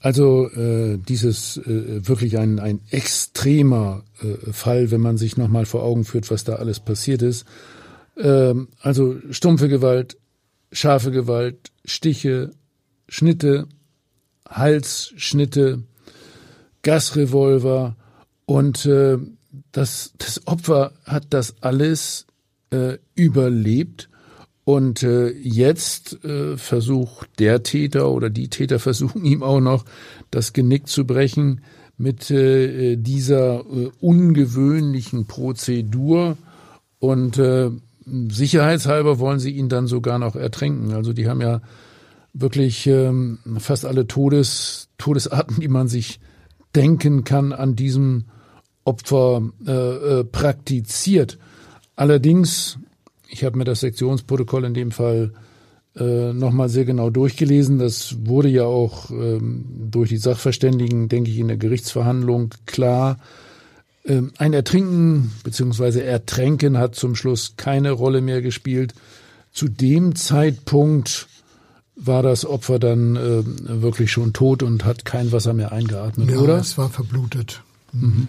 Also 0.00 0.48
äh, 0.50 0.98
dieses 0.98 1.58
äh, 1.58 2.06
wirklich 2.06 2.38
ein, 2.38 2.58
ein 2.58 2.80
extremer 2.90 4.02
äh, 4.20 4.52
Fall, 4.52 4.90
wenn 4.90 5.00
man 5.00 5.16
sich 5.16 5.36
nochmal 5.36 5.64
vor 5.64 5.84
Augen 5.84 6.04
führt, 6.04 6.30
was 6.30 6.42
da 6.42 6.56
alles 6.56 6.80
passiert 6.80 7.22
ist. 7.22 7.44
Ähm, 8.16 8.68
also 8.80 9.16
stumpfe 9.30 9.68
Gewalt, 9.68 10.16
scharfe 10.72 11.12
Gewalt, 11.12 11.70
Stiche, 11.84 12.50
Schnitte, 13.08 13.68
Halsschnitte, 14.48 15.82
Gasrevolver 16.82 17.96
und 18.44 18.84
äh, 18.86 19.18
das, 19.70 20.14
das 20.18 20.46
Opfer 20.48 20.94
hat 21.04 21.26
das 21.30 21.62
alles 21.62 22.26
äh, 22.70 22.98
überlebt 23.14 24.08
und 24.64 25.02
äh, 25.02 25.30
jetzt 25.30 26.24
äh, 26.24 26.56
versucht 26.56 27.28
der 27.38 27.62
Täter 27.62 28.10
oder 28.10 28.30
die 28.30 28.48
Täter 28.48 28.78
versuchen 28.78 29.24
ihm 29.24 29.42
auch 29.42 29.60
noch 29.60 29.84
das 30.30 30.52
Genick 30.52 30.88
zu 30.88 31.06
brechen 31.06 31.62
mit 31.98 32.30
äh, 32.30 32.96
dieser 32.96 33.60
äh, 33.60 33.90
ungewöhnlichen 34.00 35.26
Prozedur 35.26 36.36
und 36.98 37.38
äh, 37.38 37.70
sicherheitshalber 38.06 39.18
wollen 39.18 39.38
sie 39.38 39.50
ihn 39.50 39.68
dann 39.68 39.86
sogar 39.86 40.18
noch 40.18 40.36
ertränken. 40.36 40.92
Also 40.92 41.12
die 41.12 41.28
haben 41.28 41.40
ja 41.40 41.60
wirklich 42.32 42.86
ähm, 42.86 43.38
fast 43.58 43.84
alle 43.84 44.06
Todes, 44.06 44.88
Todesarten, 44.98 45.60
die 45.60 45.68
man 45.68 45.88
sich 45.88 46.20
denken 46.74 47.24
kann, 47.24 47.52
an 47.52 47.76
diesem 47.76 48.24
Opfer 48.84 49.42
äh, 49.66 49.70
äh, 49.70 50.24
praktiziert. 50.24 51.38
Allerdings 51.94 52.78
ich 53.32 53.44
habe 53.44 53.56
mir 53.56 53.64
das 53.64 53.80
Sektionsprotokoll 53.80 54.64
in 54.64 54.74
dem 54.74 54.90
Fall 54.90 55.32
äh, 55.96 56.32
nochmal 56.32 56.68
sehr 56.68 56.84
genau 56.84 57.10
durchgelesen. 57.10 57.78
Das 57.78 58.16
wurde 58.26 58.48
ja 58.48 58.64
auch 58.64 59.10
ähm, 59.10 59.64
durch 59.90 60.10
die 60.10 60.18
Sachverständigen, 60.18 61.08
denke 61.08 61.30
ich, 61.30 61.38
in 61.38 61.48
der 61.48 61.56
Gerichtsverhandlung 61.56 62.50
klar. 62.66 63.18
Ähm, 64.04 64.32
ein 64.36 64.52
Ertrinken 64.52 65.32
bzw. 65.44 66.00
Ertränken 66.00 66.76
hat 66.76 66.94
zum 66.94 67.14
Schluss 67.14 67.54
keine 67.56 67.92
Rolle 67.92 68.20
mehr 68.20 68.42
gespielt. 68.42 68.94
Zu 69.50 69.68
dem 69.68 70.14
Zeitpunkt 70.14 71.26
war 71.96 72.22
das 72.22 72.44
Opfer 72.44 72.78
dann 72.78 73.16
äh, 73.16 73.42
wirklich 73.82 74.12
schon 74.12 74.32
tot 74.32 74.62
und 74.62 74.84
hat 74.84 75.04
kein 75.04 75.32
Wasser 75.32 75.52
mehr 75.52 75.72
eingeatmet, 75.72 76.30
ja, 76.30 76.38
oder? 76.38 76.58
es 76.58 76.76
war 76.76 76.90
verblutet. 76.90 77.62
Mhm. 77.92 78.28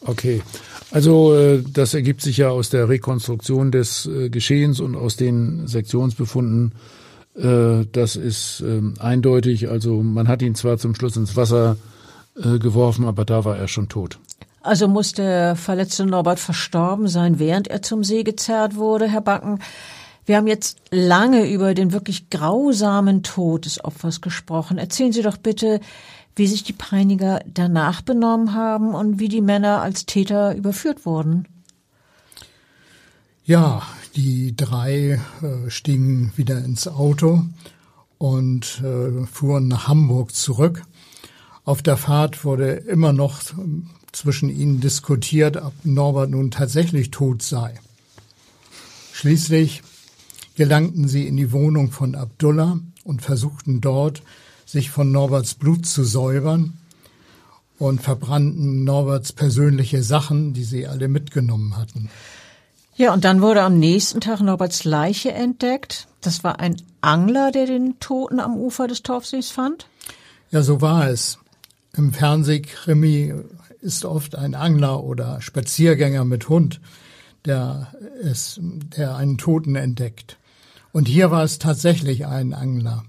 Okay. 0.00 0.42
Also 0.90 1.34
äh, 1.34 1.62
das 1.72 1.94
ergibt 1.94 2.22
sich 2.22 2.36
ja 2.38 2.50
aus 2.50 2.70
der 2.70 2.88
Rekonstruktion 2.88 3.72
des 3.72 4.06
äh, 4.06 4.30
Geschehens 4.30 4.80
und 4.80 4.96
aus 4.96 5.16
den 5.16 5.66
Sektionsbefunden. 5.66 6.72
Äh, 7.36 7.86
das 7.92 8.16
ist 8.16 8.62
ähm, 8.64 8.94
eindeutig. 8.98 9.68
Also 9.68 10.02
man 10.02 10.28
hat 10.28 10.42
ihn 10.42 10.54
zwar 10.54 10.78
zum 10.78 10.94
Schluss 10.94 11.16
ins 11.16 11.36
Wasser 11.36 11.76
geworfen, 12.38 13.06
aber 13.06 13.24
da 13.24 13.46
war 13.46 13.56
er 13.56 13.66
schon 13.66 13.88
tot. 13.88 14.18
Also 14.60 14.88
muss 14.88 15.14
der 15.14 15.56
verletzte 15.56 16.04
Norbert 16.04 16.38
verstorben 16.38 17.08
sein, 17.08 17.38
während 17.38 17.68
er 17.68 17.80
zum 17.80 18.04
See 18.04 18.24
gezerrt 18.24 18.76
wurde, 18.76 19.08
Herr 19.08 19.22
Backen. 19.22 19.60
Wir 20.26 20.36
haben 20.36 20.48
jetzt 20.48 20.78
lange 20.90 21.48
über 21.48 21.72
den 21.72 21.92
wirklich 21.92 22.30
grausamen 22.30 23.22
Tod 23.22 23.64
des 23.64 23.82
Opfers 23.84 24.20
gesprochen. 24.20 24.76
Erzählen 24.76 25.12
Sie 25.12 25.22
doch 25.22 25.36
bitte, 25.36 25.80
wie 26.36 26.46
sich 26.46 26.62
die 26.62 26.74
Peiniger 26.74 27.40
danach 27.52 28.02
benommen 28.02 28.54
haben 28.54 28.94
und 28.94 29.18
wie 29.18 29.28
die 29.28 29.40
Männer 29.40 29.80
als 29.80 30.06
Täter 30.06 30.54
überführt 30.54 31.06
wurden. 31.06 31.48
Ja, 33.44 33.82
die 34.14 34.54
drei 34.54 35.20
äh, 35.42 35.70
stiegen 35.70 36.32
wieder 36.36 36.58
ins 36.58 36.88
Auto 36.88 37.44
und 38.18 38.82
äh, 38.82 39.24
fuhren 39.26 39.68
nach 39.68 39.88
Hamburg 39.88 40.34
zurück. 40.34 40.82
Auf 41.64 41.82
der 41.82 41.96
Fahrt 41.96 42.44
wurde 42.44 42.72
immer 42.72 43.12
noch 43.12 43.40
ähm, 43.52 43.90
zwischen 44.12 44.50
ihnen 44.50 44.80
diskutiert, 44.80 45.56
ob 45.56 45.72
Norbert 45.84 46.30
nun 46.30 46.50
tatsächlich 46.50 47.10
tot 47.10 47.42
sei. 47.42 47.74
Schließlich 49.12 49.82
gelangten 50.56 51.08
sie 51.08 51.26
in 51.26 51.36
die 51.36 51.52
Wohnung 51.52 51.90
von 51.90 52.14
Abdullah 52.14 52.78
und 53.04 53.22
versuchten 53.22 53.80
dort 53.80 54.22
sich 54.66 54.90
von 54.90 55.10
Norberts 55.10 55.54
Blut 55.54 55.86
zu 55.86 56.04
säubern 56.04 56.74
und 57.78 58.02
verbrannten 58.02 58.84
Norberts 58.84 59.32
persönliche 59.32 60.02
Sachen, 60.02 60.52
die 60.52 60.64
sie 60.64 60.86
alle 60.86 61.08
mitgenommen 61.08 61.76
hatten. 61.76 62.10
Ja, 62.96 63.12
und 63.12 63.24
dann 63.24 63.42
wurde 63.42 63.62
am 63.62 63.78
nächsten 63.78 64.20
Tag 64.20 64.40
Norberts 64.40 64.84
Leiche 64.84 65.32
entdeckt. 65.32 66.08
Das 66.22 66.42
war 66.44 66.60
ein 66.60 66.76
Angler, 67.02 67.52
der 67.52 67.66
den 67.66 68.00
Toten 68.00 68.40
am 68.40 68.56
Ufer 68.56 68.88
des 68.88 69.02
Torfsees 69.02 69.50
fand? 69.50 69.86
Ja, 70.50 70.62
so 70.62 70.80
war 70.80 71.08
es. 71.08 71.38
Im 71.94 72.12
Fernsehkrimi 72.12 73.34
ist 73.80 74.04
oft 74.04 74.34
ein 74.34 74.54
Angler 74.54 75.04
oder 75.04 75.40
Spaziergänger 75.40 76.24
mit 76.24 76.48
Hund, 76.48 76.80
der 77.44 77.92
es, 78.22 78.58
der 78.60 79.16
einen 79.16 79.38
Toten 79.38 79.76
entdeckt. 79.76 80.38
Und 80.92 81.06
hier 81.06 81.30
war 81.30 81.44
es 81.44 81.58
tatsächlich 81.58 82.26
ein 82.26 82.54
Angler. 82.54 83.04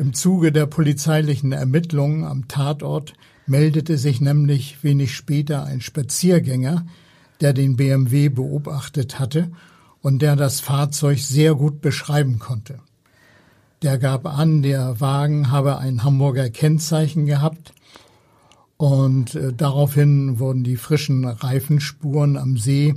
Im 0.00 0.14
Zuge 0.14 0.50
der 0.50 0.64
polizeilichen 0.64 1.52
Ermittlungen 1.52 2.24
am 2.24 2.48
Tatort 2.48 3.12
meldete 3.44 3.98
sich 3.98 4.22
nämlich 4.22 4.82
wenig 4.82 5.14
später 5.14 5.64
ein 5.64 5.82
Spaziergänger, 5.82 6.86
der 7.42 7.52
den 7.52 7.76
BMW 7.76 8.30
beobachtet 8.30 9.18
hatte 9.18 9.50
und 10.00 10.22
der 10.22 10.36
das 10.36 10.60
Fahrzeug 10.60 11.18
sehr 11.18 11.54
gut 11.54 11.82
beschreiben 11.82 12.38
konnte. 12.38 12.78
Der 13.82 13.98
gab 13.98 14.24
an, 14.24 14.62
der 14.62 15.02
Wagen 15.02 15.50
habe 15.50 15.76
ein 15.76 16.02
Hamburger 16.02 16.48
Kennzeichen 16.48 17.26
gehabt 17.26 17.74
und 18.78 19.34
äh, 19.34 19.52
daraufhin 19.52 20.38
wurden 20.38 20.64
die 20.64 20.78
frischen 20.78 21.26
Reifenspuren 21.26 22.38
am 22.38 22.56
See 22.56 22.94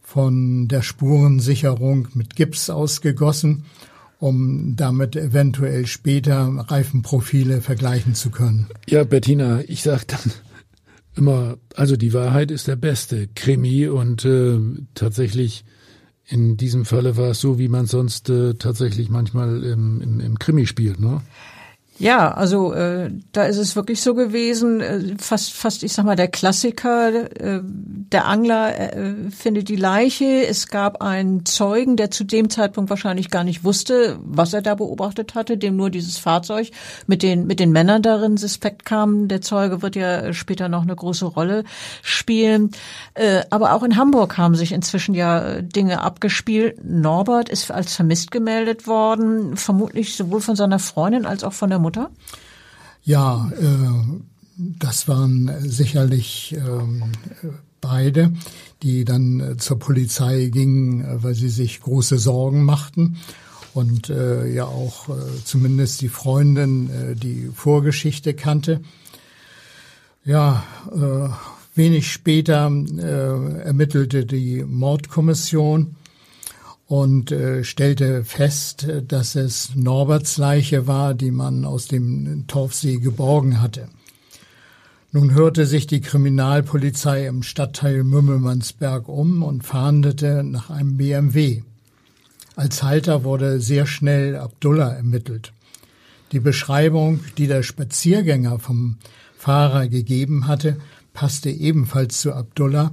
von 0.00 0.66
der 0.66 0.80
Spurensicherung 0.80 2.08
mit 2.14 2.36
Gips 2.36 2.70
ausgegossen 2.70 3.66
um 4.22 4.76
damit 4.76 5.16
eventuell 5.16 5.84
später 5.88 6.46
Reifenprofile 6.68 7.60
vergleichen 7.60 8.14
zu 8.14 8.30
können. 8.30 8.68
Ja, 8.88 9.02
Bettina, 9.02 9.62
ich 9.66 9.82
sag 9.82 10.06
dann 10.06 10.30
immer, 11.16 11.56
also 11.74 11.96
die 11.96 12.12
Wahrheit 12.12 12.52
ist 12.52 12.68
der 12.68 12.76
beste 12.76 13.26
Krimi 13.34 13.88
und 13.88 14.24
äh, 14.24 14.60
tatsächlich 14.94 15.64
in 16.24 16.56
diesem 16.56 16.84
Falle 16.84 17.16
war 17.16 17.30
es 17.30 17.40
so, 17.40 17.58
wie 17.58 17.66
man 17.66 17.86
sonst 17.86 18.30
äh, 18.30 18.54
tatsächlich 18.54 19.10
manchmal 19.10 19.64
im, 19.64 20.00
im, 20.00 20.20
im 20.20 20.38
Krimi 20.38 20.66
spielt, 20.66 21.00
ne? 21.00 21.20
Ja, 21.98 22.32
also 22.32 22.72
äh, 22.72 23.10
da 23.32 23.44
ist 23.44 23.58
es 23.58 23.76
wirklich 23.76 24.00
so 24.00 24.14
gewesen, 24.14 24.80
äh, 24.80 25.14
fast, 25.18 25.52
fast, 25.52 25.82
ich 25.82 25.92
sag 25.92 26.06
mal, 26.06 26.16
der 26.16 26.28
Klassiker, 26.28 27.30
äh, 27.38 27.60
der 27.62 28.26
Angler 28.26 28.96
äh, 28.96 29.30
findet 29.30 29.68
die 29.68 29.76
Leiche. 29.76 30.46
Es 30.46 30.68
gab 30.68 31.02
einen 31.02 31.44
Zeugen, 31.44 31.96
der 31.96 32.10
zu 32.10 32.24
dem 32.24 32.48
Zeitpunkt 32.48 32.88
wahrscheinlich 32.88 33.30
gar 33.30 33.44
nicht 33.44 33.62
wusste, 33.62 34.18
was 34.24 34.54
er 34.54 34.62
da 34.62 34.74
beobachtet 34.74 35.34
hatte, 35.34 35.58
dem 35.58 35.76
nur 35.76 35.90
dieses 35.90 36.16
Fahrzeug 36.16 36.70
mit 37.06 37.22
den, 37.22 37.46
mit 37.46 37.60
den 37.60 37.72
Männern 37.72 38.00
darin 38.00 38.38
suspekt 38.38 38.86
kam. 38.86 39.28
Der 39.28 39.42
Zeuge 39.42 39.82
wird 39.82 39.94
ja 39.94 40.32
später 40.32 40.70
noch 40.70 40.82
eine 40.82 40.96
große 40.96 41.26
Rolle 41.26 41.62
spielen. 42.00 42.70
Äh, 43.14 43.42
aber 43.50 43.74
auch 43.74 43.82
in 43.82 43.96
Hamburg 43.96 44.38
haben 44.38 44.54
sich 44.54 44.72
inzwischen 44.72 45.14
ja 45.14 45.60
Dinge 45.60 46.00
abgespielt. 46.00 46.82
Norbert 46.82 47.50
ist 47.50 47.70
als 47.70 47.94
vermisst 47.94 48.30
gemeldet 48.30 48.86
worden, 48.86 49.58
vermutlich 49.58 50.16
sowohl 50.16 50.40
von 50.40 50.56
seiner 50.56 50.78
Freundin 50.78 51.26
als 51.26 51.44
auch 51.44 51.52
von 51.52 51.68
der 51.68 51.81
Mutter? 51.82 52.10
Ja, 53.04 53.50
äh, 53.60 54.20
das 54.56 55.08
waren 55.08 55.50
sicherlich 55.60 56.54
äh, 56.56 56.60
beide, 57.80 58.32
die 58.82 59.04
dann 59.04 59.40
äh, 59.40 59.56
zur 59.58 59.78
Polizei 59.78 60.46
gingen, 60.46 61.02
äh, 61.02 61.22
weil 61.22 61.34
sie 61.34 61.48
sich 61.48 61.80
große 61.80 62.18
Sorgen 62.18 62.64
machten 62.64 63.18
und 63.74 64.10
äh, 64.10 64.46
ja 64.52 64.64
auch 64.64 65.08
äh, 65.08 65.12
zumindest 65.44 66.00
die 66.00 66.08
Freundin 66.08 66.90
äh, 66.90 67.14
die 67.16 67.50
Vorgeschichte 67.54 68.34
kannte. 68.34 68.80
Ja, 70.24 70.62
äh, 70.92 71.28
wenig 71.74 72.12
später 72.12 72.70
äh, 72.70 73.62
ermittelte 73.62 74.24
die 74.24 74.62
Mordkommission 74.62 75.96
und 76.86 77.32
äh, 77.32 77.64
stellte 77.64 78.24
fest, 78.24 78.86
dass 79.08 79.34
es 79.34 79.74
Norberts 79.74 80.36
Leiche 80.36 80.86
war, 80.86 81.14
die 81.14 81.30
man 81.30 81.64
aus 81.64 81.88
dem 81.88 82.46
Torfsee 82.46 82.98
geborgen 82.98 83.60
hatte. 83.60 83.88
Nun 85.14 85.34
hörte 85.34 85.66
sich 85.66 85.86
die 85.86 86.00
Kriminalpolizei 86.00 87.26
im 87.26 87.42
Stadtteil 87.42 88.02
Mümmelmannsberg 88.02 89.08
um 89.08 89.42
und 89.42 89.62
fahndete 89.62 90.42
nach 90.42 90.70
einem 90.70 90.96
BMW. 90.96 91.62
Als 92.56 92.82
Halter 92.82 93.22
wurde 93.22 93.60
sehr 93.60 93.86
schnell 93.86 94.36
Abdullah 94.36 94.90
ermittelt. 94.90 95.52
Die 96.32 96.40
Beschreibung, 96.40 97.20
die 97.36 97.46
der 97.46 97.62
Spaziergänger 97.62 98.58
vom 98.58 98.96
Fahrer 99.36 99.88
gegeben 99.88 100.46
hatte, 100.46 100.78
passte 101.12 101.50
ebenfalls 101.50 102.20
zu 102.20 102.32
Abdullah. 102.32 102.92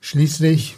Schließlich 0.00 0.76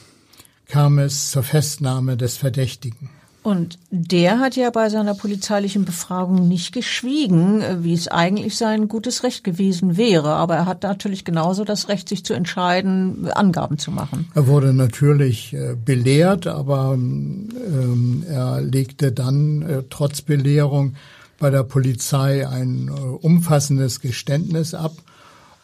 kam 0.70 0.98
es 0.98 1.30
zur 1.30 1.42
Festnahme 1.42 2.16
des 2.16 2.36
Verdächtigen. 2.36 3.10
Und 3.42 3.78
der 3.90 4.38
hat 4.38 4.54
ja 4.56 4.68
bei 4.68 4.90
seiner 4.90 5.14
polizeilichen 5.14 5.86
Befragung 5.86 6.46
nicht 6.46 6.74
geschwiegen, 6.74 7.62
wie 7.82 7.94
es 7.94 8.06
eigentlich 8.06 8.58
sein 8.58 8.86
gutes 8.86 9.22
Recht 9.22 9.44
gewesen 9.44 9.96
wäre. 9.96 10.34
Aber 10.34 10.56
er 10.56 10.66
hat 10.66 10.82
natürlich 10.82 11.24
genauso 11.24 11.64
das 11.64 11.88
Recht, 11.88 12.08
sich 12.10 12.22
zu 12.22 12.34
entscheiden, 12.34 13.30
Angaben 13.32 13.78
zu 13.78 13.92
machen. 13.92 14.28
Er 14.34 14.46
wurde 14.46 14.74
natürlich 14.74 15.54
äh, 15.54 15.74
belehrt, 15.74 16.46
aber 16.46 16.92
ähm, 16.92 18.24
er 18.28 18.60
legte 18.60 19.10
dann 19.10 19.62
äh, 19.62 19.82
trotz 19.88 20.20
Belehrung 20.20 20.96
bei 21.38 21.48
der 21.48 21.62
Polizei 21.62 22.46
ein 22.46 22.88
äh, 22.88 23.00
umfassendes 23.00 24.00
Geständnis 24.00 24.74
ab 24.74 24.92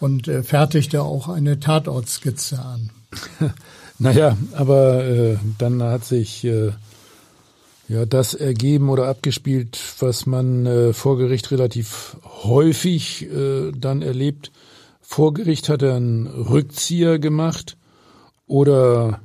und 0.01 0.29
äh, 0.29 0.43
fertigte 0.43 1.03
auch 1.03 1.29
eine 1.29 1.61
Tatortskizze 1.61 2.59
an. 2.59 2.91
naja, 3.99 4.37
aber 4.53 5.05
äh, 5.05 5.37
dann 5.59 5.83
hat 5.83 6.05
sich 6.05 6.45
äh, 6.45 6.73
ja 7.89 8.05
das 8.05 8.35
ergeben 8.35 8.89
oder 8.89 9.09
abgespielt, 9.09 9.79
was 10.01 10.27
man 10.27 10.67
äh, 10.67 10.93
vor 10.93 11.19
Gericht 11.19 11.51
relativ 11.51 12.17
häufig 12.25 13.27
äh, 13.31 13.73
dann 13.73 14.03
erlebt. 14.03 14.53
Vor 15.01 15.35
Gericht 15.35 15.69
hat 15.69 15.83
er 15.83 15.95
einen 15.95 16.27
Rückzieher 16.27 17.19
gemacht 17.19 17.77
oder 18.47 19.21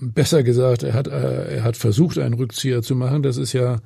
besser 0.00 0.42
gesagt, 0.42 0.82
er 0.82 0.94
hat, 0.94 1.06
äh, 1.06 1.56
er 1.56 1.64
hat 1.64 1.76
versucht, 1.76 2.18
einen 2.18 2.34
Rückzieher 2.34 2.82
zu 2.82 2.96
machen. 2.96 3.22
Das 3.22 3.36
ist 3.36 3.52
ja 3.52 3.78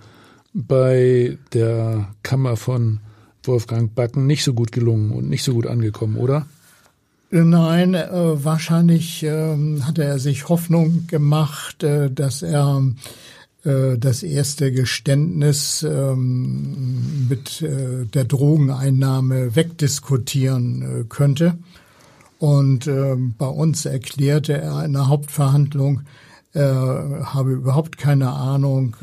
bei 0.55 1.37
der 1.53 2.09
Kammer 2.23 2.57
von 2.57 3.01
Wolfgang 3.45 3.95
Backen 3.95 4.27
nicht 4.27 4.45
so 4.45 4.55
gut 4.55 4.73
gelungen 4.73 5.11
und 5.11 5.29
nicht 5.29 5.43
so 5.43 5.53
gut 5.53 5.67
angekommen, 5.67 6.17
oder? 6.17 6.47
Nein, 7.31 7.95
äh, 7.95 8.45
wahrscheinlich 8.45 9.23
äh, 9.25 9.81
hatte 9.83 10.05
er 10.05 10.19
sich 10.19 10.49
Hoffnung 10.49 11.07
gemacht, 11.09 11.83
äh, 11.83 12.09
dass 12.11 12.43
er 12.43 12.83
äh, 13.65 13.99
das 13.99 14.23
erste 14.23 14.71
Geständnis 14.71 15.83
ähm, 15.83 17.27
mit 17.29 17.63
äh, 17.63 18.05
der 18.05 18.25
Drogeneinnahme 18.25 19.57
wegdiskutieren 19.57 20.83
äh, 20.83 21.05
könnte. 21.09 21.59
Und 22.39 22.87
ähm, 22.87 23.35
bei 23.37 23.47
uns 23.47 23.87
erklärte 23.87 24.53
er 24.53 24.85
in 24.85 24.93
der 24.93 25.09
Hauptverhandlung, 25.09 26.03
er 26.53 27.35
habe 27.35 27.53
überhaupt 27.53 27.99
keine 27.99 28.31
Ahnung, 28.31 28.97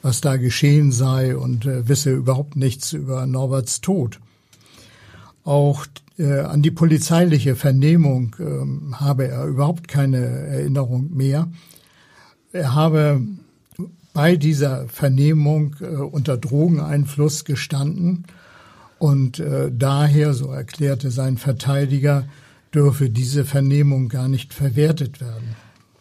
was 0.00 0.22
da 0.22 0.38
geschehen 0.38 0.92
sei 0.92 1.36
und 1.36 1.66
wisse 1.66 2.10
überhaupt 2.10 2.56
nichts 2.56 2.94
über 2.94 3.26
Norberts 3.26 3.82
Tod. 3.82 4.18
Auch 5.44 5.84
an 6.22 6.62
die 6.62 6.70
polizeiliche 6.70 7.56
Vernehmung 7.56 8.36
ähm, 8.38 9.00
habe 9.00 9.26
er 9.28 9.46
überhaupt 9.46 9.88
keine 9.88 10.18
Erinnerung 10.18 11.10
mehr. 11.12 11.48
Er 12.52 12.74
habe 12.74 13.20
bei 14.14 14.36
dieser 14.36 14.86
Vernehmung 14.88 15.76
äh, 15.80 15.86
unter 15.86 16.36
Drogeneinfluss 16.38 17.44
gestanden 17.44 18.24
und 18.98 19.40
äh, 19.40 19.70
daher, 19.70 20.32
so 20.32 20.50
erklärte 20.50 21.10
sein 21.10 21.36
Verteidiger, 21.36 22.24
dürfe 22.72 23.10
diese 23.10 23.44
Vernehmung 23.44 24.08
gar 24.08 24.28
nicht 24.28 24.54
verwertet 24.54 25.20
werden. 25.20 25.56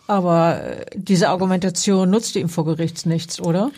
Aber 0.07 0.61
äh, 0.63 0.85
diese 0.95 1.29
Argumentation 1.29 2.09
nutzte 2.09 2.39
ihm 2.39 2.49
vor 2.49 2.65
Gerichts 2.65 3.05
nichts, 3.05 3.41
oder? 3.41 3.71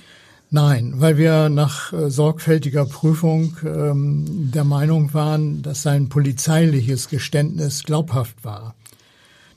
Nein, 0.52 0.94
weil 0.98 1.18
wir 1.18 1.50
nach 1.50 1.92
äh, 1.92 2.10
sorgfältiger 2.10 2.86
Prüfung 2.86 3.58
ähm, 3.66 4.52
der 4.54 4.64
Meinung 4.64 5.14
waren, 5.14 5.62
dass 5.62 5.82
sein 5.82 6.08
polizeiliches 6.08 7.10
Geständnis 7.10 7.84
glaubhaft 7.84 8.44
war. 8.44 8.76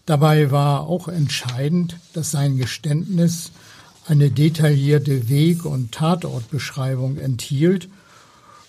Dabei 0.07 0.51
war 0.51 0.87
auch 0.87 1.09
entscheidend, 1.09 1.99
dass 2.15 2.31
sein 2.31 2.57
Geständnis 2.57 3.53
eine 4.07 4.31
detaillierte 4.31 5.29
Weg- 5.29 5.67
und 5.67 5.93
Tatortbeschreibung 5.93 7.19
enthielt 7.19 7.89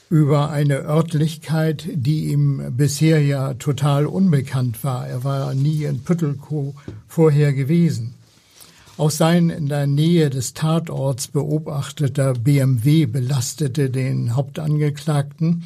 über 0.10 0.50
eine 0.50 0.80
Örtlichkeit, 0.80 1.88
die 1.94 2.26
ihm 2.26 2.76
bisher 2.76 3.24
ja 3.24 3.54
total 3.54 4.06
unbekannt 4.06 4.84
war. 4.84 5.08
Er 5.08 5.24
war 5.24 5.54
nie 5.54 5.86
in 5.86 6.04
Püttelkow 6.04 6.74
vorher 7.08 7.54
gewesen. 7.54 8.16
Auch 9.00 9.12
sein 9.12 9.50
in 9.50 9.70
der 9.70 9.88
Nähe 9.88 10.30
des 10.30 10.54
Tatorts 10.54 11.30
beobachteter 11.30 12.34
BMW 12.34 13.06
belastete 13.06 13.90
den 13.90 14.36
Hauptangeklagten, 14.36 15.64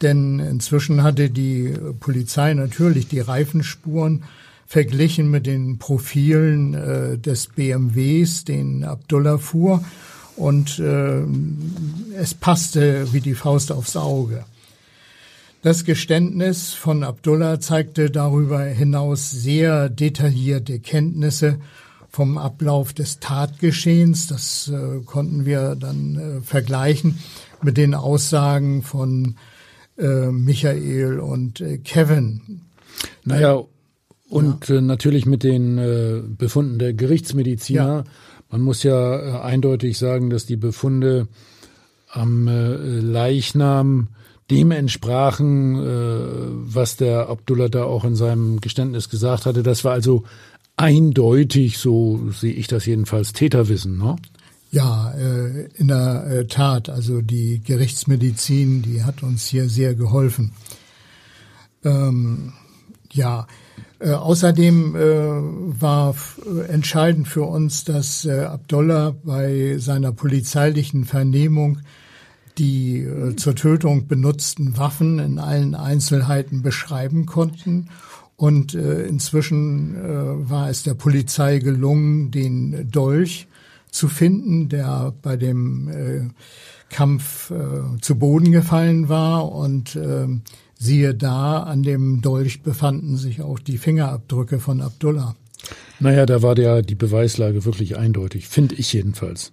denn 0.00 0.38
inzwischen 0.38 1.02
hatte 1.02 1.28
die 1.28 1.74
Polizei 2.00 2.54
natürlich 2.54 3.08
die 3.08 3.20
Reifenspuren 3.20 4.22
verglichen 4.66 5.30
mit 5.30 5.44
den 5.44 5.76
Profilen 5.76 6.72
äh, 6.72 7.18
des 7.18 7.48
BMWs, 7.48 8.44
den 8.44 8.84
Abdullah 8.84 9.36
fuhr. 9.36 9.84
Und 10.36 10.78
äh, 10.78 11.24
es 12.16 12.32
passte 12.32 13.12
wie 13.12 13.20
die 13.20 13.34
Faust 13.34 13.70
aufs 13.70 13.96
Auge. 13.98 14.46
Das 15.60 15.84
Geständnis 15.84 16.72
von 16.72 17.04
Abdullah 17.04 17.60
zeigte 17.60 18.10
darüber 18.10 18.64
hinaus 18.64 19.30
sehr 19.30 19.90
detaillierte 19.90 20.80
Kenntnisse 20.80 21.58
vom 22.12 22.36
Ablauf 22.36 22.92
des 22.92 23.18
Tatgeschehens. 23.20 24.26
Das 24.26 24.68
äh, 24.68 25.00
konnten 25.04 25.46
wir 25.46 25.74
dann 25.74 26.16
äh, 26.16 26.40
vergleichen 26.42 27.18
mit 27.62 27.78
den 27.78 27.94
Aussagen 27.94 28.82
von 28.82 29.36
äh, 29.96 30.26
Michael 30.30 31.20
und 31.20 31.60
äh, 31.62 31.78
Kevin. 31.78 32.60
Naja, 33.24 33.62
und 34.28 34.68
ja. 34.68 34.76
äh, 34.76 34.80
natürlich 34.82 35.24
mit 35.24 35.42
den 35.42 35.78
äh, 35.78 36.20
Befunden 36.22 36.78
der 36.78 36.92
Gerichtsmediziner. 36.92 38.04
Ja. 38.04 38.04
Man 38.50 38.60
muss 38.60 38.82
ja 38.82 39.40
eindeutig 39.42 39.96
sagen, 39.96 40.28
dass 40.28 40.44
die 40.44 40.56
Befunde 40.56 41.28
am 42.10 42.46
Leichnam 42.46 44.08
dem 44.50 44.72
entsprachen, 44.72 45.80
was 46.66 46.98
der 46.98 47.30
Abdullah 47.30 47.70
da 47.70 47.84
auch 47.84 48.04
in 48.04 48.14
seinem 48.14 48.60
Geständnis 48.60 49.08
gesagt 49.08 49.46
hatte. 49.46 49.62
Das 49.62 49.84
war 49.84 49.94
also 49.94 50.24
eindeutig, 50.82 51.78
so 51.78 52.30
sehe 52.32 52.52
ich 52.52 52.66
das 52.66 52.84
jedenfalls, 52.86 53.32
Täterwissen, 53.32 53.98
ne? 53.98 54.16
Ja, 54.72 55.12
äh, 55.12 55.68
in 55.74 55.88
der 55.88 56.26
äh, 56.26 56.46
Tat. 56.46 56.88
Also 56.88 57.20
die 57.20 57.62
Gerichtsmedizin, 57.62 58.82
die 58.82 59.04
hat 59.04 59.22
uns 59.22 59.46
hier 59.46 59.68
sehr 59.68 59.94
geholfen. 59.94 60.52
Ähm, 61.84 62.54
ja, 63.10 63.46
äh, 63.98 64.12
außerdem 64.12 64.96
äh, 64.96 65.00
war 65.80 66.14
entscheidend 66.68 67.28
für 67.28 67.42
uns, 67.42 67.84
dass 67.84 68.24
äh, 68.24 68.44
Abdullah 68.44 69.14
bei 69.22 69.76
seiner 69.78 70.12
polizeilichen 70.12 71.04
Vernehmung 71.04 71.78
die 72.58 73.00
äh, 73.00 73.36
zur 73.36 73.54
Tötung 73.54 74.08
benutzten 74.08 74.76
Waffen 74.78 75.18
in 75.18 75.38
allen 75.38 75.74
Einzelheiten 75.74 76.62
beschreiben 76.62 77.26
konnten. 77.26 77.88
Und 78.36 78.74
äh, 78.74 79.04
inzwischen 79.04 79.94
äh, 79.94 80.50
war 80.50 80.68
es 80.68 80.82
der 80.82 80.94
Polizei 80.94 81.58
gelungen, 81.58 82.30
den 82.30 82.90
Dolch 82.90 83.46
zu 83.90 84.08
finden, 84.08 84.68
der 84.68 85.14
bei 85.22 85.36
dem 85.36 85.88
äh, 85.88 86.28
Kampf 86.88 87.50
äh, 87.50 88.00
zu 88.00 88.18
Boden 88.18 88.52
gefallen 88.52 89.08
war 89.08 89.52
und 89.52 89.96
äh, 89.96 90.26
Siehe 90.82 91.14
da, 91.14 91.62
an 91.62 91.84
dem 91.84 92.22
Dolch 92.22 92.62
befanden 92.62 93.16
sich 93.16 93.40
auch 93.40 93.60
die 93.60 93.78
Fingerabdrücke 93.78 94.58
von 94.58 94.80
Abdullah. 94.80 95.36
Naja, 96.00 96.26
da 96.26 96.42
war 96.42 96.56
der, 96.56 96.82
die 96.82 96.96
Beweislage 96.96 97.64
wirklich 97.64 97.96
eindeutig, 97.96 98.48
finde 98.48 98.74
ich 98.74 98.92
jedenfalls. 98.92 99.52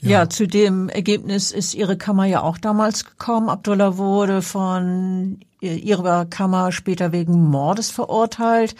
Ja. 0.00 0.10
ja. 0.10 0.28
zu 0.28 0.46
dem 0.46 0.88
Ergebnis 0.88 1.50
ist 1.52 1.74
Ihre 1.74 1.96
Kammer 1.96 2.24
ja 2.24 2.42
auch 2.42 2.58
damals 2.58 3.04
gekommen. 3.04 3.48
Abdullah 3.48 3.96
wurde 3.98 4.42
von 4.42 5.40
Ihrer 5.60 6.24
Kammer 6.24 6.72
später 6.72 7.12
wegen 7.12 7.48
Mordes 7.50 7.90
verurteilt. 7.90 8.74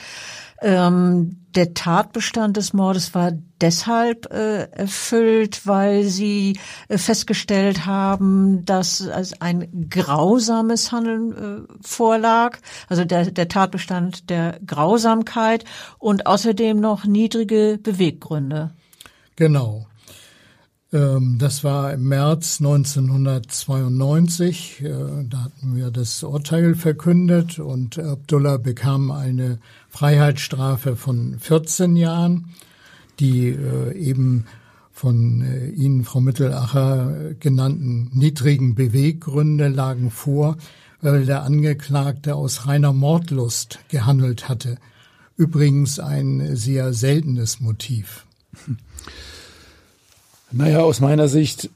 Ähm, 0.63 1.37
der 1.55 1.75
Tatbestand 1.75 2.57
des 2.57 2.73
Mordes 2.73 3.15
war 3.15 3.33
deshalb 3.61 4.33
äh, 4.33 4.65
erfüllt, 4.71 5.67
weil 5.67 6.05
sie 6.05 6.59
äh, 6.89 6.97
festgestellt 6.97 7.87
haben, 7.87 8.65
dass 8.65 9.07
als 9.09 9.41
ein 9.41 9.89
grausames 9.91 10.93
Handeln 10.93 11.33
äh, 11.33 11.73
vorlag, 11.81 12.59
also 12.89 13.05
der, 13.05 13.31
der 13.31 13.49
Tatbestand 13.49 14.31
der 14.31 14.61
Grausamkeit 14.65 15.65
und 15.99 16.27
außerdem 16.27 16.79
noch 16.79 17.05
niedrige 17.05 17.79
Beweggründe. 17.83 18.71
Genau. 19.37 19.87
Ähm, 20.93 21.37
das 21.39 21.65
war 21.65 21.93
im 21.93 22.09
März 22.09 22.61
1992. 22.61 24.83
Äh, 24.83 25.25
da 25.29 25.45
hatten 25.45 25.77
wir 25.77 25.91
das 25.91 26.23
Urteil 26.23 26.75
verkündet 26.75 27.59
und 27.59 27.99
Abdullah 27.99 28.57
bekam 28.57 29.11
eine 29.11 29.59
Freiheitsstrafe 29.89 30.97
von 30.97 31.39
14 31.39 31.97
Jahren, 31.97 32.51
die 33.21 33.49
äh, 33.49 33.95
eben 33.97 34.47
von 34.93 35.43
äh, 35.43 35.69
Ihnen, 35.69 36.05
Frau 36.05 36.21
Mittelacher, 36.21 37.35
genannten 37.39 38.11
niedrigen 38.13 38.75
Beweggründe 38.75 39.69
lagen 39.69 40.11
vor, 40.11 40.57
weil 41.01 41.25
der 41.25 41.45
Angeklagte 41.45 42.35
aus 42.35 42.67
reiner 42.67 42.93
Mordlust 42.93 43.79
gehandelt 43.89 44.49
hatte. 44.49 44.77
Übrigens 45.37 46.01
ein 46.01 46.57
sehr 46.57 46.93
seltenes 46.93 47.61
Motiv. 47.61 48.27
Naja, 50.53 50.81
aus 50.81 51.01
meiner 51.01 51.29
Sicht 51.29 51.71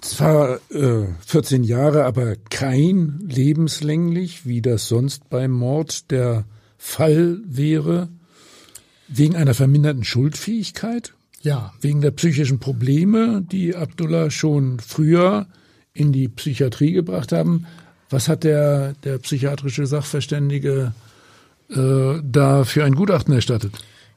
zwar 0.00 0.60
äh, 0.70 1.06
14 1.26 1.64
Jahre, 1.64 2.04
aber 2.04 2.36
kein 2.50 3.20
lebenslänglich, 3.26 4.46
wie 4.46 4.60
das 4.60 4.88
sonst 4.88 5.28
beim 5.30 5.50
Mord 5.50 6.10
der 6.10 6.44
Fall 6.76 7.38
wäre, 7.46 8.08
wegen 9.08 9.36
einer 9.36 9.54
verminderten 9.54 10.04
Schuldfähigkeit, 10.04 11.14
Ja, 11.42 11.72
wegen 11.80 12.00
der 12.00 12.10
psychischen 12.10 12.58
Probleme, 12.58 13.42
die 13.42 13.74
Abdullah 13.74 14.30
schon 14.30 14.80
früher 14.80 15.46
in 15.92 16.12
die 16.12 16.28
Psychiatrie 16.28 16.92
gebracht 16.92 17.32
haben. 17.32 17.66
Was 18.10 18.28
hat 18.28 18.44
der, 18.44 18.94
der 19.04 19.18
psychiatrische 19.18 19.86
Sachverständige 19.86 20.94
äh, 21.70 22.20
da 22.22 22.64
für 22.64 22.84
ein 22.84 22.94
Gutachten 22.94 23.34
erstattet? 23.34 23.72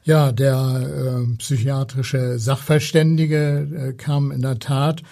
Ja, 0.08 0.32
der 0.32 0.56
äh, 0.56 1.36
psychiatrische 1.36 2.38
Sachverständige 2.38 3.90
äh, 3.90 3.92
kam 3.92 4.30
in 4.30 4.40
der 4.40 4.58
Tat 4.58 5.02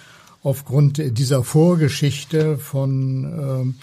aufgrund 0.43 1.19
dieser 1.19 1.45
Vorgeschichte 1.45 2.57
von 2.57 3.75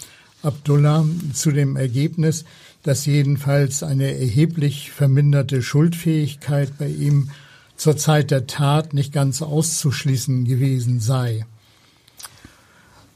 äh, 0.42 0.44
Abdullah 0.44 1.04
zu 1.32 1.52
dem 1.52 1.76
Ergebnis, 1.76 2.44
dass 2.82 3.06
jedenfalls 3.06 3.84
eine 3.84 4.18
erheblich 4.18 4.90
verminderte 4.90 5.62
Schuldfähigkeit 5.62 6.76
bei 6.78 6.88
ihm 6.88 7.30
zur 7.76 7.96
Zeit 7.96 8.32
der 8.32 8.48
Tat 8.48 8.92
nicht 8.92 9.12
ganz 9.12 9.40
auszuschließen 9.40 10.44
gewesen 10.44 10.98
sei. 10.98 11.46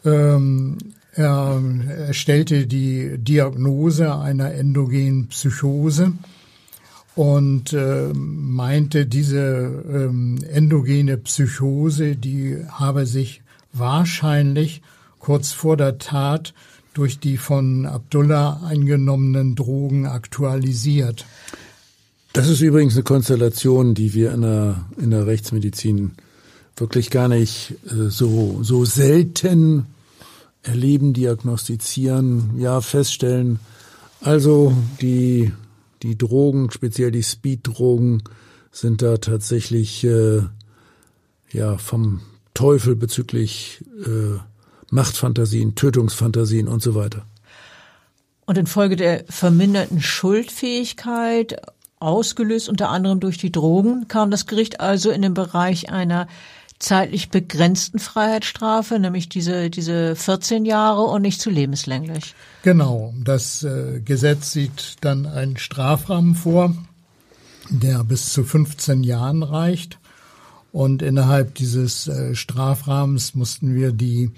Ähm, 0.04 0.78
er, 1.14 1.60
er 2.06 2.14
stellte 2.14 2.68
die 2.68 3.18
Diagnose 3.18 4.14
einer 4.14 4.54
endogenen 4.54 5.26
Psychose 5.30 6.12
und 7.18 7.72
äh, 7.72 8.12
meinte, 8.14 9.04
diese 9.04 9.38
ähm, 9.92 10.38
endogene 10.52 11.16
Psychose, 11.16 12.14
die 12.14 12.58
habe 12.70 13.06
sich 13.06 13.42
wahrscheinlich 13.72 14.82
kurz 15.18 15.50
vor 15.50 15.76
der 15.76 15.98
Tat 15.98 16.54
durch 16.94 17.18
die 17.18 17.36
von 17.36 17.86
Abdullah 17.86 18.60
eingenommenen 18.64 19.56
Drogen 19.56 20.06
aktualisiert. 20.06 21.26
Das 22.34 22.46
ist 22.46 22.60
übrigens 22.60 22.94
eine 22.94 23.02
Konstellation, 23.02 23.94
die 23.94 24.14
wir 24.14 24.32
in 24.32 24.42
der, 24.42 24.84
in 24.96 25.10
der 25.10 25.26
Rechtsmedizin 25.26 26.12
wirklich 26.76 27.10
gar 27.10 27.26
nicht 27.26 27.74
äh, 27.90 28.10
so, 28.10 28.60
so 28.62 28.84
selten 28.84 29.86
erleben, 30.62 31.14
diagnostizieren, 31.14 32.50
ja, 32.58 32.80
feststellen. 32.80 33.58
Also 34.20 34.72
die, 35.00 35.50
die 36.02 36.16
Drogen, 36.16 36.70
speziell 36.70 37.10
die 37.10 37.22
Speeddrogen, 37.22 38.22
sind 38.70 39.02
da 39.02 39.16
tatsächlich 39.18 40.04
äh, 40.04 40.42
ja 41.50 41.78
vom 41.78 42.20
Teufel 42.54 42.96
bezüglich 42.96 43.84
äh, 44.04 44.38
Machtfantasien, 44.90 45.74
Tötungsfantasien 45.74 46.68
und 46.68 46.82
so 46.82 46.94
weiter. 46.94 47.26
Und 48.46 48.56
infolge 48.56 48.96
der 48.96 49.24
verminderten 49.28 50.00
Schuldfähigkeit, 50.00 51.60
ausgelöst 52.00 52.68
unter 52.68 52.88
anderem 52.88 53.20
durch 53.20 53.38
die 53.38 53.52
Drogen, 53.52 54.08
kam 54.08 54.30
das 54.30 54.46
Gericht 54.46 54.80
also 54.80 55.10
in 55.10 55.22
den 55.22 55.34
Bereich 55.34 55.90
einer 55.90 56.28
zeitlich 56.78 57.30
begrenzten 57.30 57.98
Freiheitsstrafe, 57.98 58.98
nämlich 58.98 59.28
diese, 59.28 59.70
diese 59.70 60.14
14 60.14 60.64
Jahre 60.64 61.02
und 61.02 61.22
nicht 61.22 61.40
zu 61.40 61.50
lebenslänglich. 61.50 62.34
Genau, 62.62 63.12
das 63.22 63.64
äh, 63.64 64.00
Gesetz 64.04 64.52
sieht 64.52 64.96
dann 65.00 65.26
einen 65.26 65.56
Strafrahmen 65.56 66.34
vor, 66.34 66.74
der 67.68 68.04
bis 68.04 68.32
zu 68.32 68.44
15 68.44 69.02
Jahren 69.02 69.42
reicht. 69.42 69.98
Und 70.70 71.02
innerhalb 71.02 71.54
dieses 71.54 72.06
äh, 72.06 72.34
Strafrahmens 72.34 73.34
mussten 73.34 73.74
wir 73.74 73.92
die 73.92 74.30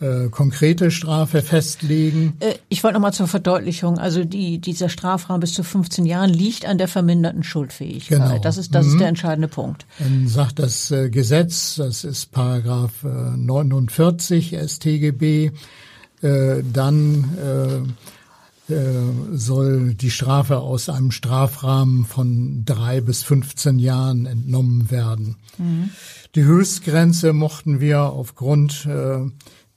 äh, 0.00 0.28
konkrete 0.28 0.90
Strafe 0.90 1.42
festlegen. 1.42 2.34
Äh, 2.40 2.54
Ich 2.68 2.84
wollte 2.84 2.94
nochmal 2.94 3.12
zur 3.12 3.26
Verdeutlichung, 3.26 3.98
also 3.98 4.24
die, 4.24 4.58
dieser 4.60 4.88
Strafrahmen 4.88 5.40
bis 5.40 5.54
zu 5.54 5.64
15 5.64 6.06
Jahren 6.06 6.30
liegt 6.30 6.66
an 6.66 6.78
der 6.78 6.88
verminderten 6.88 7.42
Schuldfähigkeit. 7.42 8.18
Genau. 8.18 8.38
Das 8.38 8.58
ist, 8.58 8.74
das 8.74 8.86
ist 8.86 9.00
der 9.00 9.08
entscheidende 9.08 9.48
Punkt. 9.48 9.86
Dann 9.98 10.28
sagt 10.28 10.58
das 10.60 10.90
äh, 10.90 11.10
Gesetz, 11.10 11.76
das 11.76 12.04
ist 12.04 12.30
Paragraph 12.30 13.02
äh, 13.04 13.36
49 13.36 14.56
StGB, 14.66 15.50
äh, 16.22 16.62
dann 16.72 17.24
äh, 18.68 18.72
äh, 18.72 19.02
soll 19.32 19.94
die 19.94 20.10
Strafe 20.10 20.58
aus 20.58 20.88
einem 20.88 21.10
Strafrahmen 21.10 22.04
von 22.04 22.64
drei 22.64 23.00
bis 23.00 23.22
15 23.22 23.78
Jahren 23.78 24.26
entnommen 24.26 24.90
werden. 24.90 25.36
Die 26.34 26.44
Höchstgrenze 26.44 27.32
mochten 27.32 27.80
wir 27.80 28.02
aufgrund 28.02 28.86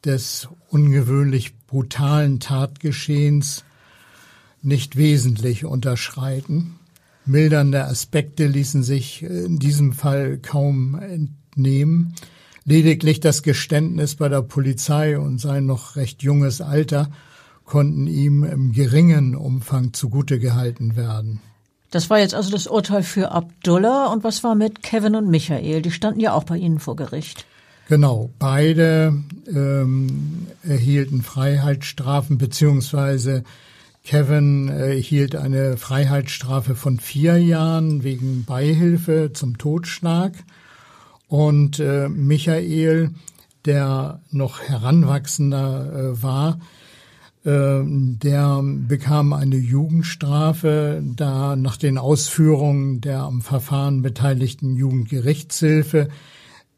des 0.05 0.47
ungewöhnlich 0.69 1.57
brutalen 1.67 2.39
Tatgeschehens 2.39 3.63
nicht 4.61 4.95
wesentlich 4.95 5.65
unterschreiten. 5.65 6.79
Mildernde 7.25 7.85
Aspekte 7.85 8.47
ließen 8.47 8.83
sich 8.83 9.23
in 9.23 9.59
diesem 9.59 9.93
Fall 9.93 10.37
kaum 10.37 10.95
entnehmen. 10.95 12.15
Lediglich 12.65 13.19
das 13.19 13.43
Geständnis 13.43 14.15
bei 14.15 14.29
der 14.29 14.41
Polizei 14.41 15.17
und 15.17 15.39
sein 15.39 15.65
noch 15.65 15.95
recht 15.95 16.23
junges 16.23 16.61
Alter 16.61 17.09
konnten 17.65 18.07
ihm 18.07 18.43
im 18.43 18.71
geringen 18.71 19.35
Umfang 19.35 19.93
zugute 19.93 20.39
gehalten 20.39 20.95
werden. 20.95 21.41
Das 21.89 22.09
war 22.09 22.19
jetzt 22.19 22.35
also 22.35 22.51
das 22.51 22.67
Urteil 22.67 23.03
für 23.03 23.31
Abdullah. 23.31 24.07
Und 24.07 24.23
was 24.23 24.43
war 24.43 24.55
mit 24.55 24.81
Kevin 24.83 25.15
und 25.15 25.29
Michael? 25.29 25.81
Die 25.81 25.91
standen 25.91 26.19
ja 26.19 26.33
auch 26.33 26.43
bei 26.43 26.57
Ihnen 26.57 26.79
vor 26.79 26.95
Gericht. 26.95 27.45
Genau, 27.87 28.31
beide 28.39 29.13
ähm, 29.47 30.47
erhielten 30.63 31.23
Freiheitsstrafen, 31.23 32.37
beziehungsweise 32.37 33.43
Kevin 34.03 34.69
äh, 34.69 34.95
erhielt 34.95 35.35
eine 35.35 35.77
Freiheitsstrafe 35.77 36.75
von 36.75 36.99
vier 36.99 37.37
Jahren 37.37 38.03
wegen 38.03 38.45
Beihilfe 38.45 39.31
zum 39.33 39.57
Totschlag. 39.57 40.33
Und 41.27 41.79
äh, 41.79 42.09
Michael, 42.09 43.11
der 43.65 44.21
noch 44.31 44.61
heranwachsender 44.61 46.13
äh, 46.13 46.23
war, 46.23 46.59
äh, 47.45 47.81
der 47.83 48.61
bekam 48.63 49.33
eine 49.33 49.55
Jugendstrafe, 49.55 51.01
da 51.15 51.55
nach 51.55 51.77
den 51.77 51.97
Ausführungen 51.97 53.01
der 53.01 53.19
am 53.21 53.41
Verfahren 53.41 54.01
beteiligten 54.01 54.75
Jugendgerichtshilfe 54.75 56.09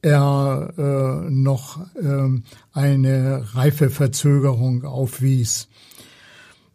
er 0.03 0.73
äh, 0.77 1.31
noch 1.31 1.79
äh, 1.95 2.41
eine 2.73 3.55
Reifeverzögerung 3.55 4.83
aufwies. 4.83 5.69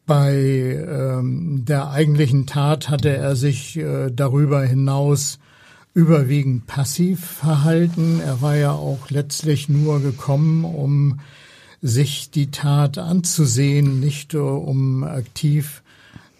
Bei 0.06 0.34
ähm, 0.34 1.64
der 1.66 1.90
eigentlichen 1.90 2.46
Tat 2.46 2.88
hatte 2.88 3.14
er 3.14 3.36
sich 3.36 3.76
äh, 3.76 4.10
darüber 4.10 4.64
hinaus 4.64 5.38
überwiegend 5.92 6.66
passiv 6.66 7.24
verhalten. 7.24 8.20
Er 8.24 8.40
war 8.40 8.56
ja 8.56 8.72
auch 8.72 9.10
letztlich 9.10 9.68
nur 9.68 10.00
gekommen, 10.00 10.64
um 10.64 11.20
sich 11.82 12.30
die 12.30 12.50
Tat 12.50 12.96
anzusehen, 12.96 14.00
nicht 14.00 14.32
äh, 14.32 14.38
um 14.38 15.04
aktiv 15.04 15.82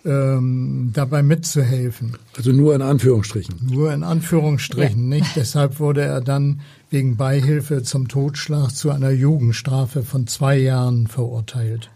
ähm, 0.04 0.90
dabei 0.94 1.22
mitzuhelfen. 1.22 2.16
Also 2.36 2.52
nur 2.52 2.74
in 2.74 2.82
Anführungsstrichen. 2.82 3.56
Nur 3.70 3.92
in 3.92 4.02
Anführungsstrichen, 4.02 5.08
nicht? 5.08 5.36
Deshalb 5.36 5.80
wurde 5.80 6.02
er 6.02 6.20
dann 6.20 6.60
wegen 6.90 7.16
Beihilfe 7.16 7.82
zum 7.82 8.08
Totschlag 8.08 8.70
zu 8.70 8.90
einer 8.90 9.10
Jugendstrafe 9.10 10.02
von 10.02 10.26
zwei 10.26 10.56
Jahren 10.56 11.06
verurteilt. 11.06 11.90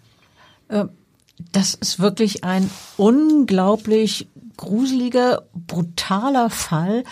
Das 1.51 1.74
ist 1.74 1.99
wirklich 1.99 2.45
ein 2.45 2.70
unglaublich 2.97 4.28
gruseliger, 4.57 5.43
brutaler 5.55 6.51
Fall. 6.51 7.05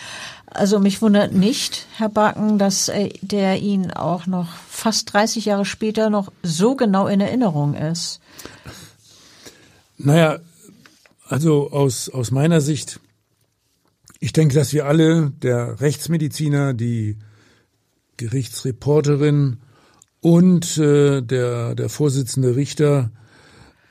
Also 0.45 0.79
mich 0.79 1.01
wundert 1.01 1.33
nicht, 1.33 1.87
Herr 1.97 2.09
Backen, 2.09 2.57
dass 2.59 2.89
äh, 2.89 3.09
der 3.21 3.59
Ihnen 3.61 3.91
auch 3.91 4.27
noch 4.27 4.49
fast 4.67 5.13
30 5.13 5.45
Jahre 5.45 5.65
später 5.65 6.09
noch 6.09 6.31
so 6.43 6.75
genau 6.75 7.07
in 7.07 7.21
Erinnerung 7.21 7.73
ist. 7.73 8.19
Naja, 9.97 10.39
also 11.27 11.71
aus, 11.71 12.09
aus 12.09 12.31
meiner 12.31 12.59
Sicht, 12.59 12.99
ich 14.19 14.33
denke, 14.33 14.53
dass 14.55 14.73
wir 14.73 14.85
alle, 14.85 15.31
der 15.41 15.79
Rechtsmediziner, 15.79 16.73
die 16.73 17.17
Gerichtsreporterin 18.21 19.57
und 20.21 20.77
äh, 20.77 21.21
der, 21.21 21.73
der 21.73 21.89
Vorsitzende 21.89 22.55
Richter, 22.55 23.09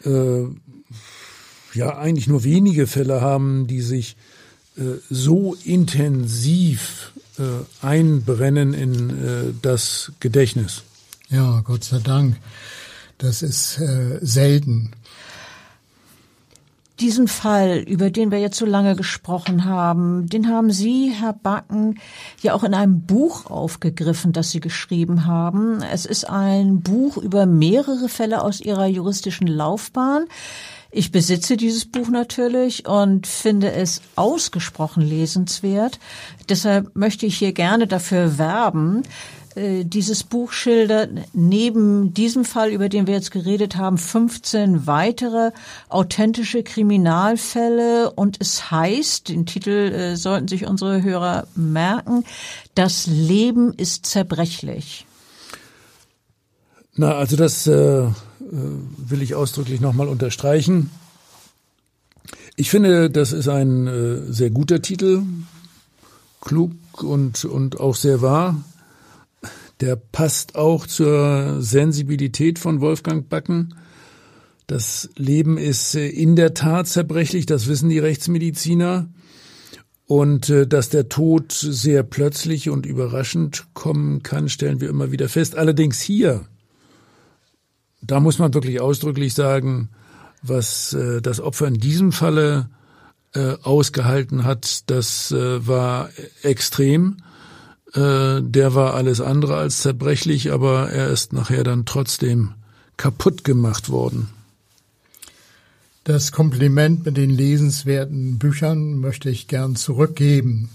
äh, 0.05 0.45
ja 1.75 1.99
eigentlich 1.99 2.29
nur 2.29 2.45
wenige 2.45 2.87
Fälle 2.87 3.21
haben, 3.21 3.67
die 3.67 3.81
sich 3.81 4.17
äh, 4.77 4.83
so 5.09 5.57
intensiv 5.65 7.13
äh, 7.39 7.43
einbrennen 7.85 8.73
in 8.73 9.11
äh, 9.11 9.53
das 9.63 10.13
Gedächtnis. 10.21 10.83
Ja, 11.29 11.61
Gott 11.61 11.85
sei 11.85 11.99
Dank. 11.99 12.37
Das 13.19 13.43
ist 13.43 13.79
äh, 13.79 14.19
selten. 14.23 14.93
Diesen 17.01 17.29
Fall, 17.29 17.79
über 17.79 18.11
den 18.11 18.31
wir 18.31 18.39
jetzt 18.39 18.59
so 18.59 18.67
lange 18.67 18.95
gesprochen 18.95 19.65
haben, 19.65 20.29
den 20.29 20.49
haben 20.49 20.71
Sie, 20.71 21.11
Herr 21.11 21.33
Backen, 21.33 21.99
ja 22.43 22.55
auch 22.55 22.65
in 22.65 22.75
einem 22.75 23.03
Buch 23.03 23.47
aufgegriffen, 23.47 24.33
das 24.33 24.51
Sie 24.51 24.61
geschrieben 24.61 25.27
haben. 25.27 25.83
Es 25.83 26.05
ist 26.07 26.29
ein 26.29 26.81
Buch 26.81 27.17
über 27.17 27.47
mehrere 27.47 28.09
Fälle 28.09 28.43
aus 28.43 28.61
Ihrer 28.61 28.87
juristischen 28.87 29.47
Laufbahn. 29.47 30.27
Ich 30.93 31.13
besitze 31.13 31.57
dieses 31.57 31.87
Buch 31.87 32.09
natürlich 32.09 32.87
und 32.87 33.29
finde 33.29 33.71
es 33.73 34.03
ausgesprochen 34.17 35.03
lesenswert. 35.03 36.01
Deshalb 36.49 36.97
möchte 36.97 37.27
ich 37.27 37.39
hier 37.39 37.53
gerne 37.53 37.87
dafür 37.87 38.39
werben, 38.39 39.03
dieses 39.57 40.23
Buch 40.23 40.53
schildert 40.53 41.11
neben 41.33 42.15
diesem 42.15 42.45
Fall, 42.45 42.71
über 42.71 42.89
den 42.89 43.07
wir 43.07 43.15
jetzt 43.15 43.33
geredet 43.33 43.77
haben, 43.77 43.99
15 43.99 44.87
weitere 44.87 45.51
authentische 45.89 46.63
Kriminalfälle 46.63 48.13
und 48.13 48.37
es 48.41 48.71
heißt, 48.71 49.29
den 49.29 49.47
Titel 49.47 49.71
äh, 49.71 50.17
sollten 50.17 50.47
sich 50.47 50.67
unsere 50.67 51.03
Hörer 51.03 51.49
merken, 51.57 52.25
das 52.77 53.07
Leben 53.09 53.75
ist 53.75 54.07
zerbrechlich. 54.07 55.07
Na, 56.95 57.15
also 57.15 57.37
das 57.37 57.67
äh, 57.67 57.73
äh 57.73 58.13
will 58.41 59.23
ich 59.23 59.35
ausdrücklich 59.35 59.81
nochmal 59.81 60.09
unterstreichen. 60.09 60.91
Ich 62.55 62.71
finde, 62.71 63.11
das 63.11 63.33
ist 63.33 63.49
ein 63.49 63.87
äh, 63.87 64.33
sehr 64.33 64.51
guter 64.51 64.81
Titel, 64.81 65.23
klug 66.41 66.73
und, 67.03 67.45
und 67.45 67.81
auch 67.81 67.97
sehr 67.97 68.23
wahr 68.23 68.63
der 69.81 69.97
passt 69.97 70.57
auch 70.57 70.87
zur 70.87 71.63
Sensibilität 71.63 72.59
von 72.59 72.81
Wolfgang 72.81 73.29
Backen. 73.29 73.75
Das 74.67 75.11
Leben 75.17 75.59
ist 75.59 75.95
äh, 75.95 76.09
in 76.09 76.37
der 76.37 76.55
Tat 76.55 76.87
zerbrechlich, 76.87 77.47
das 77.47 77.67
wissen 77.67 77.89
die 77.89 77.99
Rechtsmediziner. 77.99 79.09
Und 80.07 80.51
äh, 80.51 80.67
dass 80.67 80.91
der 80.91 81.09
Tod 81.09 81.53
sehr 81.53 82.03
plötzlich 82.03 82.69
und 82.69 82.85
überraschend 82.85 83.67
kommen 83.75 84.23
kann, 84.23 84.49
stellen 84.49 84.81
wir 84.81 84.89
immer 84.89 85.13
wieder 85.13 85.29
fest. 85.29 85.57
Allerdings 85.57 86.01
hier, 86.01 86.47
da 88.03 88.21
muss 88.21 88.39
man 88.39 88.53
wirklich 88.53 88.81
ausdrücklich 88.81 89.35
sagen, 89.35 89.89
was 90.43 90.93
äh, 90.93 91.23
das 91.23 91.41
Opfer 91.41 91.69
in 91.69 91.75
diesem 91.75 92.13
Falle 92.13 92.71
ausgehalten 93.63 94.43
hat, 94.43 94.91
das 94.91 95.31
war 95.31 96.11
extrem. 96.43 97.19
Äh, 97.95 98.43
der 98.43 98.75
war 98.75 98.95
alles 98.95 99.21
andere 99.21 99.57
als 99.57 99.81
zerbrechlich, 99.81 100.53
aber 100.53 100.91
er 100.91 101.09
ist 101.09 101.33
nachher 101.33 101.65
dann 101.65 101.87
trotzdem 101.87 102.55
kaputt 102.97 103.45
gemacht 103.45 103.89
worden. 103.89 104.29
Das 106.05 106.33
Kompliment 106.33 107.05
mit 107.05 107.17
den 107.17 107.31
lesenswerten 107.31 108.39
Büchern 108.39 108.99
möchte 108.99 109.29
ich 109.29 109.49
gern 109.49 109.77
zurückgeben. 109.77 110.71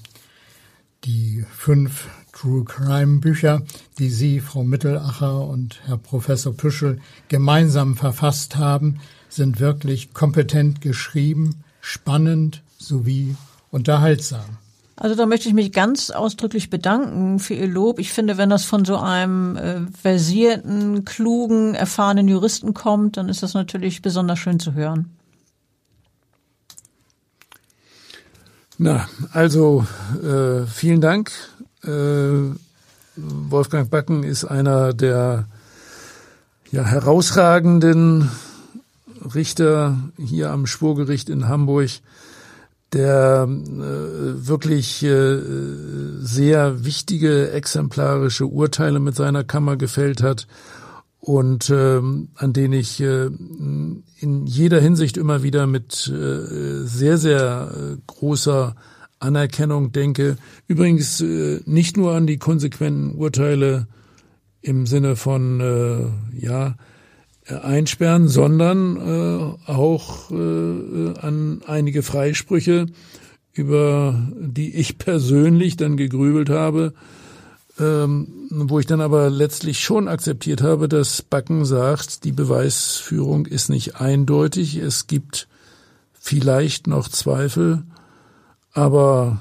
Die 1.04 1.46
fünf 1.56 2.08
True 2.32 2.66
Crime 2.66 3.20
Bücher, 3.20 3.62
die 3.98 4.10
Sie, 4.10 4.42
Frau 4.42 4.64
Mittelacher 4.64 5.40
und 5.48 5.80
Herr 5.86 5.98
Professor 5.98 6.54
Püschel 6.54 7.00
gemeinsam 7.30 7.96
verfasst 7.96 8.58
haben, 8.58 9.00
sind 9.30 9.60
wirklich 9.60 10.14
kompetent 10.14 10.82
geschrieben, 10.82 11.64
spannend 11.80 12.62
sowie 12.78 13.36
unterhaltsam. 13.72 14.58
Also 14.98 15.16
da 15.16 15.26
möchte 15.26 15.50
ich 15.50 15.54
mich 15.54 15.74
ganz 15.74 16.10
ausdrücklich 16.10 16.70
bedanken 16.70 17.40
für 17.40 17.54
Ihr 17.54 17.68
Lob. 17.68 18.00
Ich 18.00 18.14
finde, 18.14 18.38
wenn 18.38 18.50
das 18.50 18.64
von 18.64 18.86
so 18.86 18.98
einem 18.98 19.58
äh, 19.58 19.82
versierten, 20.02 21.04
klugen, 21.04 21.76
erfahrenen 21.76 22.30
Juristen 22.30 22.74
kommt, 22.74 23.18
dann 23.18 23.28
ist 23.28 23.44
das 23.44 23.54
natürlich 23.54 24.02
besonders 24.02 24.40
schön 24.40 24.60
zu 24.60 24.74
hören. 24.74 25.10
Na, 28.78 29.08
also 29.32 29.86
äh, 30.24 30.66
vielen 30.66 31.02
Dank. 31.02 31.32
Äh, 31.84 32.56
Wolfgang 33.18 33.90
Backen 33.90 34.24
ist 34.24 34.46
einer 34.46 34.94
der 34.94 35.46
ja, 36.72 36.84
herausragenden 36.84 38.30
Richter 39.34 39.98
hier 40.18 40.52
am 40.52 40.68
Schwurgericht 40.68 41.30
in 41.30 41.48
Hamburg 41.48 41.90
der 42.94 43.48
äh, 43.48 44.48
wirklich 44.48 45.04
äh, 45.04 45.40
sehr 46.20 46.86
wichtige 46.86 47.52
exemplarische 47.52 48.46
Urteile 48.46 49.00
mit 49.00 49.16
seiner 49.16 49.44
Kammer 49.44 49.76
gefällt 49.76 50.24
hat 50.24 50.48
und 51.20 51.70
äh, 51.72 51.98
an 52.36 52.54
den 52.54 52.72
ich 52.74 53.02
äh, 53.02 53.26
in 53.26 54.46
jeder 54.46 54.80
Hinsicht 54.80 55.18
immer 55.18 55.42
wieder 55.42 55.66
mit 55.66 56.08
äh, 56.08 56.86
sehr, 56.86 57.18
sehr 57.18 57.72
äh, 57.74 57.98
großer 58.06 58.76
Anerkennung 59.20 59.92
denke. 59.92 60.38
Übrigens 60.68 61.22
äh, 61.22 61.62
nicht 61.66 61.98
nur 61.98 62.14
an 62.14 62.28
die 62.28 62.38
konsequenten 62.38 63.16
Urteile 63.16 63.88
im 64.62 64.86
Sinne 64.86 65.16
von, 65.16 65.62
äh, 65.62 66.46
ja, 66.46 66.76
einsperren, 67.48 68.28
sondern 68.28 68.98
äh, 68.98 69.72
auch 69.72 70.32
äh, 70.32 71.20
an 71.20 71.62
einige 71.68 72.02
Freisprüche, 72.02 72.88
über 73.54 74.20
die 74.40 74.76
ich 74.76 74.98
persönlich 74.98 75.78
dann 75.78 75.96
gegrübelt 75.96 76.50
habe, 76.50 76.94
ähm, 77.80 78.28
wo 78.50 78.80
ich 78.80 78.86
dann 78.86 79.02
aber 79.02 79.30
letztlich 79.30 79.80
schon 79.80 80.08
akzeptiert 80.08 80.62
habe, 80.62 80.90
dass 80.90 81.22
Backen 81.22 81.66
sagt, 81.66 82.24
die 82.24 82.32
Beweisführung 82.32 83.46
ist 83.46 83.70
nicht 83.70 83.98
eindeutig, 83.98 84.78
es 84.78 85.08
gibt 85.08 85.48
vielleicht 86.14 86.88
noch 86.88 87.10
Zweifel, 87.10 87.84
aber 88.74 89.40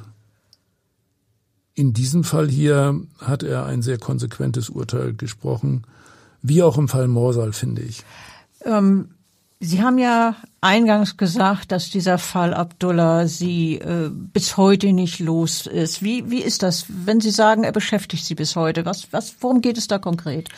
in 1.75 1.93
diesem 1.93 2.23
Fall 2.23 2.49
hier 2.49 3.01
hat 3.19 3.43
er 3.43 3.67
ein 3.67 3.83
sehr 3.83 3.99
konsequentes 3.99 4.69
Urteil 4.69 5.15
gesprochen, 5.15 5.85
wie 6.45 6.63
auch 6.63 6.79
im 6.79 6.89
Fall 6.89 7.09
Morsal, 7.09 7.53
finde 7.53 7.83
ich. 7.83 8.05
Ähm, 8.65 9.09
Sie 9.61 9.83
haben 9.83 9.99
ja 9.99 10.37
eingangs 10.61 11.17
gesagt, 11.17 11.73
dass 11.73 11.89
dieser 11.89 12.19
Fall 12.19 12.53
Abdullah 12.53 13.27
Sie 13.27 13.77
äh, 13.77 14.11
bis 14.13 14.59
heute 14.59 14.93
nicht 14.93 15.21
los 15.21 15.67
ist. 15.67 16.03
Wie, 16.03 16.31
wie 16.31 16.43
ist 16.43 16.63
das, 16.63 16.85
wenn 16.89 17.21
Sie 17.21 17.31
sagen, 17.31 17.65
er 17.65 17.73
beschäftigt 17.73 18.27
Sie 18.27 18.35
bis 18.35 18.57
heute? 18.57 18.85
Was, 18.85 19.09
was, 19.11 19.37
worum 19.41 19.63
geht 19.63 19.79
es 19.79 19.89
da 19.89 19.99
konkret? 19.99 20.51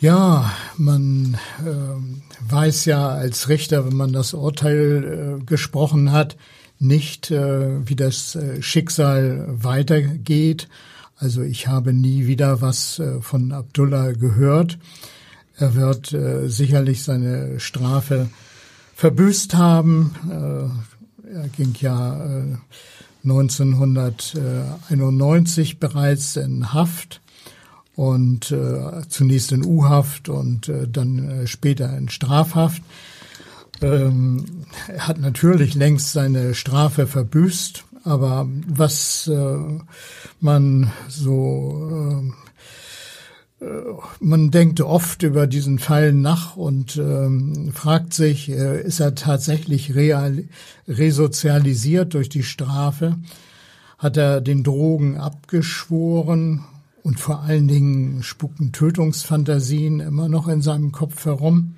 Ja, 0.00 0.50
man 0.78 1.36
äh, 1.60 2.50
weiß 2.50 2.86
ja 2.86 3.08
als 3.08 3.50
Richter, 3.50 3.86
wenn 3.86 3.96
man 3.96 4.14
das 4.14 4.32
Urteil 4.32 5.38
äh, 5.40 5.44
gesprochen 5.44 6.10
hat, 6.10 6.36
nicht, 6.78 7.30
äh, 7.30 7.86
wie 7.86 7.96
das 7.96 8.34
äh, 8.34 8.62
Schicksal 8.62 9.46
weitergeht. 9.48 10.68
Also 11.16 11.42
ich 11.42 11.68
habe 11.68 11.92
nie 11.92 12.26
wieder 12.26 12.60
was 12.60 12.98
äh, 12.98 13.20
von 13.20 13.52
Abdullah 13.52 14.10
gehört. 14.12 14.78
Er 15.56 15.76
wird 15.76 16.12
äh, 16.12 16.48
sicherlich 16.48 17.04
seine 17.04 17.60
Strafe 17.60 18.28
verbüßt 18.94 19.54
haben. 19.54 20.16
Äh, 20.28 20.64
er 21.32 21.48
ging 21.48 21.74
ja 21.80 22.20
1991 23.24 25.78
bereits 25.80 26.36
in 26.36 26.72
Haft 26.72 27.20
und 27.96 28.54
zunächst 29.08 29.50
in 29.50 29.64
U-Haft 29.64 30.28
und 30.28 30.70
dann 30.88 31.44
später 31.46 31.96
in 31.96 32.08
Strafhaft. 32.10 32.82
Ähm, 33.80 34.44
er 34.86 35.08
hat 35.08 35.18
natürlich 35.18 35.74
längst 35.74 36.12
seine 36.12 36.54
Strafe 36.54 37.08
verbüßt 37.08 37.84
aber 38.04 38.46
was 38.66 39.26
äh, 39.28 39.58
man 40.40 40.92
so 41.08 42.30
äh, 42.30 42.44
äh, 43.64 43.66
man 44.20 44.50
denkt 44.50 44.80
oft 44.80 45.22
über 45.22 45.46
diesen 45.46 45.78
Fall 45.78 46.12
nach 46.12 46.56
und 46.56 46.96
ähm, 46.96 47.72
fragt 47.72 48.14
sich, 48.14 48.50
äh, 48.50 48.82
ist 48.82 49.00
er 49.00 49.14
tatsächlich 49.14 49.94
real, 49.94 50.44
resozialisiert 50.88 52.14
durch 52.14 52.28
die 52.28 52.42
Strafe? 52.42 53.16
Hat 53.98 54.16
er 54.16 54.40
den 54.40 54.64
Drogen 54.64 55.16
abgeschworen 55.16 56.64
und 57.02 57.20
vor 57.20 57.42
allen 57.42 57.68
Dingen 57.68 58.22
spuken 58.22 58.72
Tötungsfantasien 58.72 60.00
immer 60.00 60.28
noch 60.28 60.48
in 60.48 60.62
seinem 60.62 60.92
Kopf 60.92 61.24
herum? 61.24 61.76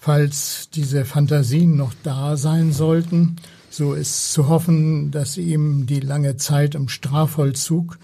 Falls 0.00 0.70
diese 0.70 1.04
Fantasien 1.04 1.76
noch 1.76 1.92
da 2.04 2.36
sein 2.36 2.72
sollten, 2.72 3.36
so 3.78 3.94
ist 3.94 4.32
zu 4.32 4.48
hoffen, 4.48 5.10
dass 5.10 5.38
ihm 5.38 5.86
die 5.86 6.00
lange 6.00 6.36
Zeit 6.36 6.74
im 6.74 6.88
Strafvollzug 6.88 7.98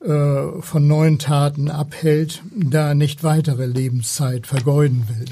äh, 0.00 0.60
von 0.60 0.86
neuen 0.86 1.18
Taten 1.18 1.70
abhält, 1.70 2.42
da 2.54 2.94
nicht 2.94 3.24
weitere 3.24 3.66
Lebenszeit 3.66 4.46
vergeuden 4.46 5.06
will. 5.08 5.26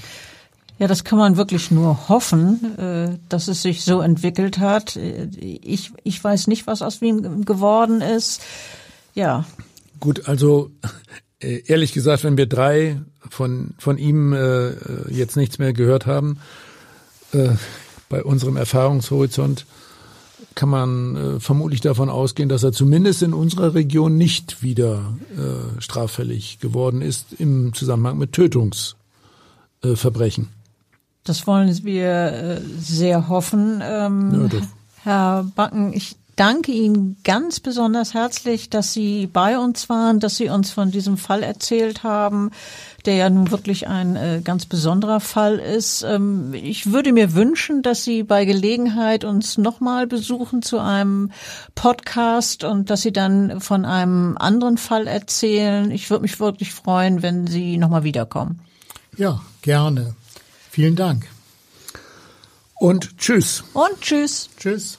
Ja, 0.80 0.88
das 0.88 1.04
kann 1.04 1.18
man 1.18 1.36
wirklich 1.36 1.70
nur 1.70 2.08
hoffen, 2.08 2.76
äh, 2.78 3.16
dass 3.28 3.46
es 3.46 3.62
sich 3.62 3.84
so 3.84 4.00
entwickelt 4.00 4.58
hat. 4.58 4.96
Ich, 4.96 5.92
ich 6.02 6.22
weiß 6.22 6.48
nicht, 6.48 6.66
was 6.66 6.82
aus 6.82 7.00
ihm 7.00 7.44
geworden 7.44 8.00
ist. 8.00 8.42
Ja. 9.14 9.46
Gut, 10.00 10.28
also 10.28 10.72
äh, 11.38 11.62
ehrlich 11.66 11.92
gesagt, 11.92 12.24
wenn 12.24 12.36
wir 12.36 12.46
drei 12.46 13.00
von, 13.30 13.74
von 13.78 13.98
ihm 13.98 14.32
äh, 14.32 14.72
jetzt 15.10 15.36
nichts 15.36 15.58
mehr 15.60 15.72
gehört 15.72 16.06
haben, 16.06 16.40
bei 18.14 18.22
unserem 18.22 18.56
Erfahrungshorizont 18.56 19.66
kann 20.54 20.68
man 20.68 21.16
äh, 21.16 21.40
vermutlich 21.40 21.80
davon 21.80 22.08
ausgehen, 22.08 22.48
dass 22.48 22.62
er 22.62 22.70
zumindest 22.70 23.24
in 23.24 23.34
unserer 23.34 23.74
Region 23.74 24.16
nicht 24.16 24.62
wieder 24.62 25.16
äh, 25.36 25.80
straffällig 25.80 26.60
geworden 26.60 27.02
ist 27.02 27.32
im 27.38 27.74
Zusammenhang 27.74 28.16
mit 28.16 28.32
Tötungsverbrechen. 28.32 30.44
Äh, 30.44 30.48
das 31.24 31.48
wollen 31.48 31.76
wir 31.82 32.06
äh, 32.06 32.60
sehr 32.78 33.28
hoffen. 33.28 33.82
Ähm, 33.82 34.48
ja, 34.52 34.60
Herr 35.02 35.42
Backen, 35.56 35.92
ich 35.92 36.14
danke 36.36 36.70
Ihnen 36.70 37.16
ganz 37.24 37.58
besonders 37.58 38.14
herzlich, 38.14 38.70
dass 38.70 38.92
Sie 38.92 39.26
bei 39.26 39.58
uns 39.58 39.88
waren, 39.88 40.20
dass 40.20 40.36
Sie 40.36 40.50
uns 40.50 40.70
von 40.70 40.92
diesem 40.92 41.16
Fall 41.16 41.42
erzählt 41.42 42.04
haben, 42.04 42.52
der 43.06 43.14
ja 43.14 43.30
nun 43.30 43.50
wirklich 43.50 43.88
ein 43.88 44.16
äh, 44.16 44.40
ganz 44.42 44.66
besonderer 44.66 45.20
Fall 45.20 45.58
ist. 45.58 46.02
Ähm, 46.02 46.54
ich 46.54 46.92
würde 46.92 47.12
mir 47.12 47.34
wünschen, 47.34 47.82
dass 47.82 48.04
Sie 48.04 48.22
bei 48.22 48.44
Gelegenheit 48.44 49.24
uns 49.24 49.58
nochmal 49.58 50.06
besuchen 50.06 50.62
zu 50.62 50.78
einem 50.78 51.30
Podcast 51.74 52.64
und 52.64 52.90
dass 52.90 53.02
Sie 53.02 53.12
dann 53.12 53.60
von 53.60 53.84
einem 53.84 54.36
anderen 54.38 54.78
Fall 54.78 55.06
erzählen. 55.06 55.90
Ich 55.90 56.10
würde 56.10 56.22
mich 56.22 56.40
wirklich 56.40 56.72
freuen, 56.72 57.22
wenn 57.22 57.46
Sie 57.46 57.76
nochmal 57.76 58.04
wiederkommen. 58.04 58.60
Ja, 59.16 59.40
gerne. 59.62 60.14
Vielen 60.70 60.96
Dank. 60.96 61.26
Und 62.74 63.18
tschüss. 63.18 63.64
Und 63.72 64.00
tschüss. 64.00 64.48
Tschüss. 64.58 64.98